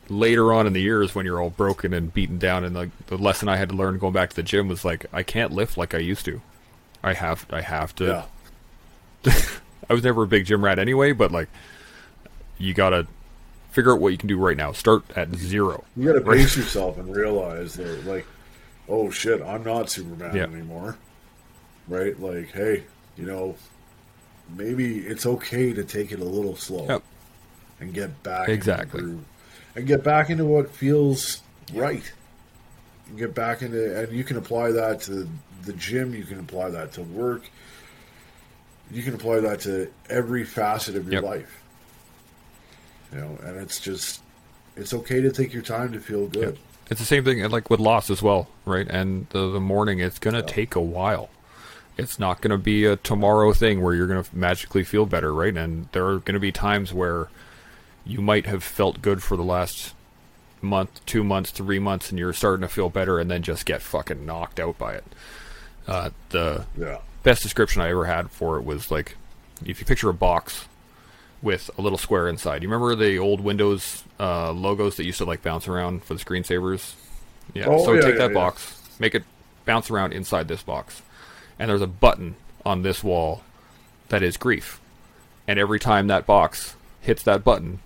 later 0.09 0.53
on 0.53 0.67
in 0.67 0.73
the 0.73 0.81
years 0.81 1.15
when 1.15 1.27
you're 1.27 1.41
all 1.43 1.51
broken 1.51 1.93
and 1.93 2.15
beaten 2.15 2.39
down, 2.39 2.65
and 2.65 2.75
like 2.75 2.91
the 3.09 3.17
lesson 3.19 3.49
I 3.49 3.57
had 3.57 3.69
to 3.71 3.75
learn 3.75 3.99
going 3.99 4.13
back 4.13 4.31
to 4.31 4.37
the 4.37 4.43
gym 4.43 4.69
was 4.69 4.85
like 4.85 5.07
I 5.13 5.23
can't 5.23 5.53
lift 5.53 5.77
like 5.77 5.93
I 5.95 5.99
used 5.99 6.25
to. 6.27 6.41
I 7.03 7.15
have 7.15 7.47
I 7.51 7.61
have 7.63 7.95
to. 7.97 8.25
Yeah. 9.25 9.33
I 9.91 9.93
was 9.95 10.05
never 10.05 10.23
a 10.23 10.27
big 10.27 10.47
gym 10.47 10.65
rat 10.65 10.79
anyway, 10.79 11.13
but 11.13 11.33
like 11.33 11.49
you 12.59 12.75
gotta 12.75 13.07
figure 13.73 13.93
out 13.93 14.01
what 14.01 14.13
you 14.13 14.19
can 14.19 14.29
do 14.29 14.39
right 14.39 14.57
now. 14.57 14.73
Start 14.73 15.03
at 15.17 15.35
zero. 15.35 15.85
You 15.97 16.07
got 16.13 16.13
to 16.15 16.21
Right. 16.21 16.39
pace 16.39 16.57
yourself 16.57 16.97
and 16.99 17.15
realize 17.15 17.75
that, 17.75 18.05
like, 18.07 18.27
oh 18.89 19.11
shit, 19.11 19.41
I'm 19.43 19.63
not 19.63 19.91
Superman 19.91 20.35
Yeah. 20.35 20.45
anymore. 20.45 20.97
Right? 21.87 22.19
Like, 22.19 22.51
hey, 22.53 22.85
you 23.19 23.27
know, 23.27 23.57
maybe 24.57 24.99
it's 25.01 25.27
okay 25.27 25.73
to 25.73 25.85
take 25.85 26.13
it 26.13 26.21
a 26.21 26.25
little 26.25 26.57
slow 26.57 26.87
Yep. 26.89 27.03
and 27.81 27.93
get 27.93 28.23
back 28.23 28.49
Exactly. 28.49 29.03
and 29.75 29.87
get 29.87 30.03
back 30.05 30.31
into 30.31 30.45
what 30.45 30.71
feels 30.71 31.43
right. 31.75 32.11
And 33.09 33.19
get 33.19 33.35
back 33.35 33.63
into, 33.63 34.01
and 34.03 34.13
you 34.13 34.23
can 34.25 34.37
apply 34.37 34.71
that 34.73 35.01
to 35.03 35.29
the 35.65 35.73
gym. 35.75 36.15
You 36.15 36.25
can 36.25 36.39
apply 36.39 36.71
that 36.71 36.93
to 36.93 37.03
work. 37.03 37.43
You 38.91 39.03
can 39.03 39.15
apply 39.15 39.41
that 39.41 39.61
to 39.61 39.91
every 40.09 40.45
facet 40.45 40.95
of 40.97 41.05
your 41.05 41.15
Yep. 41.15 41.25
life. 41.25 41.63
You 43.13 43.21
know, 43.21 43.39
and 43.43 43.57
it's 43.57 43.81
just, 43.81 44.21
it's 44.77 44.93
okay 44.95 45.21
to 45.23 45.31
take 45.33 45.53
your 45.53 45.63
time 45.63 45.93
to 45.93 46.01
feel 46.01 46.27
good. 46.27 46.59
It's 46.91 47.01
the 47.01 47.07
same 47.07 47.25
thing 47.25 47.47
like 47.51 47.69
with 47.71 47.81
loss 47.81 48.09
as 48.11 48.23
well, 48.23 48.49
right? 48.65 48.87
And 48.89 49.27
the, 49.31 49.51
the 49.51 49.61
mourning, 49.61 49.99
it's 49.99 50.19
gonna 50.19 50.43
take 50.43 50.75
a 50.75 50.81
while. 50.81 51.29
It's 51.99 52.19
not 52.19 52.41
gonna 52.41 52.59
be 52.59 52.85
a 52.85 52.97
tomorrow 52.97 53.53
thing 53.53 53.83
where 53.83 53.93
you're 53.95 54.07
gonna 54.07 54.25
magically 54.33 54.85
feel 54.85 55.05
better, 55.05 55.35
right? 55.35 55.55
And 55.57 55.89
there 55.93 56.07
are 56.07 56.19
gonna 56.19 56.39
be 56.39 56.53
times 56.53 56.93
where 56.95 57.29
you 58.07 58.21
might 58.21 58.47
have 58.47 58.63
felt 58.65 59.03
good 59.03 59.23
for 59.23 59.37
the 59.37 59.43
last 59.45 59.95
month, 60.63 61.05
two 61.07 61.23
months, 61.25 61.51
three 61.51 61.79
months, 61.79 62.11
and 62.11 62.19
you're 62.19 62.33
starting 62.33 62.63
to 62.63 62.69
feel 62.73 62.89
better, 62.89 63.19
and 63.19 63.31
then 63.31 63.43
just 63.43 63.67
get 63.67 63.83
fucking 63.83 64.25
knocked 64.25 64.59
out 64.61 64.79
by 64.79 64.95
it. 64.95 65.05
Uh, 65.87 66.11
the 66.31 66.65
Yeah. 66.77 66.99
best 67.23 67.43
description 67.43 67.83
I 67.83 67.91
ever 67.91 68.05
had 68.07 68.31
for 68.31 68.57
it 68.59 68.65
was 68.65 68.91
like 68.91 69.17
if 69.67 69.81
you 69.81 69.87
picture 69.87 70.09
a 70.09 70.15
box 70.15 70.67
with 71.43 71.71
a 71.79 71.83
little 71.83 71.99
square 71.99 72.29
inside. 72.29 72.63
You 72.63 72.69
remember 72.69 72.95
the 72.95 73.19
old 73.19 73.41
Windows 73.41 74.05
uh, 74.21 74.53
logos 74.53 74.97
that 74.97 75.05
used 75.05 75.19
to 75.19 75.25
like 75.25 75.43
bounce 75.43 75.67
around 75.69 76.05
for 76.05 76.15
the 76.15 76.21
screensavers? 76.25 76.95
Yeah. 77.55 77.67
Oh, 77.69 77.85
so 77.85 77.93
yeah, 77.95 78.01
take 78.03 78.15
yeah, 78.15 78.27
that 78.29 78.35
box, 78.35 78.81
make 78.99 79.15
it 79.15 79.25
bounce 79.65 79.91
around 79.91 80.13
inside 80.13 80.49
this 80.49 80.63
box, 80.63 81.03
and 81.59 81.71
there's 81.71 81.83
a 81.83 81.87
button 81.87 82.37
on 82.65 82.83
this 82.83 83.03
wall 83.03 83.43
that 84.09 84.23
is 84.23 84.37
grief. 84.37 84.81
And 85.47 85.59
every 85.59 85.81
time 85.81 86.07
that 86.07 86.27
box 86.27 86.77
hits 87.01 87.23
that 87.23 87.45
button, 87.45 87.81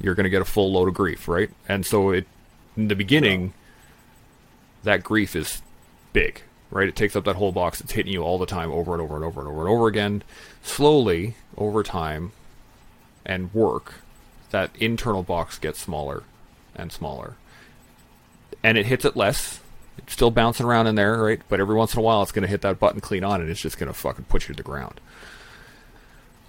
you're 0.00 0.14
going 0.14 0.24
to 0.24 0.30
get 0.30 0.42
a 0.42 0.46
full 0.46 0.72
load 0.72 0.88
of 0.88 0.94
grief, 0.94 1.28
right? 1.28 1.50
And 1.68 1.84
so 1.84 2.10
it 2.10 2.26
in 2.76 2.88
the 2.88 2.96
beginning, 2.96 3.52
that 4.84 5.02
grief 5.02 5.36
is 5.36 5.62
big, 6.12 6.42
right? 6.70 6.88
It 6.88 6.96
takes 6.96 7.16
up 7.16 7.24
that 7.24 7.36
whole 7.36 7.52
box. 7.52 7.80
It's 7.80 7.92
hitting 7.92 8.12
you 8.12 8.22
all 8.22 8.38
the 8.38 8.46
time, 8.46 8.70
over 8.70 8.92
and 8.92 9.02
over 9.02 9.16
and 9.16 9.24
over 9.24 9.40
and 9.40 9.48
over 9.48 9.60
and 9.60 9.68
over 9.68 9.86
again. 9.86 10.22
Slowly, 10.62 11.34
over 11.56 11.82
time, 11.82 12.32
and 13.26 13.52
work, 13.52 13.94
that 14.50 14.70
internal 14.78 15.22
box 15.22 15.58
gets 15.58 15.78
smaller 15.78 16.22
and 16.74 16.90
smaller. 16.90 17.34
And 18.62 18.78
it 18.78 18.86
hits 18.86 19.04
it 19.04 19.16
less. 19.16 19.60
It's 20.02 20.12
still 20.12 20.30
bouncing 20.30 20.66
around 20.66 20.86
in 20.86 20.94
there, 20.94 21.22
right? 21.22 21.40
But 21.48 21.60
every 21.60 21.74
once 21.74 21.94
in 21.94 22.00
a 22.00 22.02
while, 22.02 22.22
it's 22.22 22.32
going 22.32 22.42
to 22.42 22.48
hit 22.48 22.62
that 22.62 22.78
button 22.78 23.00
clean 23.00 23.24
on, 23.24 23.40
and 23.40 23.50
it's 23.50 23.60
just 23.60 23.78
going 23.78 23.88
to 23.88 23.94
fucking 23.94 24.24
put 24.24 24.48
you 24.48 24.54
to 24.54 24.56
the 24.56 24.62
ground. 24.62 25.00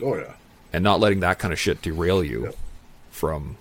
Oh 0.01 0.15
yeah. 0.15 0.33
And 0.73 0.83
not 0.83 0.99
letting 0.99 1.19
that 1.19 1.39
kind 1.39 1.53
of 1.53 1.59
shit 1.59 1.81
derail 1.81 2.23
you 2.23 2.53
from 3.11 3.57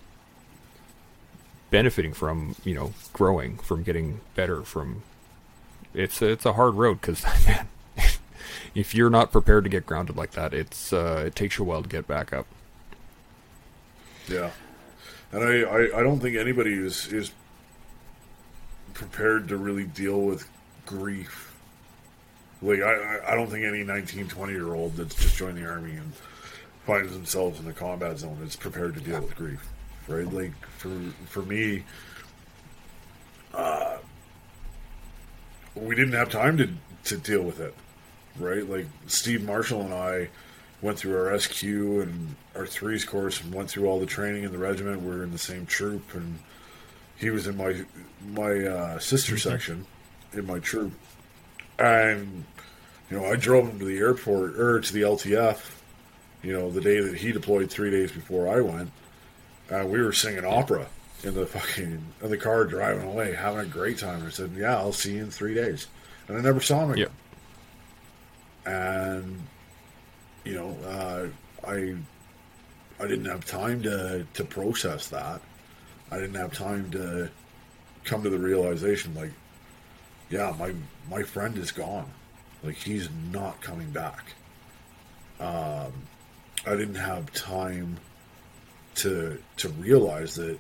benefiting 1.71 2.13
from, 2.13 2.57
you 2.65 2.75
know, 2.75 2.93
growing, 3.13 3.59
from 3.59 3.83
getting 3.83 4.21
better, 4.35 4.63
from 4.63 5.03
it's 5.95 6.23
a, 6.23 6.31
it's 6.31 6.47
a 6.47 6.55
hard 6.55 6.75
road 6.75 7.01
because 7.01 7.25
man, 7.47 7.69
if 8.75 8.95
you're 8.95 9.11
not 9.11 9.33
prepared 9.33 9.65
to 9.65 9.71
get 9.71 9.87
grounded 9.87 10.17
like 10.17 10.33
that, 10.33 10.55
it's 10.55 10.93
uh, 10.93 11.25
it 11.27 11.35
takes 11.35 11.59
you 11.59 11.65
a 11.65 11.69
while 11.69 11.83
to 11.83 11.89
get 11.89 12.07
back 12.07 12.33
up. 12.33 12.47
Yeah. 14.29 14.51
And 15.33 15.45
I, 15.45 15.63
I, 15.63 16.01
I 16.01 16.03
don't 16.03 16.21
think 16.21 16.37
anybody 16.37 16.75
is 16.75 17.13
is 17.13 17.33
prepared 18.95 19.49
to 19.49 19.57
really 19.57 19.85
deal 19.85 20.21
with 20.21 20.49
grief. 20.87 21.55
Like 22.63 22.81
I, 22.81 23.21
I- 23.29 23.35
don't 23.35 23.51
think 23.51 23.65
any 23.65 23.83
19, 23.85 24.29
20 24.29 24.53
year 24.53 24.75
old 24.75 24.97
that's 24.97 25.15
just 25.15 25.37
joined 25.37 25.57
the 25.59 25.67
army 25.67 25.93
and 25.93 26.13
finds 26.87 27.13
themselves 27.13 27.59
in 27.59 27.65
the 27.67 27.73
combat 27.73 28.19
zone 28.19 28.39
is 28.45 28.57
prepared 28.57 28.95
to 28.95 29.01
deal 29.01 29.21
with 29.21 29.35
grief. 29.37 29.67
Right? 30.09 30.31
Like 30.31 30.53
for 30.79 30.91
for 31.27 31.43
me, 31.43 31.85
uh, 33.55 33.99
we 35.75 35.95
didn't 35.95 36.13
have 36.15 36.31
time 36.31 36.57
to 36.59 36.69
to 37.05 37.17
deal 37.17 37.43
with 37.43 37.61
it. 37.61 37.75
Right? 38.39 38.69
Like 38.69 38.87
Steve 39.07 39.43
Marshall 39.45 39.83
and 39.83 39.95
I 39.95 40.29
went 40.83 40.99
through 40.99 41.17
our 41.17 41.39
SQ 41.39 41.63
and 41.63 42.35
our 42.57 42.67
threes 42.67 43.05
course 43.05 43.41
and 43.43 43.55
went 43.55 43.71
through 43.71 43.87
all 43.87 44.01
the 44.01 44.07
training 44.07 44.45
in 44.45 44.53
the 44.53 44.59
regiment. 44.59 45.03
We 45.03 45.11
are 45.13 45.23
in 45.23 45.31
the 45.33 45.39
same 45.39 45.67
troop, 45.67 46.15
and 46.15 46.39
he 47.21 47.31
was 47.31 47.47
in 47.47 47.57
my 47.57 47.85
my 48.27 48.65
uh, 48.65 48.99
sister 48.99 49.37
section 49.39 49.87
in 50.33 50.47
my 50.47 50.59
troop. 50.59 50.93
And 51.79 52.45
you 53.11 53.19
know, 53.19 53.27
I 53.27 53.37
drove 53.37 53.69
him 53.69 53.79
to 53.79 53.85
the 53.85 53.99
airport 53.99 54.59
or 54.59 54.81
to 54.81 54.93
the 54.93 55.03
LTF. 55.03 55.61
You 56.43 56.55
know, 56.55 56.71
the 56.71 56.81
day 56.81 57.01
that 57.01 57.17
he 57.19 57.33
deployed, 57.33 57.71
three 57.71 57.91
days 57.91 58.13
before 58.13 58.49
I 58.49 58.61
went, 58.61 58.91
uh, 59.71 59.85
we 59.87 60.01
were 60.01 60.13
singing 60.13 60.45
opera 60.45 60.87
in 61.23 61.35
the 61.35 61.47
fucking 61.47 62.03
in 62.23 62.31
the 62.31 62.37
car 62.39 62.65
driving 62.65 63.07
away, 63.07 63.35
having 63.35 63.61
a 63.61 63.67
great 63.67 63.99
time. 63.99 64.25
I 64.27 64.31
said, 64.31 64.53
"Yeah, 64.57 64.77
I'll 64.77 64.93
see 64.93 65.17
you 65.17 65.25
in 65.25 65.31
three 65.31 65.55
days," 65.55 65.87
and 66.29 66.39
I 66.39 66.41
never 66.41 66.61
saw 66.61 66.85
him 66.85 66.93
again. 66.93 67.09
And 68.65 69.43
you 70.45 70.55
know, 70.55 70.77
uh, 70.87 71.27
I 71.69 71.97
I 72.99 73.07
didn't 73.07 73.27
have 73.27 73.45
time 73.45 73.83
to 73.83 74.27
to 74.35 74.45
process 74.45 75.09
that. 75.09 75.43
I 76.11 76.19
didn't 76.19 76.35
have 76.35 76.53
time 76.53 76.91
to 76.93 77.31
come 78.05 78.23
to 78.23 78.31
the 78.31 78.39
realization, 78.39 79.15
like, 79.15 79.33
yeah, 80.31 80.55
my 80.59 80.75
my 81.11 81.23
friend 81.23 81.57
is 81.59 81.73
gone. 81.73 82.11
Like 82.63 82.77
he's 82.77 83.09
not 83.33 83.61
coming 83.61 83.91
back. 83.91 84.35
Um, 85.41 85.93
I 86.67 86.77
didn't 86.77 86.97
have 86.97 87.33
time 87.33 87.99
to 88.97 89.41
to 89.59 89.69
realize 89.71 90.37
that 90.37 90.59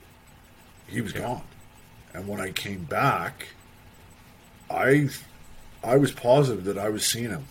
he 0.87 1.01
was 1.01 1.13
gone. 1.13 1.43
And 2.15 2.27
when 2.27 2.41
I 2.41 2.51
came 2.51 2.85
back, 2.85 3.49
I 4.71 5.09
I 5.85 5.97
was 5.97 6.13
positive 6.13 6.65
that 6.65 6.79
I 6.79 6.89
was 6.89 7.05
seeing 7.05 7.31
him. 7.31 7.45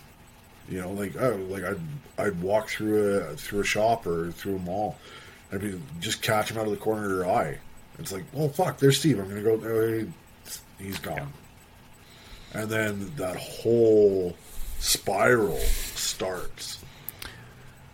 You 0.68 0.82
know, 0.82 0.92
like 0.92 1.14
oh, 1.18 1.36
like 1.48 1.64
I'd 1.64 1.80
I'd 2.18 2.42
walk 2.42 2.68
through 2.68 3.18
a 3.18 3.36
through 3.36 3.60
a 3.60 3.64
shop 3.64 4.06
or 4.06 4.30
through 4.32 4.56
a 4.56 4.60
mall, 4.60 4.98
and 5.50 5.62
I'd 5.62 5.72
be 5.72 5.80
just 6.00 6.22
catch 6.22 6.50
him 6.50 6.58
out 6.58 6.66
of 6.66 6.70
the 6.70 6.76
corner 6.76 7.04
of 7.04 7.10
your 7.10 7.30
eye. 7.30 7.58
It's 8.00 8.12
like, 8.12 8.24
oh 8.34 8.48
fuck, 8.48 8.78
there's 8.78 8.98
Steve. 8.98 9.18
I'm 9.18 9.28
gonna 9.28 9.42
go. 9.42 10.06
He's 10.78 10.98
gone, 10.98 11.32
and 12.54 12.70
then 12.70 13.12
that 13.16 13.36
whole 13.36 14.34
spiral 14.78 15.58
starts, 15.58 16.82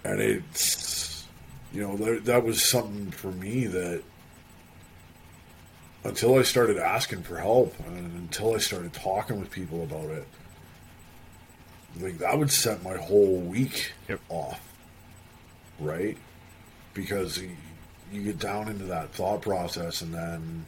and 0.05 0.21
it's 0.21 1.27
you 1.73 1.83
know 1.83 1.97
that, 1.97 2.25
that 2.27 2.45
was 2.45 2.65
something 2.65 3.11
for 3.11 3.33
me 3.33 3.67
that 3.67 4.03
until 6.05 6.39
I 6.39 6.43
started 6.43 6.79
asking 6.79 7.25
for 7.25 7.37
help 7.39 7.75
and 7.81 8.13
until 8.15 8.55
I 8.55 8.59
started 8.59 8.93
talking 8.93 9.41
with 9.41 9.51
people 9.51 9.83
about 9.83 10.09
it, 10.11 10.27
like 12.01 12.19
that 12.19 12.39
would 12.39 12.53
set 12.53 12.85
my 12.85 12.97
whole 12.97 13.39
week 13.41 13.93
Yep. 14.09 14.21
off, 14.29 14.61
right? 15.81 16.17
Because 16.95 17.43
you, 18.17 18.23
get 18.23 18.39
down 18.39 18.69
into 18.69 18.85
that 18.85 19.13
thought 19.13 19.43
process 19.43 20.03
and 20.03 20.13
then 20.13 20.67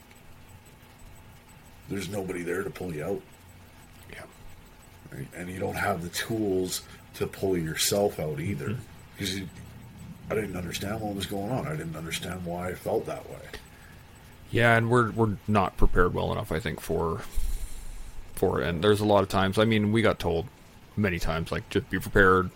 there's 1.89 2.09
nobody 2.09 2.43
there 2.43 2.63
to 2.63 2.69
pull 2.69 2.93
you 2.93 3.03
out, 3.03 3.21
Yeah. 4.11 4.23
right? 5.11 5.27
and 5.35 5.49
you 5.49 5.59
don't 5.59 5.75
have 5.75 6.03
the 6.03 6.09
tools 6.09 6.81
to 7.15 7.27
pull 7.27 7.57
yourself 7.57 8.19
out 8.19 8.39
either 8.39 8.69
mm-hmm. 8.69 8.81
because 9.17 9.39
you, 9.39 9.49
I 10.29 10.35
didn't 10.35 10.55
understand 10.55 11.01
what 11.01 11.15
was 11.15 11.25
going 11.25 11.51
on. 11.51 11.67
I 11.67 11.71
didn't 11.71 11.95
understand 11.95 12.45
why 12.45 12.69
I 12.69 12.73
felt 12.75 13.05
that 13.07 13.27
way. 13.29 13.41
Yeah, 14.51 14.75
and 14.77 14.89
we're 14.89 15.11
we're 15.11 15.37
not 15.47 15.77
prepared 15.77 16.13
well 16.13 16.31
enough, 16.31 16.51
I 16.51 16.59
think, 16.59 16.79
for 16.79 17.21
for 18.33 18.61
it. 18.61 18.67
And 18.67 18.83
there's 18.83 18.99
a 18.99 19.05
lot 19.05 19.21
of 19.21 19.29
times. 19.29 19.57
I 19.59 19.65
mean, 19.65 19.91
we 19.91 20.01
got 20.01 20.17
told 20.19 20.47
many 20.95 21.19
times, 21.19 21.51
like, 21.51 21.69
just 21.69 21.89
be 21.89 21.99
prepared. 21.99 22.49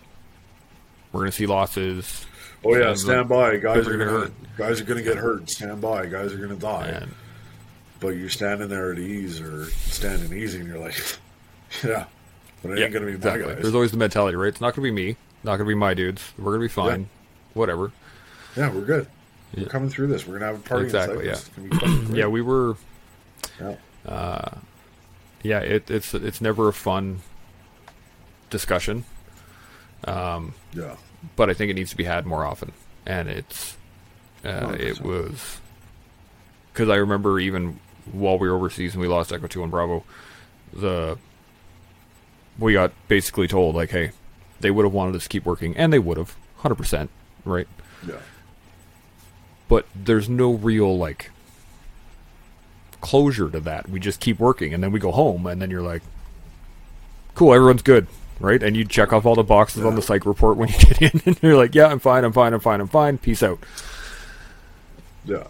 We're 1.12 1.20
gonna 1.20 1.32
see 1.32 1.46
losses. 1.46 2.26
Oh 2.64 2.74
yeah, 2.76 2.90
And, 2.90 2.98
stand 2.98 3.28
by. 3.28 3.56
Guys 3.58 3.86
are 3.86 3.92
gonna 3.92 4.04
gonna 4.04 4.10
hurt. 4.10 4.32
guys 4.56 4.80
are 4.80 4.84
gonna 4.84 5.02
get 5.02 5.16
hurt. 5.16 5.48
Stand 5.50 5.80
by. 5.80 6.06
Guys 6.06 6.32
are 6.32 6.38
gonna 6.38 6.56
die. 6.56 6.88
And 6.88 7.14
But 8.00 8.08
you're 8.10 8.30
standing 8.30 8.68
there 8.68 8.92
at 8.92 8.98
ease 8.98 9.40
or 9.40 9.66
standing 9.70 10.36
easy, 10.36 10.60
and 10.60 10.68
you're 10.68 10.78
like, 10.78 10.94
yeah, 11.84 12.06
but 12.62 12.72
it 12.78 12.82
ain't 12.82 12.92
gonna 12.92 13.06
be 13.06 13.12
my 13.12 13.16
exactly. 13.16 13.54
guys. 13.54 13.62
There's 13.62 13.74
always 13.74 13.90
the 13.90 13.96
mentality, 13.98 14.36
right? 14.36 14.48
It's 14.48 14.60
not 14.60 14.74
going 14.74 14.86
to 14.86 14.94
be 14.94 15.06
me. 15.06 15.16
Not 15.42 15.56
going 15.56 15.66
to 15.66 15.70
be 15.70 15.74
my 15.74 15.92
dudes. 15.94 16.32
We're 16.38 16.56
going 16.56 16.60
to 16.60 16.64
be 16.64 16.68
fine. 16.72 17.08
Whatever. 17.52 17.92
yeah, 18.56 18.72
we're 18.72 18.84
good. 18.84 19.06
Yeah. 19.54 19.64
We're 19.64 19.68
coming 19.68 19.90
through 19.90 20.08
this. 20.08 20.26
We're 20.26 20.38
gonna 20.38 20.52
have 20.52 20.56
a 20.56 20.68
party. 20.68 20.86
Exactly, 20.86 21.28
In 21.28 21.34
Cyprus. 21.34 21.46
It's 21.46 21.48
gonna 21.56 21.68
be 21.68 21.76
fucking 21.76 22.04
great. 22.06 22.16
Yeah, 22.18 22.26
we 22.26 22.42
were. 22.42 22.76
Yeah. 23.60 23.76
Yeah, 25.44 25.58
it, 25.58 25.90
it's 25.90 26.14
it's 26.14 26.40
never 26.40 26.68
a 26.68 26.72
fun 26.72 27.20
discussion, 28.48 29.04
um, 30.04 30.54
yeah. 30.72 30.96
But 31.36 31.50
I 31.50 31.54
think 31.54 31.70
it 31.70 31.74
needs 31.74 31.90
to 31.90 31.96
be 31.96 32.04
had 32.04 32.26
more 32.26 32.44
often. 32.44 32.72
And 33.06 33.28
it's 33.28 33.76
uh, 34.44 34.76
it 34.78 35.00
was 35.00 35.60
because 36.72 36.88
I 36.88 36.96
remember 36.96 37.38
even 37.40 37.78
while 38.12 38.38
we 38.38 38.48
were 38.48 38.56
overseas 38.56 38.94
and 38.94 39.00
we 39.00 39.08
lost 39.08 39.32
Echo 39.32 39.46
Two 39.46 39.62
and 39.62 39.70
Bravo, 39.70 40.04
the 40.72 41.18
we 42.58 42.72
got 42.74 42.92
basically 43.08 43.48
told 43.48 43.74
like, 43.74 43.90
hey, 43.90 44.12
they 44.60 44.70
would 44.70 44.84
have 44.84 44.92
wanted 44.94 45.16
us 45.16 45.24
to 45.24 45.28
keep 45.28 45.44
working, 45.44 45.76
and 45.76 45.92
they 45.92 45.98
would 45.98 46.16
have, 46.16 46.36
hundred 46.58 46.76
percent, 46.76 47.10
right? 47.44 47.66
Yeah. 48.06 48.16
but 49.68 49.86
there's 49.94 50.28
no 50.28 50.52
real 50.52 50.96
like 50.98 51.30
closure 53.00 53.50
to 53.50 53.60
that. 53.60 53.88
We 53.88 53.98
just 54.00 54.20
keep 54.20 54.38
working 54.38 54.72
and 54.74 54.82
then 54.82 54.92
we 54.92 54.98
go 55.00 55.10
home 55.10 55.46
and 55.46 55.60
then 55.60 55.70
you're 55.70 55.82
like 55.82 56.02
cool, 57.34 57.52
everyone's 57.54 57.82
good, 57.82 58.06
right? 58.40 58.62
And 58.62 58.76
you 58.76 58.84
check 58.84 59.12
off 59.12 59.26
all 59.26 59.34
the 59.34 59.42
boxes 59.42 59.84
on 59.84 59.94
the 59.94 60.02
psych 60.02 60.26
report 60.26 60.56
when 60.56 60.68
you 60.68 60.78
get 60.78 61.14
in 61.14 61.22
and 61.26 61.42
you're 61.42 61.56
like, 61.56 61.74
yeah, 61.74 61.86
I'm 61.86 61.98
fine, 61.98 62.24
I'm 62.24 62.32
fine, 62.32 62.52
I'm 62.52 62.60
fine, 62.60 62.80
I'm 62.80 62.88
fine. 62.88 63.18
Peace 63.18 63.42
out. 63.42 63.58
Yeah. 65.24 65.46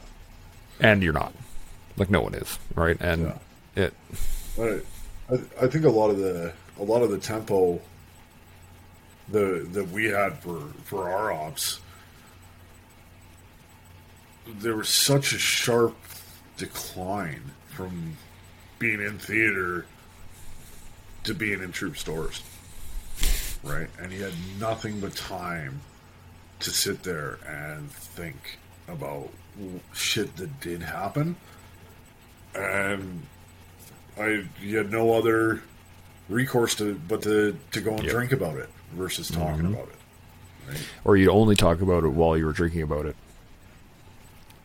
And 0.80 1.02
you're 1.02 1.12
not. 1.12 1.32
Like 1.96 2.10
no 2.10 2.20
one 2.20 2.34
is, 2.34 2.58
right? 2.74 2.96
And 3.00 3.32
it 3.76 3.94
I, 4.58 4.80
I 5.30 5.34
I 5.62 5.66
think 5.68 5.84
a 5.84 5.90
lot 5.90 6.10
of 6.10 6.18
the 6.18 6.52
a 6.78 6.82
lot 6.82 7.02
of 7.02 7.10
the 7.10 7.18
tempo 7.18 7.80
the 9.28 9.66
that 9.72 9.88
we 9.90 10.06
had 10.06 10.38
for 10.40 10.60
for 10.84 11.08
our 11.08 11.32
ops 11.32 11.80
there 14.46 14.76
was 14.76 14.88
such 14.88 15.32
a 15.32 15.38
sharp 15.38 15.96
decline 16.56 17.52
from 17.68 18.16
being 18.78 19.00
in 19.00 19.18
theater 19.18 19.86
to 21.22 21.32
being 21.32 21.62
in 21.62 21.72
troop 21.72 21.96
stores 21.96 22.42
right 23.64 23.88
and 24.00 24.12
he 24.12 24.20
had 24.20 24.32
nothing 24.60 25.00
but 25.00 25.14
time 25.14 25.80
to 26.60 26.70
sit 26.70 27.02
there 27.02 27.38
and 27.46 27.90
think 27.90 28.58
about 28.88 29.28
shit 29.92 30.36
that 30.36 30.60
did 30.60 30.82
happen 30.82 31.36
and 32.54 33.22
I 34.18 34.44
you 34.60 34.76
had 34.78 34.90
no 34.90 35.12
other 35.14 35.62
recourse 36.28 36.74
to 36.76 36.94
but 37.08 37.22
to 37.22 37.56
to 37.72 37.80
go 37.80 37.94
and 37.94 38.04
Yep. 38.04 38.12
drink 38.12 38.32
about 38.32 38.56
it 38.56 38.68
versus 38.92 39.30
talking 39.30 39.64
mm-hmm. 39.64 39.74
about 39.74 39.88
it. 39.88 39.94
Right? 40.68 40.78
or 41.04 41.16
you'd 41.16 41.28
only 41.28 41.56
talk 41.56 41.82
about 41.82 42.04
it 42.04 42.08
while 42.08 42.38
you 42.38 42.46
were 42.46 42.52
drinking 42.52 42.82
about 42.82 43.04
it. 43.06 43.16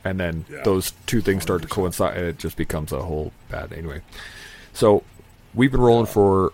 And 0.06 0.18
then 0.20 0.46
Yeah. 0.50 0.64
those 0.64 0.94
two 1.08 1.20
things 1.20 1.44
start 1.44 1.62
to 1.64 1.68
coincide, 1.68 2.16
and 2.16 2.26
it 2.26 2.38
just 2.38 2.56
becomes 2.56 2.94
a 2.94 3.02
whole 3.02 3.34
bad 3.50 3.74
anyway. 3.74 4.02
So 4.72 5.04
we've 5.54 5.72
been 5.72 5.82
rolling 5.82 6.06
for 6.06 6.54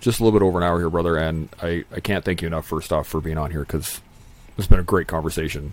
just 0.00 0.20
a 0.20 0.24
little 0.24 0.38
bit 0.38 0.44
over 0.44 0.58
an 0.58 0.64
hour 0.64 0.78
here, 0.78 0.90
brother, 0.90 1.16
and 1.16 1.48
I, 1.62 1.84
I 1.94 2.00
can't 2.00 2.24
thank 2.24 2.42
you 2.42 2.46
enough 2.48 2.66
first 2.66 2.92
off 2.92 3.06
for 3.08 3.20
being 3.20 3.38
on 3.38 3.50
here 3.50 3.60
because 3.62 4.00
it's 4.56 4.66
been 4.68 4.78
a 4.78 4.84
great 4.84 5.06
conversation. 5.08 5.72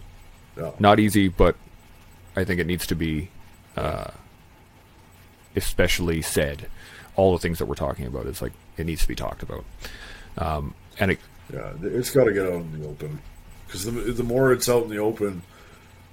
Not 0.79 0.99
easy, 0.99 1.27
but 1.27 1.55
I 2.35 2.43
think 2.45 2.59
it 2.61 2.67
needs 2.67 2.87
to 2.87 2.95
be 2.95 3.29
uh, 3.75 4.11
especially 5.55 6.21
said. 6.21 6.67
All 7.15 7.31
the 7.31 7.39
things 7.39 7.59
that 7.59 7.65
we're 7.65 7.75
talking 7.75 8.05
about 8.07 8.25
is 8.25 8.41
like 8.41 8.51
it 8.77 8.85
needs 8.85 9.01
to 9.03 9.07
be 9.07 9.15
talked 9.15 9.41
about, 9.41 9.63
um, 10.37 10.73
and 10.99 11.11
it, 11.11 11.19
Yeah, 11.53 11.71
it's 11.81 12.11
got 12.11 12.25
to 12.25 12.33
get 12.33 12.45
out 12.45 12.55
in 12.55 12.81
the 12.81 12.87
open 12.87 13.21
because 13.65 13.85
the, 13.85 13.91
the 13.91 14.23
more 14.23 14.51
it's 14.51 14.67
out 14.67 14.83
in 14.83 14.89
the 14.89 14.97
open, 14.97 15.41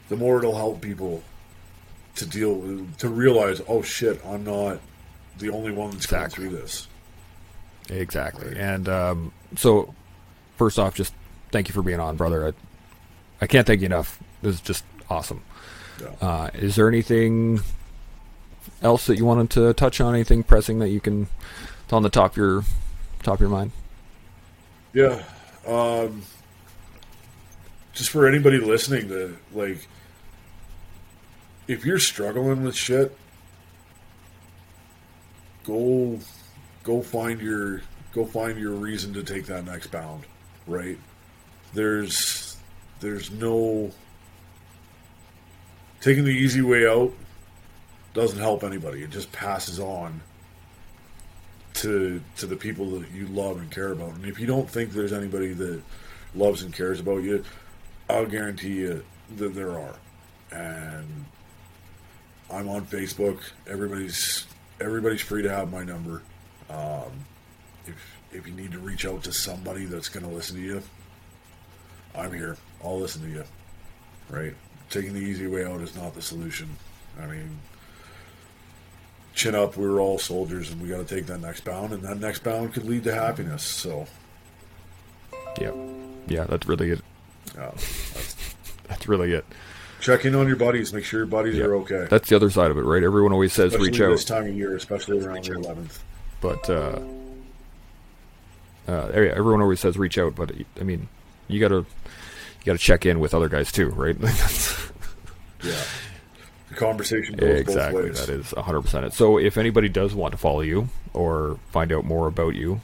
the 0.08 0.16
more 0.16 0.38
it'll 0.38 0.54
help 0.54 0.80
people 0.80 1.22
to 2.16 2.26
deal 2.26 2.86
to 2.98 3.08
realize, 3.08 3.60
oh 3.66 3.82
shit, 3.82 4.24
I'm 4.24 4.44
not 4.44 4.78
the 5.38 5.50
only 5.50 5.72
one 5.72 5.90
that's 5.90 6.04
Exactly. 6.04 6.44
going 6.44 6.50
through 6.50 6.60
this. 6.62 6.86
Exactly. 7.88 8.56
And 8.58 8.88
um, 8.88 9.32
so, 9.56 9.94
first 10.56 10.78
off, 10.78 10.94
just 10.94 11.14
thank 11.50 11.68
you 11.68 11.74
for 11.74 11.82
being 11.82 12.00
on, 12.00 12.16
brother. 12.16 12.48
I, 12.48 12.52
I 13.44 13.46
can't 13.46 13.66
thank 13.66 13.80
you 13.80 13.86
enough. 13.86 14.18
This 14.40 14.56
is 14.56 14.60
just 14.60 14.84
awesome. 15.10 15.42
Yeah. 16.00 16.26
Uh, 16.26 16.50
is 16.54 16.76
there 16.76 16.88
anything 16.88 17.60
else 18.82 19.06
that 19.06 19.18
you 19.18 19.24
wanted 19.24 19.50
to 19.50 19.72
touch 19.74 20.00
on? 20.00 20.14
Anything 20.14 20.42
pressing 20.42 20.78
that 20.78 20.88
you 20.88 21.00
can 21.00 21.28
it's 21.84 21.92
on 21.92 22.02
the 22.02 22.10
top 22.10 22.32
of 22.32 22.36
your 22.36 22.64
top 23.22 23.34
of 23.34 23.40
your 23.40 23.50
mind? 23.50 23.72
Yeah. 24.92 25.22
Um, 25.66 26.22
just 27.92 28.10
for 28.10 28.26
anybody 28.26 28.58
listening 28.58 29.08
to 29.08 29.36
like 29.52 29.86
if 31.68 31.84
you're 31.84 31.98
struggling 31.98 32.64
with 32.64 32.74
shit, 32.74 33.16
go 35.64 36.18
go 36.82 37.02
find 37.02 37.40
your 37.40 37.82
go 38.12 38.24
find 38.24 38.58
your 38.58 38.72
reason 38.72 39.14
to 39.14 39.22
take 39.22 39.46
that 39.46 39.64
next 39.64 39.88
bound, 39.88 40.24
right? 40.66 40.98
There's 41.74 42.56
there's 43.00 43.30
no 43.30 43.90
taking 46.00 46.24
the 46.24 46.30
easy 46.30 46.62
way 46.62 46.86
out 46.86 47.12
doesn't 48.14 48.38
help 48.38 48.62
anybody. 48.62 49.02
It 49.02 49.10
just 49.10 49.32
passes 49.32 49.80
on 49.80 50.20
to 51.74 52.20
to 52.36 52.46
the 52.46 52.56
people 52.56 52.90
that 52.98 53.10
you 53.10 53.26
love 53.26 53.58
and 53.58 53.70
care 53.70 53.92
about. 53.92 54.14
And 54.14 54.26
if 54.26 54.38
you 54.38 54.46
don't 54.46 54.68
think 54.68 54.92
there's 54.92 55.12
anybody 55.12 55.52
that 55.54 55.82
loves 56.34 56.62
and 56.62 56.72
cares 56.72 57.00
about 57.00 57.22
you, 57.22 57.44
I'll 58.08 58.26
guarantee 58.26 58.74
you 58.74 59.04
that 59.36 59.54
there 59.54 59.78
are. 59.78 59.94
And 60.50 61.24
I'm 62.50 62.68
on 62.68 62.84
Facebook. 62.84 63.40
Everybody's 63.66 64.46
everybody's 64.80 65.22
free 65.22 65.42
to 65.42 65.50
have 65.50 65.72
my 65.72 65.84
number. 65.84 66.22
Um, 66.72 67.12
if 67.86 67.94
if 68.32 68.46
you 68.46 68.54
need 68.54 68.72
to 68.72 68.78
reach 68.78 69.04
out 69.04 69.22
to 69.24 69.32
somebody 69.32 69.84
that's 69.84 70.08
going 70.08 70.24
to 70.24 70.32
listen 70.32 70.56
to 70.56 70.62
you, 70.62 70.82
I'm 72.14 72.32
here. 72.32 72.56
I'll 72.82 72.98
listen 72.98 73.22
to 73.22 73.28
you. 73.28 73.44
Right? 74.30 74.54
Taking 74.90 75.12
the 75.12 75.20
easy 75.20 75.46
way 75.46 75.64
out 75.64 75.80
is 75.82 75.94
not 75.94 76.14
the 76.14 76.22
solution. 76.22 76.68
I 77.20 77.26
mean, 77.26 77.58
chin 79.34 79.54
up. 79.54 79.76
We're 79.76 80.00
all 80.00 80.18
soldiers, 80.18 80.70
and 80.70 80.80
we 80.80 80.88
got 80.88 81.06
to 81.06 81.14
take 81.14 81.26
that 81.26 81.40
next 81.40 81.64
bound, 81.64 81.92
and 81.92 82.02
that 82.02 82.18
next 82.18 82.42
bound 82.44 82.72
could 82.72 82.84
lead 82.84 83.04
to 83.04 83.14
happiness. 83.14 83.62
So, 83.62 84.06
Yeah, 85.60 85.72
yeah, 86.26 86.44
that's 86.44 86.66
really 86.66 86.90
it. 86.90 87.00
uh, 87.58 87.70
that's, 87.72 88.54
That's 88.88 89.08
really 89.08 89.32
it. 89.32 89.44
check 90.00 90.24
in 90.26 90.34
on 90.34 90.46
your 90.46 90.56
buddies. 90.56 90.92
Make 90.92 91.04
sure 91.04 91.20
your 91.20 91.26
buddies 91.26 91.56
Yeah. 91.56 91.64
are 91.64 91.74
okay. 91.76 92.06
That's 92.10 92.28
the 92.28 92.36
other 92.36 92.50
side 92.50 92.70
of 92.70 92.76
it, 92.76 92.82
right? 92.82 93.02
Everyone 93.02 93.32
always 93.32 93.52
says 93.54 93.72
especially 93.72 93.90
reach 93.90 94.00
out. 94.02 94.10
this 94.10 94.24
time 94.24 94.46
of 94.46 94.54
year, 94.56 94.76
especially 94.76 95.18
around 95.24 95.44
the 95.44 95.52
11th. 95.52 95.98
But 96.42 96.68
uh, 96.68 96.98
uh, 98.88 99.06
everyone 99.14 99.62
always 99.62 99.80
says 99.80 99.96
reach 99.96 100.18
out, 100.18 100.34
but 100.34 100.52
I 100.78 100.82
mean, 100.82 101.08
you 101.48 101.60
gotta 101.60 101.76
you 101.76 102.64
gotta 102.64 102.78
check 102.78 103.06
in 103.06 103.20
with 103.20 103.32
other 103.32 103.48
guys 103.48 103.72
too, 103.72 103.88
right? 103.90 104.16
Yeah, 105.64 105.80
the 106.70 106.74
conversation 106.74 107.36
goes 107.36 107.60
exactly, 107.60 108.02
both 108.02 108.10
ways. 108.18 108.26
that 108.26 108.32
is 108.34 108.46
100% 108.46 109.04
it. 109.04 109.12
So 109.12 109.38
if 109.38 109.56
anybody 109.56 109.88
does 109.88 110.12
want 110.12 110.32
to 110.32 110.38
follow 110.38 110.60
you 110.60 110.88
or 111.14 111.60
find 111.70 111.92
out 111.92 112.04
more 112.04 112.26
about 112.26 112.56
you, 112.56 112.80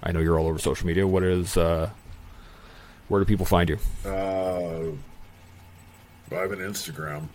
I 0.00 0.12
know 0.12 0.20
you're 0.20 0.38
all 0.38 0.46
over 0.46 0.60
social 0.60 0.86
media. 0.86 1.08
What 1.08 1.24
is 1.24 1.56
uh, 1.56 1.90
where 3.08 3.20
do 3.20 3.24
people 3.24 3.46
find 3.46 3.68
you? 3.68 3.78
Uh, 4.04 4.92
I 6.30 6.34
have 6.36 6.52
an 6.52 6.60
Instagram. 6.60 7.26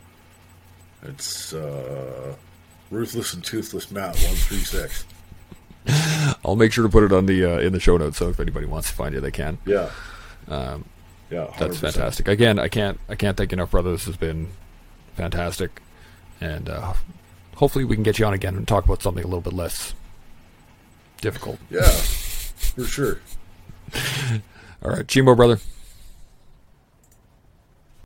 It's 1.03 1.53
uh, 1.53 2.35
ruthless 2.89 3.33
and 3.33 3.43
toothless 3.43 3.91
Matt 3.91 4.15
one 4.15 4.35
three 4.35 4.59
six. 4.59 5.03
I'll 6.45 6.55
make 6.55 6.71
sure 6.71 6.83
to 6.83 6.89
put 6.89 7.03
it 7.03 7.11
on 7.11 7.25
the 7.25 7.45
uh, 7.45 7.59
in 7.59 7.73
the 7.73 7.79
show 7.79 7.97
notes, 7.97 8.17
so 8.17 8.29
if 8.29 8.39
anybody 8.39 8.65
wants 8.65 8.89
to 8.89 8.95
find 8.95 9.13
you, 9.13 9.21
they 9.21 9.31
can. 9.31 9.57
Yeah, 9.65 9.89
Um, 10.47 10.85
yeah, 11.29 11.47
That's 11.59 11.77
100%. 11.77 11.79
fantastic. 11.81 12.27
Again, 12.27 12.59
I 12.59 12.67
can't 12.67 12.99
I 13.09 13.15
can't 13.15 13.35
thank 13.37 13.51
you 13.51 13.55
enough, 13.57 13.71
brother. 13.71 13.91
This 13.91 14.05
has 14.05 14.17
been 14.17 14.49
fantastic, 15.15 15.81
and 16.41 16.69
uh, 16.69 16.93
hopefully 17.55 17.85
we 17.85 17.95
can 17.95 18.03
get 18.03 18.19
you 18.19 18.25
on 18.25 18.33
again 18.33 18.55
and 18.55 18.67
talk 18.67 18.85
about 18.85 19.01
something 19.01 19.23
a 19.23 19.27
little 19.27 19.41
bit 19.41 19.53
less 19.53 19.93
difficult. 21.21 21.59
Yeah, 21.69 21.89
for 21.89 22.83
sure. 22.85 23.19
All 24.83 24.91
right, 24.91 25.05
Chimo, 25.07 25.35
brother. 25.35 25.59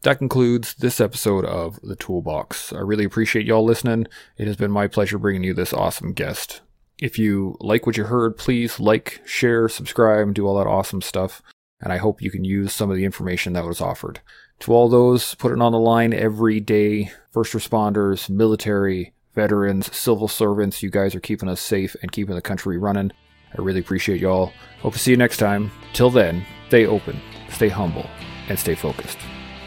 That 0.04 0.18
concludes 0.18 0.76
this 0.76 1.02
episode 1.02 1.44
of 1.44 1.78
The 1.82 1.96
Toolbox. 1.98 2.72
I 2.72 2.80
really 2.80 3.04
appreciate 3.04 3.46
y'all 3.46 3.66
listening. 3.66 4.08
It 4.38 4.48
has 4.48 4.56
been 4.56 4.72
my 4.72 4.88
pleasure 4.88 5.18
bringing 5.18 5.44
you 5.44 5.54
this 5.54 5.74
awesome 5.74 6.14
guest. 6.14 6.62
If 7.02 7.18
you 7.18 7.56
like 7.62 7.86
what 7.86 7.98
you 7.98 8.04
heard, 8.04 8.38
please 8.38 8.80
like, 8.80 9.22
share, 9.26 9.70
subscribe, 9.70 10.28
and 10.28 10.36
do 10.36 10.46
all 10.46 10.58
that 10.58 10.68
awesome 10.68 11.02
stuff. 11.02 11.42
and 11.82 11.94
I 11.94 11.98
hope 11.98 12.22
you 12.22 12.32
can 12.32 12.44
use 12.44 12.74
some 12.74 12.92
of 12.92 12.98
the 12.98 13.06
information 13.06 13.54
that 13.54 13.66
was 13.66 13.82
offered. 13.82 14.22
To 14.62 14.74
all 14.74 14.90
those 14.90 15.36
putting 15.36 15.62
on 15.62 15.72
the 15.72 15.80
line 15.80 16.14
every 16.14 16.60
day, 16.60 17.12
first 17.32 17.54
responders, 17.54 18.30
military, 18.30 19.14
veterans, 19.34 19.96
civil 19.96 20.28
servants, 20.28 20.84
you 20.84 20.90
guys 20.90 21.16
are 21.16 21.22
keeping 21.22 21.48
us 21.48 21.62
safe 21.62 21.96
and 22.02 22.12
keeping 22.12 22.36
the 22.36 22.42
country 22.42 22.78
running. 22.78 23.12
I 23.58 23.62
really 23.62 23.80
appreciate 23.80 24.20
y'all. 24.20 24.52
Hope 24.82 24.94
to 24.94 25.00
see 25.00 25.12
you 25.12 25.18
next 25.18 25.38
time. 25.38 25.72
Till 25.94 26.10
then, 26.10 26.46
stay 26.68 26.86
open, 26.86 27.20
stay 27.50 27.70
humble, 27.70 28.08
and 28.50 28.60
stay 28.60 28.76
focused. 28.76 29.18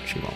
Chimo. 0.04 0.32